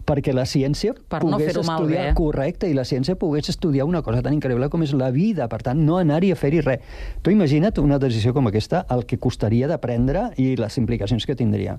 perquè 0.08 0.32
la 0.32 0.46
ciència 0.48 0.94
Per 0.94 1.20
no 1.24 1.36
pogués 1.36 1.52
fer-ho 1.52 1.60
estudiar 1.60 2.04
malbé. 2.06 2.14
correcte 2.16 2.68
i 2.70 2.74
la 2.76 2.84
ciència 2.88 3.18
pogués 3.20 3.50
estudiar 3.52 3.84
una 3.84 4.02
cosa 4.02 4.22
tan 4.24 4.32
increïble 4.32 4.70
com 4.72 4.82
és 4.82 4.94
la 4.96 5.10
vida, 5.10 5.48
per 5.48 5.60
tant, 5.62 5.84
no 5.84 5.98
anar-hi 6.00 6.32
a 6.32 6.36
fer-hi 6.36 6.62
res. 6.64 6.80
Tu 7.22 7.34
imagina't 7.34 7.78
una 7.82 7.98
decisió 7.98 8.32
com 8.32 8.48
aquesta, 8.48 8.86
el 8.90 9.04
que 9.04 9.18
costaria 9.18 9.68
de 9.68 9.78
prendre 9.78 10.30
i 10.36 10.54
les 10.56 10.78
implicacions 10.78 11.26
que 11.26 11.36
tindria. 11.36 11.78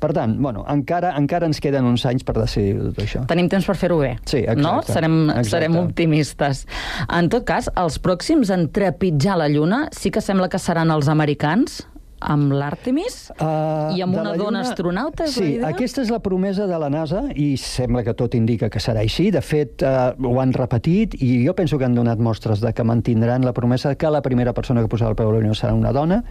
Per 0.00 0.12
tant, 0.16 0.38
bueno, 0.40 0.64
encara, 0.72 1.12
encara 1.20 1.46
ens 1.46 1.60
queden 1.60 1.84
uns 1.84 2.06
anys 2.08 2.24
per 2.24 2.34
decidir 2.38 2.78
tot 2.80 2.98
això. 3.04 3.26
Tenim 3.28 3.50
temps 3.52 3.66
per 3.68 3.76
fer-ho 3.76 3.98
bé. 4.00 4.14
Sí, 4.24 4.38
exacte. 4.38 4.62
No? 4.64 4.80
Serem, 4.82 5.18
Exacte. 5.28 5.50
serem 5.50 5.76
optimistes. 5.76 6.66
En 7.12 7.28
tot 7.28 7.44
cas, 7.44 7.68
els 7.76 8.00
pròxims 8.02 8.50
en 8.50 8.68
trepitjar 8.72 9.36
la 9.36 9.48
Lluna 9.52 9.88
sí 9.92 10.10
que 10.10 10.20
sembla 10.24 10.48
que 10.48 10.58
seran 10.58 10.90
els 10.90 11.08
americans. 11.08 11.86
amb 12.22 12.52
l'Artemis 12.52 13.30
Uh, 13.40 13.96
i 13.96 14.02
amb 14.04 14.12
una 14.12 14.34
dona 14.34 14.36
Lluna- 14.36 14.60
astronauta, 14.60 15.24
és 15.24 15.30
sí, 15.32 15.40
la 15.40 15.48
idea? 15.54 15.68
aquesta 15.68 16.02
és 16.02 16.10
la 16.12 16.18
promesa 16.20 16.66
de 16.68 16.78
la 16.78 16.90
NASA 16.92 17.22
i 17.34 17.56
sembla 17.56 18.02
que 18.04 18.12
tot 18.12 18.34
indica 18.34 18.68
que 18.68 18.78
serà 18.78 19.00
així. 19.00 19.30
De 19.32 19.40
fet, 19.40 19.80
uh, 19.80 20.12
ho 20.28 20.38
han 20.38 20.52
repetit 20.52 21.14
i 21.22 21.46
jo 21.46 21.54
penso 21.56 21.78
que 21.78 21.86
han 21.86 21.94
donat 21.94 22.18
mostres 22.18 22.60
de 22.60 22.74
que 22.74 22.84
mantindran 22.84 23.42
la 23.42 23.54
promesa 23.54 23.94
que 23.94 24.10
la 24.10 24.20
primera 24.20 24.52
persona 24.52 24.82
que 24.82 24.88
posarà 24.88 25.08
el 25.08 25.16
peu 25.16 25.30
a 25.30 25.32
la 25.32 25.40
Lluna 25.40 25.54
serà 25.56 25.72
una 25.72 25.92
dona. 25.96 26.22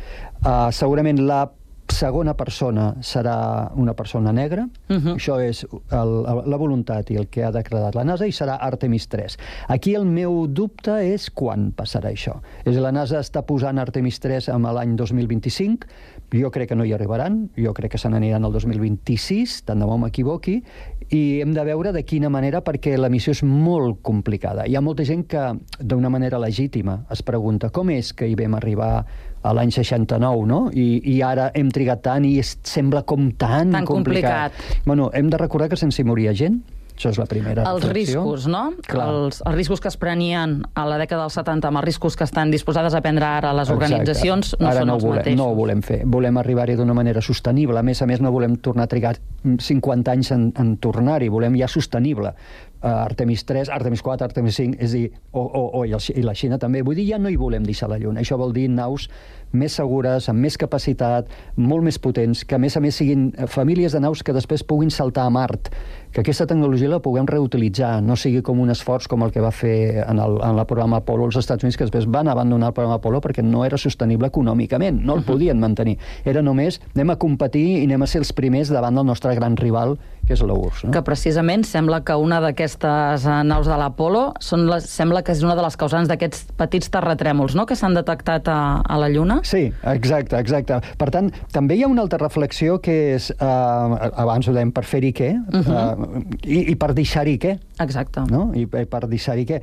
Uh, 0.45 0.70
segurament 0.72 1.26
la 1.26 1.49
segona 1.91 2.35
persona 2.37 2.93
serà 3.01 3.71
una 3.75 3.93
persona 3.93 4.31
negra. 4.31 4.67
Uh 4.89 4.95
-huh. 4.95 5.15
Això 5.15 5.39
és 5.41 5.65
el, 5.91 6.25
el, 6.25 6.49
la 6.49 6.57
voluntat 6.57 7.09
i 7.11 7.15
el 7.17 7.27
que 7.27 7.43
ha 7.43 7.51
declarat 7.51 7.95
la 7.95 8.03
NASA 8.03 8.27
i 8.27 8.31
serà 8.31 8.57
Artemis 8.59 9.07
3. 9.07 9.37
Aquí 9.67 9.95
el 9.95 10.05
meu 10.05 10.47
dubte 10.47 10.91
és 11.13 11.29
quan 11.29 11.73
passarà 11.73 12.11
això. 12.11 12.41
És 12.65 12.77
la 12.77 12.91
NASA 12.91 13.19
està 13.19 13.41
posant 13.41 13.77
Artemis 13.77 14.19
3 14.19 14.49
amb 14.49 14.65
l'any 14.65 14.95
2025, 14.95 15.87
jo 16.31 16.51
crec 16.51 16.69
que 16.69 16.75
no 16.75 16.85
hi 16.85 16.93
arribaran, 16.93 17.49
jo 17.57 17.73
crec 17.73 17.91
que 17.91 17.97
se 17.97 18.09
n'aniran 18.09 18.45
al 18.45 18.51
2026, 18.53 19.63
tant 19.65 19.79
de 19.79 19.85
bo 19.85 19.97
m'equivoqui, 19.97 20.63
i 21.09 21.41
hem 21.41 21.53
de 21.53 21.63
veure 21.63 21.91
de 21.91 22.03
quina 22.03 22.29
manera, 22.29 22.61
perquè 22.61 22.97
la 22.97 23.09
missió 23.09 23.31
és 23.31 23.41
molt 23.43 24.01
complicada. 24.05 24.67
Hi 24.67 24.75
ha 24.75 24.81
molta 24.81 25.03
gent 25.03 25.25
que, 25.27 25.59
d'una 25.79 26.09
manera 26.09 26.39
legítima, 26.39 27.05
es 27.09 27.23
pregunta 27.25 27.71
com 27.73 27.89
és 27.89 28.13
que 28.13 28.27
hi 28.29 28.35
vam 28.35 28.55
arribar 28.55 29.05
a 29.41 29.53
l'any 29.53 29.71
69, 29.71 30.45
no? 30.47 30.65
I, 30.73 31.01
I 31.15 31.21
ara 31.23 31.51
hem 31.55 31.69
trigat 31.71 32.01
tant 32.03 32.25
i 32.27 32.37
es, 32.39 32.57
sembla 32.63 33.03
com 33.07 33.31
tan, 33.31 33.71
Tan 33.71 33.85
complicat. 33.87 34.51
Bueno, 34.85 35.11
hem 35.13 35.29
de 35.29 35.37
recordar 35.37 35.69
que 35.69 35.77
sense 35.79 36.03
morir 36.03 36.27
gent, 36.35 36.59
això 36.99 37.13
és 37.13 37.17
la 37.17 37.23
primera 37.31 37.63
els 37.63 37.85
reflexió. 37.85 38.19
riscos, 38.25 38.47
no? 38.51 38.73
Clar. 38.83 39.05
Els, 39.07 39.37
els 39.47 39.55
riscos 39.55 39.79
que 39.79 39.87
es 39.87 39.95
prenien 39.95 40.57
a 40.75 40.83
la 40.83 40.97
dècada 40.99 41.23
dels 41.23 41.37
70 41.39 41.69
amb 41.69 41.79
els 41.79 41.85
riscos 41.87 42.17
que 42.19 42.25
estan 42.27 42.51
disposades 42.51 42.91
a 42.93 42.99
prendre 42.99 43.23
ara 43.23 43.53
les 43.55 43.69
Exacte. 43.69 43.85
organitzacions 43.85 44.49
no 44.59 44.67
Ara 44.67 44.81
són 44.81 44.87
no 44.91 44.97
els 44.97 45.05
volem, 45.05 45.21
mateixos. 45.21 45.37
No 45.39 45.45
ho 45.47 45.55
volem 45.55 45.81
fer. 45.81 46.01
Volem 46.03 46.37
arribar-hi 46.41 46.75
d'una 46.75 46.93
manera 46.93 47.21
sostenible. 47.23 47.79
A 47.79 47.83
més 47.87 48.01
a 48.01 48.05
més, 48.05 48.19
no 48.19 48.33
volem 48.35 48.57
tornar 48.59 48.83
a 48.83 48.91
trigar 48.91 49.15
50 49.47 50.11
anys 50.11 50.33
en, 50.35 50.49
en 50.59 50.75
tornar-hi. 50.83 51.29
Volem 51.31 51.55
ja 51.55 51.71
sostenible. 51.71 52.33
Uh, 52.80 52.88
Artemis 53.03 53.43
3, 53.43 53.67
Artemis 53.75 53.99
4, 54.01 54.23
Artemis 54.23 54.55
5, 54.55 54.77
és 54.80 54.93
dir, 54.95 55.07
o, 55.34 55.41
o, 55.41 55.63
o 55.82 55.84
i, 55.84 55.91
el, 55.91 56.03
i 56.15 56.21
la 56.23 56.32
Xina 56.32 56.55
també. 56.61 56.80
Vull 56.88 56.95
dir, 56.95 57.09
ja 57.09 57.17
no 57.19 57.27
hi 57.27 57.36
volem 57.36 57.65
deixar 57.67 57.89
la 57.91 57.97
Lluna. 57.99 58.23
Això 58.23 58.38
vol 58.39 58.53
dir 58.55 58.69
naus 58.71 59.09
més 59.51 59.75
segures, 59.75 60.30
amb 60.32 60.39
més 60.45 60.55
capacitat, 60.61 61.27
molt 61.57 61.84
més 61.84 61.99
potents, 61.99 62.45
que 62.47 62.55
a 62.55 62.61
més 62.61 62.77
a 62.77 62.84
més 62.84 62.95
siguin 63.01 63.30
eh, 63.34 63.49
famílies 63.51 63.97
de 63.97 63.99
naus 63.99 64.23
que 64.23 64.36
després 64.36 64.63
puguin 64.63 64.93
saltar 64.93 65.25
a 65.27 65.34
Mart, 65.34 65.71
que 66.12 66.22
aquesta 66.22 66.47
tecnologia 66.49 66.89
la 66.89 67.01
puguem 67.03 67.28
reutilitzar, 67.30 67.99
no 68.01 68.18
sigui 68.18 68.41
com 68.45 68.60
un 68.60 68.74
esforç 68.74 69.07
com 69.10 69.24
el 69.26 69.34
que 69.34 69.43
va 69.43 69.51
fer 69.53 70.03
en 70.05 70.20
el, 70.22 70.39
en 70.41 70.57
el 70.57 70.66
programa 70.70 71.03
Apollo 71.03 71.30
als 71.30 71.39
Estats 71.41 71.64
Units, 71.64 71.78
que 71.78 71.86
després 71.86 72.07
van 72.10 72.28
abandonar 72.32 72.72
el 72.72 72.78
programa 72.78 72.97
Apollo 72.97 73.22
perquè 73.26 73.45
no 73.45 73.66
era 73.66 73.78
sostenible 73.78 74.30
econòmicament, 74.32 75.03
no 75.05 75.20
el 75.20 75.26
podien 75.28 75.60
mantenir. 75.62 75.97
Era 76.26 76.41
només, 76.45 76.82
anem 76.95 77.14
a 77.14 77.20
competir 77.22 77.66
i 77.80 77.84
anem 77.86 78.05
a 78.05 78.10
ser 78.10 78.24
els 78.24 78.34
primers 78.34 78.74
davant 78.74 78.97
del 78.97 79.05
nostre 79.05 79.36
gran 79.38 79.57
rival, 79.60 79.97
que 80.26 80.36
és 80.38 80.43
l'URSS. 80.45 80.86
No? 80.86 80.93
que 80.93 81.01
precisament 81.05 81.64
sembla 81.66 82.01
que 82.05 82.16
una 82.18 82.39
d'aquestes 82.43 83.26
eh, 83.26 83.38
naus 83.49 83.70
de 83.70 83.78
l'Apolo 83.80 84.24
les, 84.70 84.86
sembla 84.89 85.24
que 85.26 85.34
és 85.34 85.41
una 85.45 85.55
de 85.57 85.64
les 85.66 85.78
causants 85.80 86.10
d'aquests 86.10 86.53
petits 86.60 86.91
terratrèmols 86.93 87.55
no? 87.57 87.66
que 87.70 87.78
s'han 87.78 87.97
detectat 87.97 88.49
a, 88.51 88.60
a 88.86 88.99
la 89.01 89.10
Lluna. 89.10 89.39
Sí, 89.47 89.68
exacte, 89.89 90.38
exacte. 90.38 90.80
Per 91.01 91.10
tant, 91.14 91.32
també 91.53 91.78
hi 91.78 91.86
ha 91.86 91.89
una 91.91 92.05
altra 92.05 92.22
reflexió 92.22 92.78
que 92.84 92.97
és, 93.16 93.32
eh, 93.34 94.12
abans 94.22 94.49
ho 94.49 94.55
dèiem, 94.55 94.74
per 94.76 94.86
fer-hi 94.89 95.14
què, 95.18 95.32
uh 95.39 95.62
-huh. 95.62 95.80
eh, 95.80 95.98
i, 96.43 96.59
i 96.71 96.75
per 96.79 96.91
deixar-hi 96.97 97.37
què. 97.41 97.55
Exacte. 97.83 98.23
No? 98.31 98.49
I, 98.57 98.65
i 98.65 98.85
per 98.89 99.03
deixar-hi 99.09 99.45
què. 99.49 99.61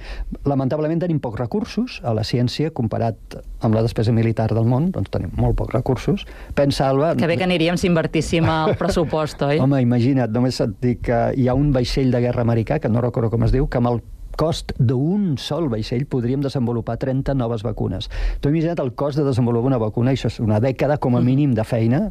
Lamentablement 0.49 1.03
tenim 1.03 1.21
pocs 1.23 1.41
recursos 1.41 2.01
a 2.05 2.15
la 2.17 2.25
ciència 2.27 2.73
comparat 2.77 3.39
amb 3.67 3.77
la 3.77 3.85
despesa 3.87 4.15
militar 4.17 4.49
del 4.53 4.69
món, 4.69 4.91
doncs 4.95 5.13
tenim 5.15 5.33
molt 5.41 5.59
pocs 5.61 5.75
recursos. 5.77 6.27
Pensa, 6.57 6.91
Alba... 6.91 7.15
Que 7.19 7.29
bé 7.31 7.39
que 7.41 7.47
aniríem 7.49 7.79
si 7.81 7.91
invertíssim 7.91 8.49
el 8.53 8.77
pressupost, 8.81 9.43
oi? 9.47 9.63
Home, 9.63 9.81
imagina't, 9.85 10.33
només 10.35 10.61
et 10.65 10.77
dic 10.83 11.07
que 11.11 11.23
hi 11.37 11.49
ha 11.49 11.57
un 11.57 11.73
vaixell 11.75 12.13
de 12.15 12.23
guerra 12.25 12.45
americà, 12.47 12.81
que 12.83 12.93
no 12.93 13.05
recordo 13.05 13.33
com 13.33 13.47
es 13.47 13.55
diu, 13.55 13.69
que 13.71 13.83
amb 13.83 13.95
el 13.95 14.03
cost 14.39 14.73
d'un 14.79 15.35
sol 15.41 15.71
vaixell 15.73 16.07
podríem 16.11 16.43
desenvolupar 16.45 16.99
30 17.03 17.35
noves 17.35 17.65
vacunes. 17.67 18.11
Tu 18.41 18.53
imagina't 18.53 18.83
el 18.85 18.93
cost 18.95 19.19
de 19.19 19.25
desenvolupar 19.27 19.73
una 19.73 19.81
vacuna, 19.83 20.13
això 20.13 20.31
és 20.31 20.39
una 20.45 20.61
dècada 20.63 20.99
com 21.03 21.17
a 21.17 21.23
mínim 21.25 21.55
de 21.57 21.65
feina, 21.65 22.03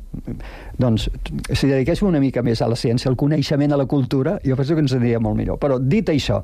doncs 0.82 1.08
si 1.54 1.70
dediquéssim 1.70 2.10
una 2.10 2.22
mica 2.24 2.44
més 2.46 2.62
a 2.62 2.70
la 2.72 2.80
ciència, 2.80 3.10
al 3.12 3.20
coneixement, 3.20 3.72
a 3.72 3.80
la 3.80 3.88
cultura, 3.90 4.40
jo 4.46 4.58
penso 4.58 4.76
que 4.76 4.86
ens 4.86 4.98
aniria 4.98 5.22
molt 5.24 5.38
millor. 5.38 5.60
Però 5.62 5.80
dit 5.80 6.10
això, 6.10 6.42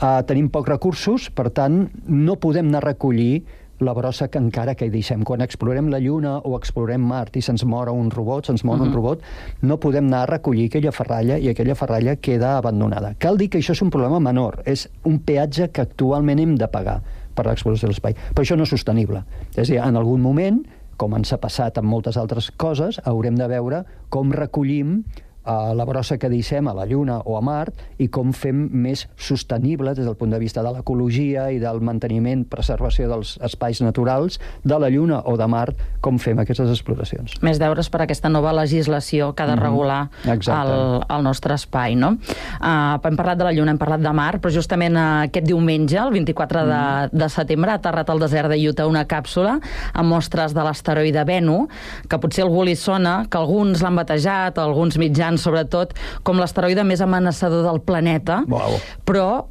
eh, 0.00 0.22
tenim 0.28 0.48
pocs 0.48 0.70
recursos, 0.70 1.30
per 1.30 1.50
tant, 1.50 1.84
no 2.06 2.36
podem 2.36 2.70
anar 2.70 2.84
a 2.84 2.88
recollir 2.92 3.44
la 3.84 3.94
brossa 3.94 4.28
que 4.28 4.40
encara 4.40 4.74
que 4.74 4.88
hi 4.88 4.92
deixem. 4.92 5.22
Quan 5.22 5.44
explorem 5.44 5.88
la 5.92 6.00
Lluna 6.02 6.38
o 6.44 6.56
explorem 6.58 7.04
Mart 7.04 7.36
i 7.36 7.42
se'ns 7.44 7.64
mora 7.68 7.92
un 7.92 8.10
robot, 8.10 8.46
se'ns 8.46 8.64
mor 8.64 8.78
uh 8.78 8.82
-huh. 8.82 8.88
un 8.88 8.94
robot, 8.94 9.22
no 9.62 9.78
podem 9.78 10.06
anar 10.06 10.22
a 10.22 10.26
recollir 10.26 10.66
aquella 10.66 10.92
ferralla 10.92 11.38
i 11.38 11.48
aquella 11.48 11.74
ferralla 11.74 12.16
queda 12.16 12.56
abandonada. 12.56 13.14
Cal 13.18 13.36
dir 13.36 13.48
que 13.48 13.58
això 13.58 13.72
és 13.72 13.82
un 13.82 13.90
problema 13.90 14.20
menor, 14.20 14.62
és 14.64 14.88
un 15.04 15.18
peatge 15.18 15.70
que 15.70 15.82
actualment 15.82 16.40
hem 16.40 16.56
de 16.56 16.68
pagar 16.68 17.02
per 17.34 17.46
l'exploració 17.46 17.88
de 17.88 17.92
l'espai. 17.92 18.14
Però 18.34 18.42
això 18.42 18.56
no 18.56 18.62
és 18.62 18.68
sostenible. 18.68 19.24
És 19.56 19.68
a 19.68 19.72
dir, 19.72 19.80
en 19.82 19.96
algun 19.96 20.20
moment, 20.20 20.64
com 20.96 21.14
ens 21.14 21.32
ha 21.32 21.38
passat 21.38 21.78
amb 21.78 21.88
moltes 21.88 22.16
altres 22.16 22.50
coses, 22.50 23.00
haurem 23.04 23.36
de 23.36 23.48
veure 23.48 23.84
com 24.08 24.32
recollim 24.32 25.04
a 25.44 25.74
la 25.74 25.84
brossa 25.84 26.16
que 26.18 26.28
deixem 26.28 26.66
a 26.68 26.74
la 26.74 26.86
Lluna 26.86 27.18
o 27.24 27.36
a 27.36 27.40
Mart 27.44 27.74
i 27.98 28.08
com 28.08 28.32
fem 28.32 28.68
més 28.72 29.06
sostenible 29.16 29.94
des 29.94 30.04
del 30.06 30.16
punt 30.16 30.30
de 30.32 30.38
vista 30.38 30.62
de 30.62 30.72
l'ecologia 30.72 31.50
i 31.52 31.58
del 31.60 31.80
manteniment, 31.84 32.44
preservació 32.48 33.08
dels 33.10 33.36
espais 33.44 33.80
naturals 33.84 34.40
de 34.64 34.78
la 34.78 34.88
Lluna 34.90 35.20
o 35.26 35.36
de 35.36 35.46
Mart, 35.50 35.76
com 36.00 36.18
fem 36.18 36.38
aquestes 36.40 36.70
exploracions. 36.70 37.36
Més 37.44 37.58
deures 37.60 37.88
per 37.90 38.02
aquesta 38.04 38.30
nova 38.32 38.52
legislació 38.56 39.34
que 39.34 39.42
ha 39.42 39.46
de 39.46 39.56
Mhm. 39.56 39.62
regular 39.62 40.10
Exacte. 40.24 40.72
el, 40.72 41.02
el 41.16 41.22
nostre 41.24 41.54
espai, 41.54 41.94
no? 41.96 42.16
Uh, 42.60 42.98
hem 43.04 43.16
parlat 43.16 43.38
de 43.38 43.44
la 43.44 43.52
Lluna, 43.52 43.72
hem 43.72 43.78
parlat 43.78 44.00
de 44.00 44.12
Mart, 44.12 44.40
però 44.42 44.50
justament 44.52 44.96
uh, 44.96 45.24
aquest 45.24 45.46
diumenge, 45.46 45.98
el 45.98 46.10
24 46.12 46.64
de, 46.66 46.74
Mhm. 46.74 47.18
de 47.18 47.28
setembre, 47.28 47.70
ha 47.70 47.74
aterrat 47.74 48.08
al 48.10 48.18
desert 48.20 48.48
de 48.48 48.68
Utah 48.68 48.86
una 48.86 49.04
càpsula 49.06 49.60
amb 49.92 50.08
mostres 50.08 50.54
de 50.54 50.60
l'asteroide 50.62 51.24
Bennu, 51.24 51.68
que 52.08 52.18
potser 52.18 52.44
algú 52.44 52.64
li 52.64 52.76
sona, 52.76 53.26
que 53.28 53.36
alguns 53.38 53.82
l'han 53.82 53.96
batejat, 53.96 54.58
alguns 54.58 54.96
mitjans 54.98 55.33
sobretot, 55.38 55.94
com 56.22 56.38
l'asteroide 56.38 56.84
més 56.84 57.00
amenaçador 57.00 57.64
del 57.66 57.80
planeta, 57.80 58.42
Wow. 58.48 58.78
però 59.04 59.46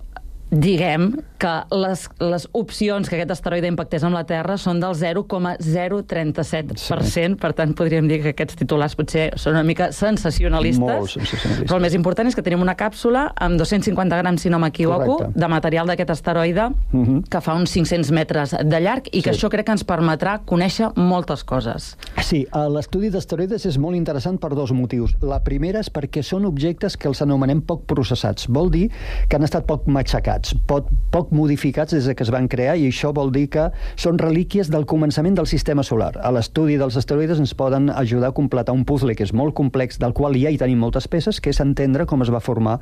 diguem 0.54 1.10
que 1.42 1.52
les, 1.76 2.06
les 2.24 2.46
opcions 2.56 3.10
que 3.10 3.18
aquest 3.18 3.32
asteroide 3.34 3.68
impactés 3.68 4.04
amb 4.06 4.16
la 4.16 4.22
Terra 4.30 4.56
són 4.62 4.80
del 4.80 4.94
0,037%, 4.96 6.78
sí. 7.04 7.24
per 7.42 7.52
tant 7.58 7.74
podríem 7.76 8.08
dir 8.08 8.22
que 8.24 8.32
aquests 8.34 8.56
titulars 8.62 8.96
potser 8.96 9.26
són 9.40 9.58
una 9.58 9.64
mica 9.68 9.90
sensacionalistes. 9.96 10.84
Molt 10.84 11.12
sensacionalistes. 11.12 11.68
Però 11.68 11.80
el 11.80 11.84
més 11.86 11.98
important 11.98 12.30
és 12.30 12.38
que 12.38 12.46
tenim 12.46 12.62
una 12.64 12.76
càpsula 12.80 13.26
amb 13.44 13.60
250 13.60 14.20
grams, 14.22 14.46
si 14.46 14.50
no 14.54 14.60
m'equivoco, 14.64 15.18
de 15.34 15.48
material 15.52 15.90
d'aquest 15.90 16.14
asteroide 16.18 16.70
Uh 16.94 17.00
-huh. 17.00 17.24
que 17.30 17.42
fa 17.42 17.54
uns 17.56 17.72
500 17.72 18.12
metres 18.12 18.52
de 18.52 18.80
llarg 18.80 19.04
i 19.12 19.22
que 19.22 19.34
Sí. 19.34 19.40
això 19.40 19.50
crec 19.50 19.66
que 19.66 19.72
ens 19.72 19.86
permetrà 19.86 20.40
conèixer 20.46 20.92
moltes 20.96 21.44
coses. 21.44 21.98
Sí, 22.22 22.48
eh, 22.54 22.70
l'estudi 22.70 23.10
d'asteroides 23.10 23.66
és 23.66 23.78
molt 23.78 23.96
interessant 23.96 24.40
per 24.40 24.54
dos 24.56 24.72
motius. 24.72 25.16
La 25.22 25.44
primera 25.44 25.80
és 25.80 25.92
perquè 25.92 26.22
són 26.22 26.46
objectes 26.46 26.98
que 26.98 27.08
els 27.08 27.22
anomenem 27.22 27.62
poc 27.62 27.86
processats. 27.86 28.48
Vol 28.48 28.70
dir 28.72 28.90
que 29.28 29.36
han 29.36 29.44
estat 29.44 29.66
poc 29.66 29.88
matxacats, 29.88 30.43
poc, 30.68 30.90
poc 31.14 31.32
modificats 31.32 31.94
des 31.96 32.08
de 32.10 32.16
que 32.16 32.24
es 32.26 32.32
van 32.34 32.48
crear 32.52 32.76
i 32.80 32.88
això 32.90 33.14
vol 33.16 33.32
dir 33.32 33.48
que 33.54 33.70
són 33.96 34.20
relíquies 34.20 34.70
del 34.74 34.86
començament 34.90 35.38
del 35.38 35.48
sistema 35.48 35.84
solar. 35.84 36.12
A 36.20 36.32
l'estudi 36.36 36.78
dels 36.80 36.98
asteroides 37.00 37.40
ens 37.40 37.54
poden 37.58 37.90
ajudar 37.90 38.32
a 38.32 38.36
completar 38.36 38.76
un 38.76 38.84
puzzle 38.86 39.16
que 39.16 39.24
és 39.24 39.34
molt 39.34 39.56
complex, 39.56 40.00
del 40.02 40.14
qual 40.18 40.36
ja 40.40 40.52
hi 40.52 40.60
tenim 40.60 40.82
moltes 40.84 41.08
peces, 41.08 41.40
que 41.40 41.54
és 41.54 41.62
entendre 41.64 42.08
com 42.10 42.22
es 42.26 42.32
va 42.34 42.42
formar 42.44 42.80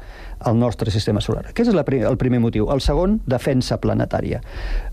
el 0.47 0.57
nostre 0.57 0.91
sistema 0.91 1.21
solar. 1.21 1.45
Aquest 1.51 1.71
és 1.71 1.77
la, 1.77 1.85
el 1.85 2.17
primer 2.17 2.41
motiu. 2.41 2.69
El 2.73 2.81
segon, 2.81 3.19
defensa 3.29 3.77
planetària. 3.81 4.41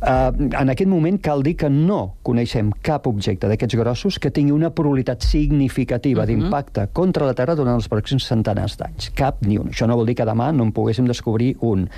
Uh, 0.03 0.33
en 0.49 0.75
aquest 0.75 0.91
moment 0.91 1.21
cal 1.23 1.45
dir 1.47 1.57
que 1.61 1.71
no 1.73 2.19
coneixem 2.27 2.73
cap 2.85 3.07
objecte 3.11 3.49
d'aquests 3.51 3.79
grossos 3.79 4.19
que 4.19 4.33
tingui 4.35 4.55
una 4.57 4.71
probabilitat 4.75 5.23
significativa 5.23 6.23
uh 6.23 6.25
-huh. 6.25 6.29
d'impacte 6.29 6.89
contra 6.93 7.27
la 7.27 7.35
Terra 7.35 7.55
durant 7.55 7.75
els 7.75 7.89
pròxims 7.91 8.27
centenars 8.27 8.77
d'anys. 8.77 9.11
Cap 9.15 9.43
ni 9.43 9.59
un. 9.59 9.69
Això 9.69 9.87
no 9.87 9.97
vol 9.97 10.07
dir 10.07 10.17
que 10.17 10.27
demà 10.27 10.53
no 10.53 10.65
en 10.65 10.73
poguéssim 10.73 11.07
descobrir 11.07 11.57
un. 11.61 11.89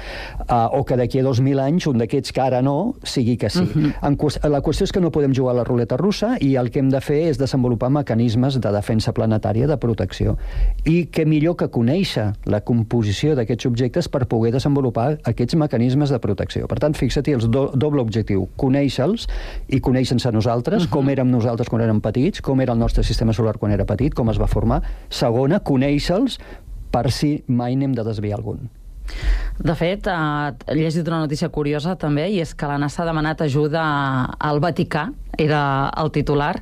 Uh, 0.49 0.60
o 0.69 0.85
que 0.85 0.97
d'aquí 0.97 1.21
a 1.21 1.25
2.000 1.25 1.61
anys 1.63 1.87
un 1.87 1.99
d'aquests 1.99 2.33
que 2.33 2.41
ara 2.41 2.61
no 2.63 2.95
sigui 3.03 3.37
que 3.37 3.51
sí. 3.51 3.63
Uh 3.63 3.67
-huh. 3.67 3.93
en 4.03 4.17
qüest 4.17 4.49
la 4.49 4.63
qüestió 4.63 4.85
és 4.85 4.93
que 4.93 5.01
no 5.01 5.11
podem 5.11 5.33
jugar 5.35 5.53
a 5.53 5.57
la 5.59 5.65
ruleta 5.65 5.97
russa 5.97 6.37
i 6.41 6.57
el 6.57 6.71
que 6.71 6.79
hem 6.81 6.91
de 6.91 7.01
fer 7.01 7.29
és 7.29 7.39
desenvolupar 7.39 7.91
mecanismes 7.91 8.61
de 8.61 8.73
defensa 8.73 9.13
planetària, 9.13 9.67
de 9.67 9.77
protecció. 9.77 10.37
I 10.85 11.09
què 11.11 11.27
millor 11.27 11.57
que 11.57 11.69
conèixer 11.69 12.33
la 12.45 12.61
composició 12.61 13.35
d'aquests 13.35 13.67
objectes 13.67 14.09
per 14.09 14.27
poder 14.27 14.53
desenvolupar 14.53 15.19
aquests 15.25 15.55
mecanismes 15.55 16.11
de 16.11 16.19
protecció. 16.19 16.67
Per 16.67 16.79
tant, 16.79 16.95
fixa-t'hi 16.95 17.33
el 17.33 17.51
do 17.51 17.71
doble 17.75 18.01
objectiu, 18.01 18.49
conèixer-los 18.57 19.29
i 19.69 19.81
conèixer-nos 19.81 20.27
a 20.27 20.33
nosaltres, 20.33 20.85
uh 20.85 20.87
-huh. 20.87 20.91
com 20.91 21.09
érem 21.09 21.31
nosaltres 21.31 21.69
quan 21.69 21.83
érem 21.83 22.01
petits, 22.01 22.41
com 22.41 22.61
era 22.61 22.73
el 22.73 22.79
nostre 22.79 23.03
sistema 23.03 23.33
solar 23.33 23.59
quan 23.59 23.73
era 23.73 23.85
petit, 23.85 24.15
com 24.15 24.31
es 24.31 24.39
va 24.41 24.47
formar. 24.47 24.83
Segona, 25.09 25.61
conèixer-los 25.63 26.39
per 26.91 27.11
si 27.11 27.45
mai 27.47 27.77
n'hem 27.77 27.93
de 27.93 28.05
desviar 28.05 28.39
algun. 28.39 28.80
De 29.61 29.75
fet, 29.77 30.07
eh, 30.09 30.53
he 30.73 30.77
llegit 30.79 31.09
una 31.09 31.21
notícia 31.21 31.51
curiosa 31.53 31.97
també, 32.01 32.29
i 32.33 32.41
és 32.41 32.55
que 32.55 32.69
la 32.69 32.79
NASA 32.81 33.03
ha 33.03 33.09
demanat 33.09 33.43
ajuda 33.45 33.83
al 34.39 34.61
Vaticà, 34.61 35.11
era 35.41 35.91
el 36.01 36.11
titular, 36.13 36.55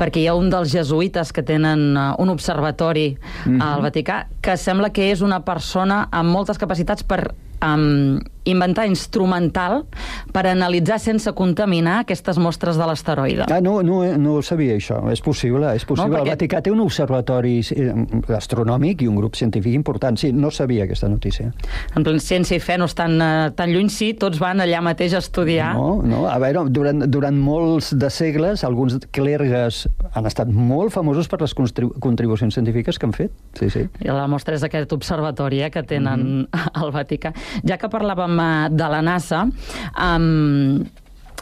perquè 0.00 0.22
hi 0.22 0.28
ha 0.28 0.36
un 0.36 0.48
dels 0.52 0.72
jesuïtes 0.72 1.32
que 1.32 1.44
tenen 1.44 1.92
eh, 1.96 2.06
un 2.18 2.32
observatori 2.32 3.10
mm 3.18 3.52
-hmm. 3.52 3.62
al 3.62 3.82
Vaticà 3.82 4.26
que 4.40 4.56
sembla 4.56 4.90
que 4.90 5.10
és 5.12 5.20
una 5.20 5.44
persona 5.44 6.08
amb 6.10 6.30
moltes 6.30 6.58
capacitats 6.58 7.02
per 7.02 7.34
um, 7.64 8.18
inventar 8.48 8.86
instrumental 8.88 9.84
per 10.32 10.46
analitzar 10.48 10.98
sense 11.02 11.30
contaminar 11.36 12.00
aquestes 12.02 12.38
mostres 12.40 12.78
de 12.80 12.86
l'asteroide. 12.88 13.46
Ah, 13.52 13.60
no, 13.60 13.82
no, 13.84 14.00
no 14.16 14.38
ho 14.38 14.42
sabia, 14.42 14.76
això. 14.78 15.00
És 15.12 15.20
possible, 15.24 15.68
és 15.76 15.84
possible. 15.84 16.08
No, 16.08 16.16
perquè... 16.16 16.24
El 16.24 16.34
Vaticà 16.34 16.62
té 16.64 16.72
un 16.72 16.80
observatori 16.84 17.58
eh, 17.74 17.92
astronòmic 18.36 19.04
i 19.04 19.10
un 19.10 19.18
grup 19.20 19.36
científic 19.38 19.76
important. 19.76 20.18
Sí, 20.20 20.32
no 20.32 20.50
sabia 20.54 20.86
aquesta 20.88 21.10
notícia. 21.12 21.52
En 21.96 22.06
plan, 22.06 22.20
ciència 22.22 22.56
i 22.58 22.62
fe 22.64 22.78
no 22.80 22.88
estan 22.88 23.18
uh, 23.20 23.50
tan 23.56 23.72
lluny, 23.74 23.90
sí, 23.92 24.12
tots 24.18 24.40
van 24.40 24.64
allà 24.64 24.80
mateix 24.84 25.16
a 25.16 25.22
estudiar. 25.22 25.74
No, 25.76 25.98
no, 26.06 26.24
a 26.30 26.38
veure, 26.42 26.64
durant, 26.72 27.04
durant 27.10 27.36
molts 27.36 27.92
de 27.98 28.10
segles, 28.12 28.64
alguns 28.64 28.98
clergues 29.14 29.84
han 30.14 30.28
estat 30.28 30.50
molt 30.52 30.94
famosos 30.94 31.28
per 31.28 31.42
les 31.42 31.54
contribucions 31.56 32.54
científiques 32.54 32.98
que 32.98 33.08
han 33.08 33.16
fet. 33.16 33.34
Sí, 33.58 33.68
sí. 33.74 33.84
I 34.04 34.12
la 34.14 34.26
mostra 34.30 34.56
és 34.56 34.64
aquest 34.64 34.92
observatori 34.96 35.62
eh, 35.66 35.70
que 35.74 35.82
tenen 35.82 36.24
mm 36.24 36.48
-hmm. 36.48 36.70
al 36.80 36.92
Vaticà. 36.92 37.34
Ja 37.68 37.78
que 37.80 37.90
parlàvem 37.92 38.40
de 38.74 38.88
la 38.92 39.02
NASA, 39.04 39.44
um, 39.46 40.84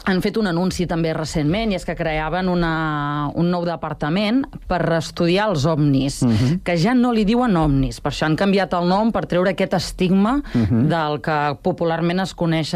han 0.07 0.21
fet 0.23 0.37
un 0.39 0.47
anunci 0.47 0.87
també 0.87 1.11
recentment, 1.15 1.73
i 1.73 1.77
és 1.77 1.85
que 1.85 1.95
creaven 1.97 2.47
una, 2.47 3.29
un 3.35 3.49
nou 3.51 3.65
departament 3.67 4.43
per 4.69 4.79
estudiar 4.95 5.49
els 5.51 5.65
ovnis, 5.67 6.21
uh 6.21 6.27
mhm. 6.27 6.35
-huh. 6.35 6.59
que 6.63 6.77
ja 6.77 6.93
no 6.93 7.11
li 7.11 7.25
diuen 7.25 7.55
ovnis, 7.57 7.99
per 8.01 8.11
això 8.11 8.25
han 8.25 8.35
canviat 8.35 8.73
el 8.73 8.87
nom 8.87 9.11
per 9.11 9.25
treure 9.25 9.51
aquest 9.51 9.73
estigma 9.73 10.37
uh 10.37 10.57
mhm. 10.57 10.65
-huh. 10.65 10.87
del 10.87 11.21
que 11.21 11.57
popularment 11.61 12.19
es 12.19 12.33
coneix 12.33 12.71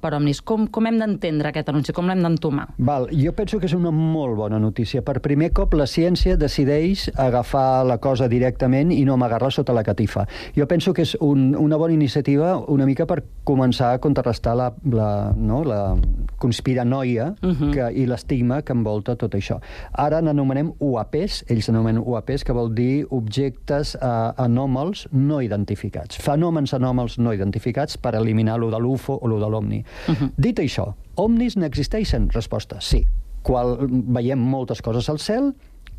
per 0.00 0.14
ovnis. 0.14 0.40
Com, 0.42 0.68
com 0.68 0.86
hem 0.86 0.98
d'entendre 0.98 1.48
aquest 1.48 1.68
anunci? 1.68 1.92
Com 1.92 2.06
l'hem 2.06 2.22
d'entomar? 2.22 2.68
Val, 2.78 3.08
jo 3.10 3.32
penso 3.32 3.58
que 3.58 3.66
és 3.66 3.74
una 3.74 3.90
molt 3.90 4.36
bona 4.36 4.58
notícia. 4.58 5.02
Per 5.02 5.20
primer 5.20 5.52
cop 5.52 5.74
la 5.74 5.86
ciència 5.86 6.36
decideix 6.36 7.10
agafar 7.16 7.84
la 7.84 7.98
cosa 7.98 8.28
directament 8.28 8.92
i 8.92 9.04
no 9.04 9.14
amagar-la 9.14 9.50
sota 9.50 9.72
la 9.72 9.82
catifa. 9.82 10.26
Jo 10.56 10.66
penso 10.66 10.92
que 10.92 11.02
és 11.02 11.16
un, 11.20 11.56
una 11.56 11.76
bona 11.76 11.92
iniciativa 11.92 12.58
una 12.68 12.86
mica 12.86 13.06
per 13.06 13.24
començar 13.44 13.92
a 13.92 13.98
contrarrestar 13.98 14.56
la, 14.56 14.72
la, 14.84 15.32
no, 15.36 15.64
la 15.64 15.96
conspiració 16.38 16.67
piranoia 16.68 17.32
uh 17.42 17.50
-huh. 17.50 17.70
que, 17.72 17.88
i 17.96 18.06
l'estigma 18.06 18.60
que 18.62 18.74
envolta 18.76 19.16
tot 19.16 19.34
això. 19.34 19.58
Ara 19.92 20.20
n'anomenem 20.20 20.72
UAPs, 20.78 21.44
ells 21.48 21.64
s'anomenen 21.64 22.02
UAPs, 22.04 22.44
que 22.44 22.52
vol 22.52 22.74
dir 22.74 23.06
objectes 23.10 23.94
eh, 23.94 24.44
anòmals 24.46 25.08
no 25.12 25.40
identificats. 25.40 26.18
Fenòmens 26.20 26.74
anòmals 26.74 27.18
no 27.18 27.32
identificats 27.32 27.96
per 27.96 28.14
eliminar 28.14 28.58
lo 28.58 28.70
de 28.70 28.78
l'UFO 28.78 29.18
o 29.22 29.28
lo 29.28 29.40
de 29.40 29.48
l'OVNI. 29.48 29.84
Uh 30.08 30.14
-huh. 30.14 30.30
Dit 30.36 30.58
això, 30.58 30.94
omnis 31.14 31.56
n'existeixen? 31.56 32.28
Resposta, 32.30 32.80
sí. 32.80 33.06
Qual, 33.42 33.78
veiem 33.90 34.38
moltes 34.38 34.82
coses 34.82 35.08
al 35.08 35.18
cel, 35.18 35.54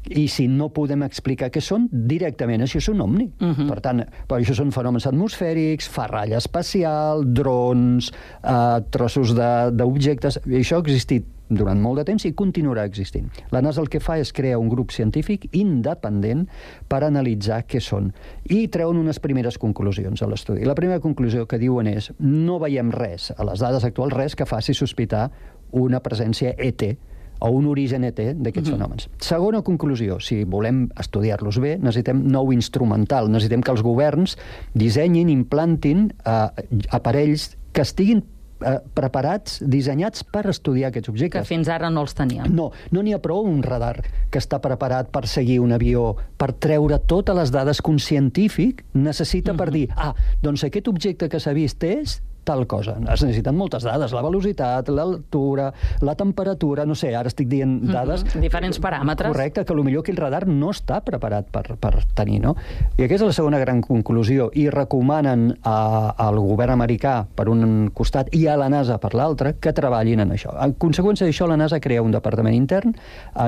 i 0.07 0.27
si 0.31 0.47
no 0.47 0.69
podem 0.73 1.03
explicar 1.05 1.49
què 1.53 1.61
són, 1.63 1.87
directament 1.91 2.63
això 2.63 2.79
és 2.79 2.87
un 2.89 3.01
omni. 3.01 3.29
Uh 3.39 3.51
-huh. 3.51 3.67
Per 3.67 3.81
tant, 3.81 4.03
per 4.27 4.39
això 4.39 4.53
són 4.55 4.71
fenòmens 4.71 5.07
atmosfèrics, 5.07 5.87
ferralla 5.87 6.37
espacial, 6.37 7.23
drons, 7.33 8.11
eh, 8.43 8.81
trossos 8.89 9.35
d'objectes... 9.35 10.39
Això 10.45 10.77
ha 10.77 10.79
existit 10.79 11.25
durant 11.49 11.81
molt 11.81 11.97
de 11.97 12.05
temps 12.05 12.25
i 12.25 12.33
continuarà 12.33 12.85
existint. 12.85 13.29
La 13.51 13.61
NASA 13.61 13.81
el 13.81 13.89
que 13.89 13.99
fa 13.99 14.19
és 14.21 14.31
crear 14.31 14.59
un 14.59 14.69
grup 14.69 14.91
científic 14.91 15.49
independent 15.57 16.47
per 16.87 17.03
analitzar 17.03 17.63
què 17.65 17.81
són 17.81 18.13
i 18.45 18.67
treuen 18.67 18.97
unes 18.97 19.19
primeres 19.19 19.57
conclusions 19.57 20.21
a 20.21 20.27
l'estudi. 20.27 20.65
La 20.65 20.75
primera 20.75 20.99
conclusió 20.99 21.47
que 21.47 21.57
diuen 21.57 21.87
és 21.87 22.11
no 22.19 22.59
veiem 22.59 22.91
res, 22.91 23.33
a 23.35 23.43
les 23.43 23.59
dades 23.59 23.83
actuals, 23.83 24.13
res 24.13 24.35
que 24.35 24.45
faci 24.45 24.73
sospitar 24.73 25.31
una 25.71 25.99
presència 25.99 26.53
ET 26.57 26.97
o 27.39 27.49
un 27.49 27.67
origen 27.67 28.03
ET 28.03 28.19
d'aquests 28.19 28.69
uh 28.69 28.75
-huh. 28.75 28.77
fenòmens. 28.77 29.09
Segona 29.19 29.61
conclusió, 29.61 30.19
si 30.19 30.43
volem 30.43 30.89
estudiar-los 30.99 31.59
bé, 31.59 31.77
necessitem 31.77 32.23
nou 32.27 32.51
instrumental, 32.53 33.29
necessitem 33.31 33.61
que 33.61 33.71
els 33.71 33.81
governs 33.81 34.37
dissenyin, 34.73 35.29
implantin 35.29 36.13
eh, 36.25 36.47
aparells 36.89 37.57
que 37.71 37.81
estiguin 37.81 38.23
eh, 38.65 38.79
preparats, 38.93 39.59
dissenyats 39.65 40.23
per 40.23 40.47
estudiar 40.49 40.89
aquests 40.89 41.09
objectes. 41.09 41.41
Que 41.41 41.47
fins 41.47 41.69
ara 41.71 41.89
no 41.89 42.01
els 42.01 42.15
teníem. 42.17 42.49
No, 42.55 42.71
no 42.91 43.03
n'hi 43.05 43.13
ha 43.13 43.21
prou 43.23 43.45
un 43.47 43.63
radar 43.63 44.03
que 44.29 44.39
està 44.39 44.59
preparat 44.59 45.11
per 45.13 45.27
seguir 45.27 45.59
un 45.59 45.71
avió, 45.71 46.15
per 46.37 46.53
treure 46.53 46.99
totes 46.99 47.35
les 47.35 47.51
dades 47.51 47.81
que 47.81 47.91
un 47.91 47.99
científic 47.99 48.83
necessita 48.93 49.51
uh 49.51 49.55
-huh. 49.55 49.57
per 49.57 49.71
dir, 49.71 49.89
ah, 49.95 50.13
doncs 50.41 50.63
aquest 50.63 50.87
objecte 50.87 51.29
que 51.29 51.39
s'ha 51.39 51.53
vist 51.53 51.83
és 51.83 52.21
tal 52.49 52.65
cosa. 52.67 52.97
Es 53.13 53.21
necessiten 53.21 53.57
moltes 53.57 53.85
dades, 53.85 54.13
la 54.15 54.23
velocitat, 54.25 54.89
l'altura, 54.89 55.69
la 56.01 56.15
temperatura, 56.17 56.85
no 56.89 56.97
sé, 56.97 57.13
ara 57.15 57.29
estic 57.29 57.49
dient 57.51 57.83
mhm. 57.83 57.93
dades... 57.93 58.23
Mm 58.23 58.27
-hmm. 58.27 58.41
Diferents 58.49 58.81
paràmetres. 58.81 59.29
Correcte, 59.29 59.65
que 59.65 59.73
millor 59.75 60.01
aquell 60.01 60.17
radar 60.17 60.47
no 60.47 60.71
està 60.71 61.01
preparat 61.05 61.49
per, 61.51 61.75
per 61.79 62.03
tenir, 62.15 62.39
no? 62.41 62.55
I 62.97 63.03
aquesta 63.03 63.25
és 63.25 63.29
la 63.29 63.37
segona 63.37 63.59
gran 63.59 63.81
conclusió. 63.81 64.49
I 64.53 64.69
recomanen 64.69 65.57
a, 65.63 66.13
al 66.17 66.39
govern 66.39 66.71
americà, 66.71 67.25
per 67.35 67.49
un 67.49 67.91
costat, 67.93 68.33
i 68.35 68.47
a 68.47 68.57
la 68.57 68.69
NASA 68.69 68.97
per 68.97 69.13
l'altre, 69.13 69.55
que 69.59 69.73
treballin 69.73 70.19
en 70.19 70.31
això. 70.31 70.53
En 70.63 70.73
conseqüència 70.73 71.27
d'això, 71.27 71.47
la 71.47 71.57
NASA 71.57 71.79
crea 71.79 72.01
un 72.01 72.11
departament 72.11 72.55
intern, 72.55 72.95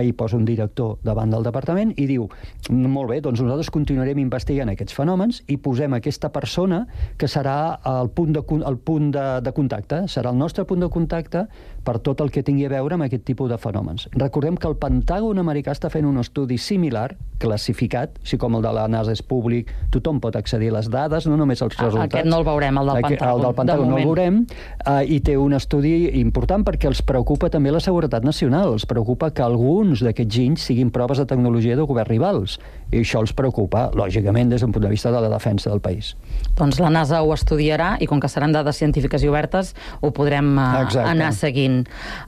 hi 0.01 0.13
posa 0.13 0.37
un 0.37 0.45
director 0.45 0.97
davant 1.03 1.29
del 1.29 1.43
departament 1.43 1.93
i 1.97 2.05
diu, 2.05 2.27
molt 2.69 3.09
bé, 3.09 3.21
doncs 3.21 3.41
nosaltres 3.41 3.71
continuarem 3.71 4.19
investigant 4.19 4.69
aquests 4.69 4.93
fenòmens 4.93 5.43
i 5.47 5.57
posem 5.57 5.93
aquesta 5.93 6.29
persona 6.29 6.85
que 7.17 7.27
serà 7.27 7.79
el 7.85 8.09
punt 8.09 8.33
de, 8.33 8.43
el 8.67 8.77
punt 8.77 8.90
punt 8.91 9.11
de, 9.15 9.25
de 9.45 9.55
contacte, 9.55 10.03
serà 10.11 10.35
el 10.35 10.39
nostre 10.43 10.67
punt 10.67 10.83
de 10.83 10.91
contacte 10.91 11.47
per 11.83 11.97
tot 11.99 12.21
el 12.21 12.31
que 12.31 12.43
tingui 12.45 12.67
a 12.67 12.71
veure 12.73 12.97
amb 12.97 13.07
aquest 13.07 13.25
tipus 13.27 13.49
de 13.49 13.57
fenòmens. 13.61 14.07
Recordem 14.13 14.57
que 14.57 14.69
el 14.69 14.77
Pentàgon 14.81 15.41
americà 15.41 15.73
està 15.75 15.89
fent 15.93 16.05
un 16.07 16.19
estudi 16.21 16.57
similar, 16.61 17.11
classificat, 17.41 18.19
així 18.21 18.37
com 18.41 18.55
el 18.57 18.65
de 18.65 18.71
la 18.75 18.85
NASA 18.91 19.15
és 19.15 19.23
públic, 19.25 19.71
tothom 19.93 20.19
pot 20.21 20.35
accedir 20.37 20.69
a 20.71 20.77
les 20.77 20.89
dades, 20.93 21.25
no 21.29 21.37
només 21.39 21.61
als 21.65 21.77
resultats. 21.79 22.13
Aquest 22.13 22.29
no 22.29 22.41
el 22.41 22.45
veurem, 22.45 22.77
el 22.81 22.91
del 22.91 23.01
Pentàgon. 23.07 23.31
El 23.31 23.45
del 23.47 23.55
Pentàgon 23.57 23.89
de 23.89 23.91
no 23.91 23.97
el 23.97 24.05
veurem, 24.05 24.41
uh, 24.85 24.99
i 25.01 25.19
té 25.25 25.37
un 25.41 25.57
estudi 25.57 25.93
important 26.21 26.65
perquè 26.67 26.89
els 26.91 27.01
preocupa 27.07 27.49
també 27.53 27.73
la 27.73 27.81
seguretat 27.83 28.27
nacional, 28.27 28.75
els 28.77 28.85
preocupa 28.89 29.31
que 29.33 29.45
alguns 29.45 30.05
d'aquests 30.05 30.37
ginys 30.37 30.67
siguin 30.69 30.93
proves 30.93 31.21
de 31.21 31.27
tecnologia 31.29 31.77
de 31.79 31.87
govern 31.89 32.09
rivals, 32.11 32.59
i 32.91 33.01
això 33.01 33.23
els 33.23 33.33
preocupa, 33.33 33.87
lògicament, 33.97 34.51
des 34.51 34.61
d'un 34.61 34.73
punt 34.75 34.85
de 34.85 34.91
vista 34.91 35.11
de 35.13 35.21
la 35.23 35.31
defensa 35.31 35.71
del 35.71 35.81
país. 35.81 36.13
Doncs 36.57 36.79
la 36.83 36.91
NASA 36.93 37.21
ho 37.23 37.33
estudiarà 37.33 37.95
i 38.03 38.07
com 38.09 38.21
que 38.21 38.29
seran 38.29 38.53
dades 38.53 38.77
científiques 38.77 39.23
i 39.23 39.31
obertes, 39.31 39.73
ho 40.01 40.11
podrem 40.13 40.53
uh, 40.59 40.85
anar 41.07 41.31
seguint. 41.33 41.70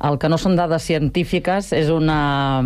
El 0.03 0.19
que 0.19 0.29
no 0.31 0.39
són 0.41 0.57
dades 0.59 0.85
científiques 0.87 1.71
és 1.75 1.89
una, 1.93 2.61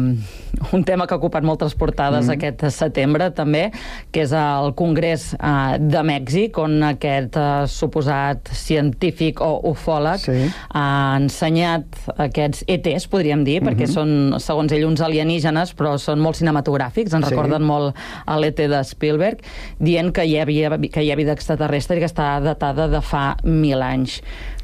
un 0.74 0.84
tema 0.88 1.08
que 1.08 1.16
ha 1.16 1.20
ocupat 1.20 1.46
moltes 1.48 1.76
portades 1.78 2.28
mm. 2.28 2.36
aquest 2.36 2.66
setembre, 2.76 3.30
també, 3.36 3.68
que 4.12 4.24
és 4.26 4.34
el 4.38 4.74
Congrés 4.78 5.30
uh, 5.38 5.78
de 5.80 6.04
Mèxic, 6.08 6.58
on 6.62 6.80
aquest 6.90 7.38
uh, 7.40 7.66
suposat 7.72 8.52
científic 8.56 9.42
o 9.44 9.52
ufòleg 9.72 10.24
sí. 10.24 10.38
ha 10.78 10.88
ensenyat 11.20 12.00
aquests 12.28 12.66
ETs, 12.68 13.08
podríem 13.12 13.44
dir, 13.48 13.62
mm 13.62 13.68
-hmm. 13.68 13.72
perquè 13.72 13.88
són, 13.92 14.40
segons 14.44 14.72
ell, 14.72 14.86
uns 14.88 15.02
alienígenes, 15.02 15.76
però 15.78 15.98
són 15.98 16.20
molt 16.20 16.38
cinematogràfics, 16.40 17.14
ens 17.14 17.28
sí. 17.28 17.34
recorden 17.34 17.64
molt 17.64 17.96
a 18.26 18.40
l'ET 18.40 18.58
de 18.58 18.84
Spielberg, 18.84 19.44
dient 19.80 20.12
que 20.14 20.26
hi 20.26 20.38
havia, 20.40 20.78
que 20.78 21.04
hi 21.04 21.12
ha 21.12 21.16
vida 21.16 21.32
extraterrestre 21.32 21.98
i 21.98 22.00
que 22.00 22.10
està 22.10 22.40
datada 22.42 22.88
de 22.88 23.02
fa 23.02 23.38
mil 23.44 23.82
anys. 23.82 24.22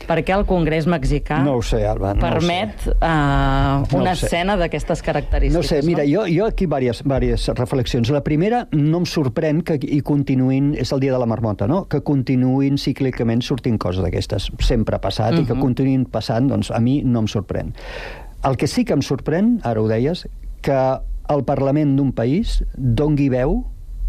Per 0.07 0.17
què 0.25 0.33
el 0.35 0.45
Congrés 0.49 0.87
mexicà 0.89 1.39
no 1.43 1.55
ho 1.57 1.61
sé, 1.65 1.83
Alba, 1.87 2.13
no 2.17 2.23
permet 2.23 2.75
sé. 2.85 2.95
Uh, 2.97 3.83
una 3.95 4.11
no 4.11 4.15
escena 4.15 4.57
d'aquestes 4.59 5.03
característiques? 5.05 5.55
No 5.55 5.63
sé, 5.63 5.81
mira, 5.87 6.05
jo, 6.07 6.25
jo 6.29 6.47
aquí 6.47 6.67
diverses, 6.67 7.03
diverses 7.05 7.57
reflexions. 7.59 8.11
La 8.13 8.23
primera, 8.25 8.65
no 8.75 9.03
em 9.03 9.07
sorprèn 9.09 9.63
que 9.65 9.77
hi 9.81 10.01
continuïn, 10.05 10.73
és 10.79 10.93
el 10.95 11.03
dia 11.03 11.15
de 11.15 11.21
la 11.21 11.29
marmota, 11.29 11.67
no? 11.69 11.83
que 11.91 12.03
continuïn 12.05 12.79
cíclicament 12.81 13.43
sortint 13.45 13.79
coses 13.81 14.03
d'aquestes. 14.03 14.49
Sempre 14.63 14.97
ha 14.97 15.01
passat 15.03 15.33
uh 15.33 15.37
-huh. 15.37 15.43
i 15.43 15.47
que 15.47 15.53
mhm. 15.53 15.61
continuïn 15.61 16.05
passant, 16.05 16.49
doncs 16.49 16.71
a 16.71 16.79
mi 16.79 17.01
no 17.03 17.19
em 17.19 17.27
sorprèn. 17.27 17.73
El 18.43 18.57
que 18.57 18.67
sí 18.67 18.83
que 18.83 18.93
em 18.93 19.01
sorprèn, 19.01 19.59
ara 19.63 19.81
ho 19.81 19.87
deies, 19.87 20.27
que 20.61 20.99
el 21.29 21.43
Parlament 21.43 21.95
d'un 21.95 22.11
país 22.11 22.63
dongui 22.75 23.29
veu 23.29 23.63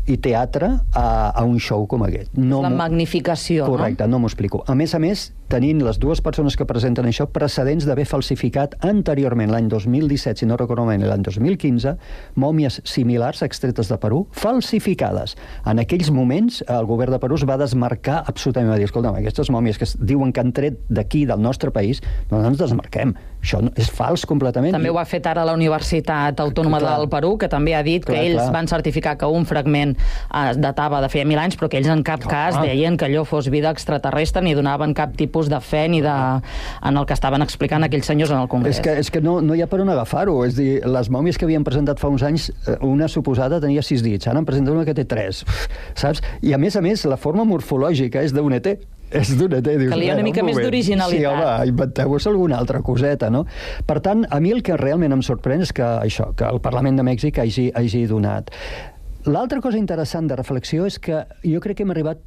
i 0.06 0.18
teatre 0.20 0.68
a, 0.92 1.06
a 1.30 1.44
un 1.44 1.58
show 1.62 1.86
com 1.88 2.04
aquest. 2.06 2.34
No 2.36 2.60
la 2.64 2.72
magnificació, 2.72 3.66
Correcte, 3.70 4.06
no, 4.06 4.16
no 4.16 4.24
m'ho 4.24 4.30
explico. 4.30 4.62
A 4.68 4.76
més 4.76 4.94
a 4.94 5.00
més, 5.02 5.30
tenint 5.52 5.80
les 5.84 5.98
dues 6.00 6.20
persones 6.24 6.56
que 6.58 6.66
presenten 6.68 7.06
això 7.08 7.26
precedents 7.30 7.86
d'haver 7.88 8.06
falsificat 8.08 8.76
anteriorment, 8.84 9.52
l'any 9.52 9.68
2017, 9.72 10.42
si 10.42 10.48
no 10.48 10.58
recordo 10.60 10.84
malament, 10.84 11.06
l'any 11.08 11.24
2015, 11.26 11.94
mòmies 12.40 12.80
similars 12.88 13.44
extretes 13.46 13.90
de 13.92 13.98
Perú, 14.00 14.24
falsificades. 14.36 15.36
En 15.70 15.80
aquells 15.82 16.10
moments, 16.14 16.62
el 16.68 16.88
govern 16.90 17.16
de 17.16 17.20
Perú 17.22 17.38
es 17.40 17.46
va 17.48 17.58
desmarcar 17.60 18.22
absolutament, 18.24 18.72
va 18.74 18.80
dir, 18.80 18.88
escolta, 18.90 19.14
aquestes 19.14 19.52
mòmies 19.54 19.80
que 19.80 19.88
diuen 20.00 20.32
que 20.32 20.44
han 20.44 20.52
tret 20.56 20.80
d'aquí, 20.88 21.24
del 21.28 21.40
nostre 21.44 21.72
país, 21.74 22.02
no 22.30 22.42
ens 22.44 22.60
desmarquem 22.60 23.14
Això 23.44 23.60
no, 23.60 23.70
és 23.76 23.90
fals 23.92 24.24
completament. 24.24 24.72
També 24.72 24.88
ho 24.88 24.96
ha 24.96 25.04
fet 25.04 25.26
ara 25.28 25.42
la 25.44 25.52
Universitat 25.52 26.38
Autònoma 26.40 26.78
Clar. 26.80 26.94
del 26.96 27.10
Perú, 27.12 27.34
que 27.40 27.48
també 27.52 27.74
ha 27.76 27.82
dit 27.84 28.04
Clar, 28.04 28.16
que 28.16 28.22
ells 28.30 28.40
clar. 28.40 28.52
van 28.54 28.70
certificar 28.70 29.18
que 29.20 29.28
un 29.28 29.44
fragment 29.44 29.92
eh, 29.98 30.54
datava 30.56 31.02
de 31.04 31.10
feia 31.12 31.26
mil 31.28 31.40
anys, 31.42 31.58
però 31.60 31.68
que 31.68 31.76
ells 31.76 31.90
en 31.92 32.00
cap 32.06 32.24
cas 32.24 32.56
deien 32.62 32.96
que 32.96 33.04
allò 33.04 33.26
fos 33.28 33.50
vida 33.52 33.68
extraterrestre 33.74 34.40
ni 34.46 34.54
donaven 34.56 34.96
cap 34.96 35.12
tipus 35.18 35.50
de 35.52 35.60
fe 35.60 35.84
ni 35.92 36.00
de... 36.00 36.14
en 36.88 36.96
el 36.96 37.04
que 37.04 37.12
estaven 37.12 37.44
explicant 37.44 37.84
aquells 37.84 38.08
senyors 38.08 38.32
en 38.32 38.40
el 38.40 38.48
Congrés. 38.48 38.78
És 38.78 38.84
que, 38.84 38.96
és 39.04 39.12
que 39.12 39.20
no, 39.20 39.36
no 39.44 39.54
hi 39.54 39.60
ha 39.60 39.68
per 39.68 39.82
on 39.84 39.92
agafar-ho. 39.92 40.38
És 40.48 40.56
dir, 40.56 40.80
les 40.88 41.12
mòmies 41.12 41.36
que 41.36 41.44
havien 41.44 41.68
presentat 41.68 42.00
fa 42.00 42.08
uns 42.08 42.24
anys, 42.24 42.48
eh, 42.64 42.78
una 42.80 43.10
suposada 43.12 43.60
tenia 43.60 43.84
sis 43.84 44.00
dits, 44.04 44.24
ara 44.30 44.40
en 44.40 44.48
presenten 44.48 44.78
una 44.78 44.88
que 44.88 44.96
té 44.96 45.04
tres, 45.04 45.44
saps? 46.00 46.24
I 46.40 46.56
a 46.56 46.60
més 46.60 46.80
a 46.80 46.84
més, 46.84 47.04
la 47.04 47.20
forma 47.20 47.44
morfològica 47.44 48.24
és 48.24 48.32
d'un 48.32 48.56
ET. 48.56 48.72
És 49.14 49.30
d'un 49.38 49.52
ET. 49.54 49.64
Dius, 49.66 49.90
Calia 49.92 50.14
una 50.14 50.22
"Bé, 50.22 50.28
mica 50.28 50.40
un 50.42 50.46
més 50.46 50.56
moment". 50.56 50.66
d'originalitat. 50.66 51.20
Sí, 51.20 51.24
home, 51.26 51.68
inventeu-vos 51.70 52.26
alguna 52.26 52.58
altra 52.58 52.80
coseta, 52.82 53.30
no? 53.30 53.44
Per 53.86 54.00
tant, 54.02 54.26
a 54.28 54.40
mi 54.40 54.50
el 54.50 54.62
que 54.66 54.76
realment 54.76 55.12
em 55.14 55.22
sorprèn 55.22 55.62
és 55.62 55.72
que 55.72 55.82
això, 55.84 56.32
que 56.34 56.44
el 56.44 56.60
Parlament 56.60 56.96
de 56.98 57.04
Mèxic 57.06 57.38
hagi, 57.38 57.70
hagi 57.74 58.06
donat 58.10 58.50
L'altra 59.24 59.58
cosa 59.64 59.78
interessant 59.78 60.26
de 60.28 60.36
reflexió 60.36 60.84
és 60.84 60.98
que 61.00 61.22
jo 61.42 61.58
crec 61.64 61.78
que 61.78 61.82
hem 61.86 61.90
arribat 61.94 62.18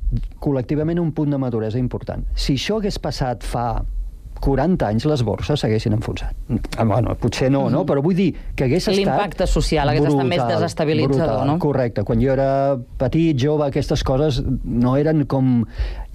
col·lectivament 0.42 0.98
a 0.98 1.02
un 1.04 1.12
punt 1.14 1.30
de 1.30 1.38
maduresa 1.38 1.78
important. 1.78 2.24
Si 2.34 2.56
això 2.58 2.80
hagués 2.80 2.98
passat 2.98 3.44
fa 3.46 3.84
40 4.44 4.88
anys, 4.88 5.06
les 5.10 5.24
borses 5.24 5.60
s'haguessin 5.60 5.96
enfonsat. 5.98 6.36
Ah, 6.78 6.86
Bueno, 6.88 7.16
potser 7.20 7.50
no, 7.52 7.66
no? 7.70 7.84
Però 7.86 8.02
vull 8.04 8.16
dir 8.16 8.30
que 8.56 8.66
hagués 8.66 8.88
estat... 8.88 8.96
L'impacte 8.96 9.48
social 9.48 9.90
hagués 9.90 10.08
estat 10.08 10.30
més 10.30 10.44
desestabilitzador, 10.48 11.46
no? 11.50 11.58
Correcte. 11.62 12.04
Quan 12.08 12.22
jo 12.24 12.32
era 12.34 12.78
petit, 13.00 13.38
jove, 13.40 13.68
aquestes 13.68 14.04
coses 14.08 14.42
no 14.64 14.96
eren 14.98 15.26
com... 15.30 15.66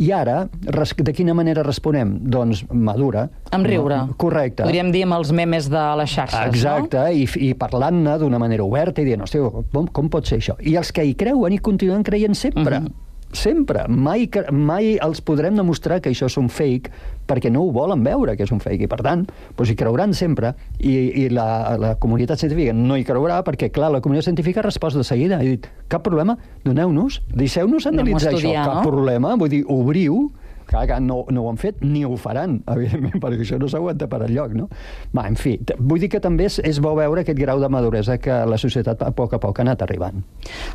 I 0.02 0.10
ara, 0.16 0.48
de 0.48 1.12
quina 1.14 1.34
manera 1.36 1.62
responem? 1.62 2.16
Doncs 2.32 2.64
madura. 2.72 3.28
Amb 3.52 3.68
riure. 3.68 4.00
No? 4.08 4.16
Correcte. 4.18 4.64
Podríem 4.64 4.90
dir 4.94 5.04
amb 5.06 5.18
els 5.20 5.30
memes 5.36 5.68
de 5.70 5.84
les 6.00 6.10
xarxes, 6.10 6.48
Exacte, 6.48 6.98
no? 6.98 7.12
i, 7.12 7.28
i 7.50 7.52
parlant-ne 7.58 8.16
d'una 8.22 8.40
manera 8.42 8.64
oberta 8.64 9.02
i 9.02 9.06
dient, 9.06 9.22
hòstia, 9.22 9.46
com, 9.72 9.86
com 9.92 10.10
pot 10.12 10.26
ser 10.26 10.40
això? 10.42 10.56
I 10.60 10.76
els 10.80 10.90
que 10.94 11.04
hi 11.06 11.14
creuen 11.18 11.54
i 11.54 11.60
continuen 11.62 12.02
creient 12.06 12.38
sempre. 12.38 12.80
Mhm. 12.80 13.10
Sempre. 13.32 13.86
Mai, 13.88 14.26
mai 14.52 14.96
els 15.00 15.22
podrem 15.24 15.56
demostrar 15.56 16.00
que 16.04 16.12
això 16.12 16.28
és 16.28 16.36
un 16.40 16.50
fake 16.52 16.92
perquè 17.28 17.50
no 17.52 17.62
ho 17.64 17.70
volen 17.72 18.02
veure 18.04 18.34
que 18.36 18.44
és 18.44 18.52
un 18.52 18.60
fake 18.60 18.84
i 18.84 18.90
per 18.90 18.98
tant 19.04 19.22
doncs 19.56 19.70
hi 19.72 19.76
creuran 19.78 20.12
sempre 20.16 20.52
i, 20.78 20.92
i 21.22 21.28
la, 21.32 21.46
la 21.80 21.94
comunitat 22.02 22.42
científica 22.42 22.74
no 22.76 22.98
hi 22.98 23.06
creurà 23.08 23.40
perquè 23.46 23.70
clar, 23.72 23.92
la 23.94 24.02
comunitat 24.04 24.28
científica 24.28 24.60
ha 24.60 24.66
respost 24.66 24.98
de 24.98 25.06
seguida 25.06 25.38
ha 25.38 25.46
dit, 25.46 25.68
cap 25.88 26.04
problema, 26.04 26.36
doneu-nos 26.66 27.22
deixeu-nos 27.32 27.86
analitzar 27.88 28.34
estudiar, 28.34 28.64
això, 28.64 28.68
cap 28.68 28.82
no? 28.82 28.90
problema, 28.90 29.36
vull 29.40 29.52
dir, 29.54 29.62
obriu 29.70 30.26
Clar 30.66 30.86
que 30.86 31.00
no, 31.00 31.24
no 31.30 31.42
ho 31.44 31.48
han 31.50 31.56
fet 31.60 31.80
ni 31.82 32.04
ho 32.04 32.16
faran, 32.16 32.60
evidentment, 32.74 33.18
perquè 33.22 33.40
això 33.44 33.58
no 33.60 33.68
s'aguanta 33.68 34.08
per 34.08 34.22
enlloc, 34.26 34.52
no? 34.54 34.68
Va, 35.16 35.26
en 35.28 35.36
fi, 35.36 35.58
vull 35.78 36.00
dir 36.00 36.08
que 36.12 36.20
també 36.20 36.46
és, 36.50 36.58
és 36.64 36.80
bo 36.82 36.94
veure 36.96 37.20
aquest 37.22 37.38
grau 37.38 37.60
de 37.60 37.68
maduresa 37.72 38.18
que 38.18 38.30
la 38.46 38.58
societat 38.58 39.02
a 39.02 39.10
poc 39.12 39.34
a 39.34 39.38
poc 39.42 39.58
ha 39.58 39.62
anat 39.66 39.82
arribant. 39.82 40.22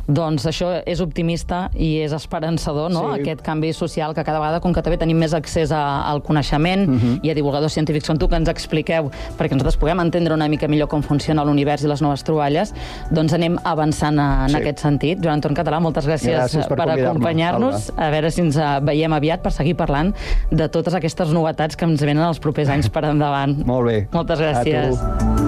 Doncs 0.06 0.46
això 0.50 0.70
és 0.86 1.00
optimista 1.04 1.68
i 1.74 1.98
és 2.04 2.12
esperançador, 2.12 2.90
no? 2.92 3.14
Sí. 3.14 3.20
Aquest 3.22 3.42
canvi 3.46 3.72
social 3.72 4.14
que 4.14 4.24
cada 4.24 4.38
vegada, 4.40 4.60
com 4.60 4.72
que 4.74 4.82
també 4.82 4.98
tenim 5.00 5.18
més 5.18 5.34
accés 5.34 5.72
a, 5.72 5.82
al 6.10 6.22
coneixement 6.22 6.86
Mhm. 6.88 7.20
i 7.22 7.30
a 7.30 7.34
divulgadors 7.34 7.72
científics 7.72 8.06
com 8.08 8.18
tu, 8.18 8.28
que 8.28 8.36
ens 8.36 8.48
expliqueu, 8.48 9.10
perquè 9.38 9.52
nosaltres 9.56 9.76
puguem 9.76 10.00
entendre 10.00 10.34
una 10.34 10.48
mica 10.48 10.68
millor 10.68 10.88
com 10.88 11.02
funciona 11.02 11.44
l'univers 11.44 11.84
i 11.84 11.88
les 11.88 12.02
noves 12.02 12.22
troballes, 12.24 12.72
doncs 13.10 13.32
anem 13.34 13.58
avançant 13.64 14.18
a, 14.18 14.44
en 14.44 14.50
Sí. 14.50 14.56
aquest 14.56 14.78
sentit. 14.80 15.20
Joan 15.22 15.38
Anton 15.38 15.54
Català, 15.54 15.80
moltes 15.80 16.06
gràcies, 16.06 16.34
Gràcies 16.36 16.66
per 16.68 16.76
per 16.76 16.88
acompanyar-nos. 16.90 17.92
A 17.96 18.10
veure 18.10 18.30
si 18.30 18.40
ens 18.42 18.56
eh, 18.56 18.66
veiem 18.82 19.12
aviat 19.12 19.42
per 19.42 19.52
seguir 19.52 19.74
parlant 19.78 20.12
de 20.50 20.68
totes 20.68 20.96
aquestes 20.98 21.32
novetats 21.34 21.78
que 21.78 21.88
ens 21.88 22.02
venen 22.04 22.24
els 22.28 22.42
propers 22.42 22.68
anys 22.74 22.90
per 22.92 23.06
endavant. 23.08 23.56
Molt 23.68 23.88
bé. 23.88 24.00
Moltes 24.12 24.42
A 24.42 24.64
tu. 24.64 24.70
gràcies. 24.74 25.47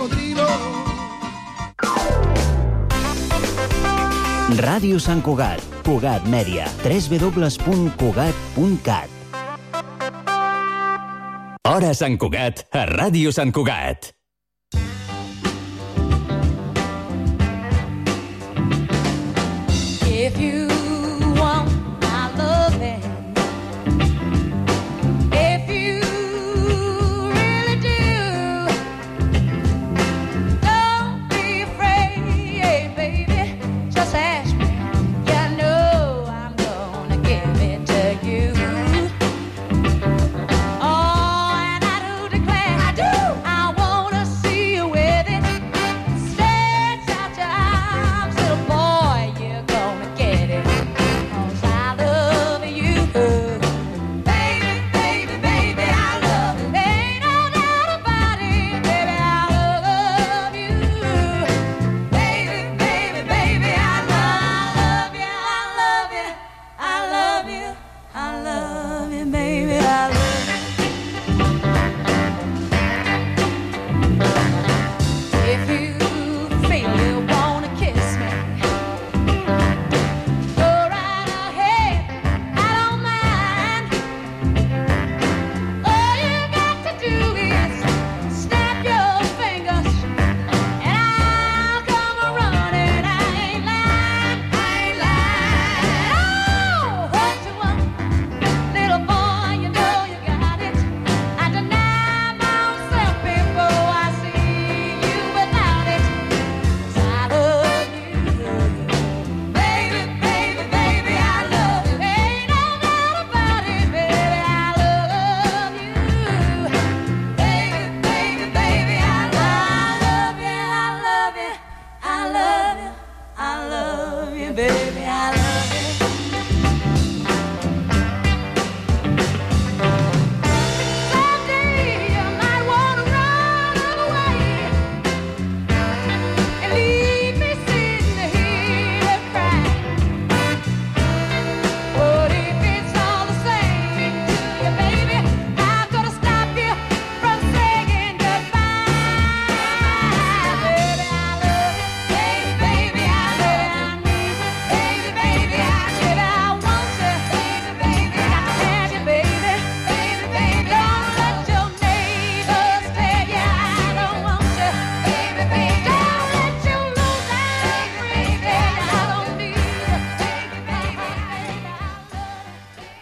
Cocodrilo. 0.00 0.48
Ràdio 4.56 4.96
Sant 4.96 5.20
Cugat, 5.20 5.60
Cugat 5.84 6.24
Mèdia, 6.24 6.64
www.cugat.cat. 6.80 9.12
Hora 11.68 11.92
Sant 11.92 12.16
Cugat, 12.16 12.64
a 12.72 12.88
Ràdio 12.88 13.28
Sant 13.36 13.52
Cugat. 13.52 14.16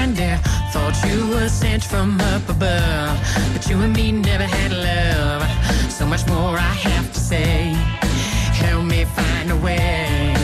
blind 0.00 0.16
there. 0.16 0.38
Thought 0.72 0.96
you 1.08 1.28
were 1.28 1.48
sent 1.48 1.84
from 1.84 2.20
up 2.20 2.48
above, 2.48 3.18
but 3.52 3.68
you 3.68 3.76
and 3.80 3.94
me 3.94 4.12
never 4.12 4.44
had 4.44 4.72
love. 4.72 5.42
So 5.90 6.06
much 6.06 6.26
more 6.26 6.56
I 6.56 6.74
have 6.88 7.12
to 7.12 7.20
say. 7.20 7.72
Help 8.64 8.84
me 8.84 9.04
find 9.04 9.50
a 9.50 9.56
way. 9.56 10.34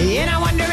And 0.00 0.30
I 0.30 0.38
wonder 0.40 0.64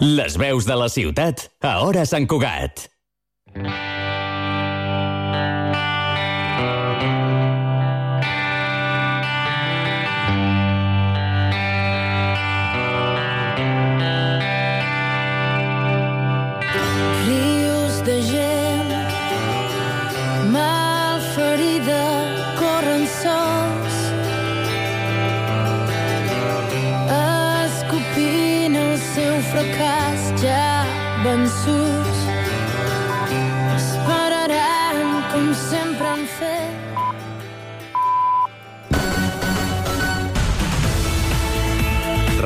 Les 0.00 0.32
veus 0.40 0.64
de 0.64 0.76
la 0.80 0.86
ciutat 0.88 1.42
a 1.60 1.74
Hora 1.84 2.06
Sant 2.08 2.24
Cugat. 2.24 2.86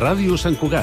Radio 0.04 0.36
San 0.36 0.54
Cugat. 0.54 0.82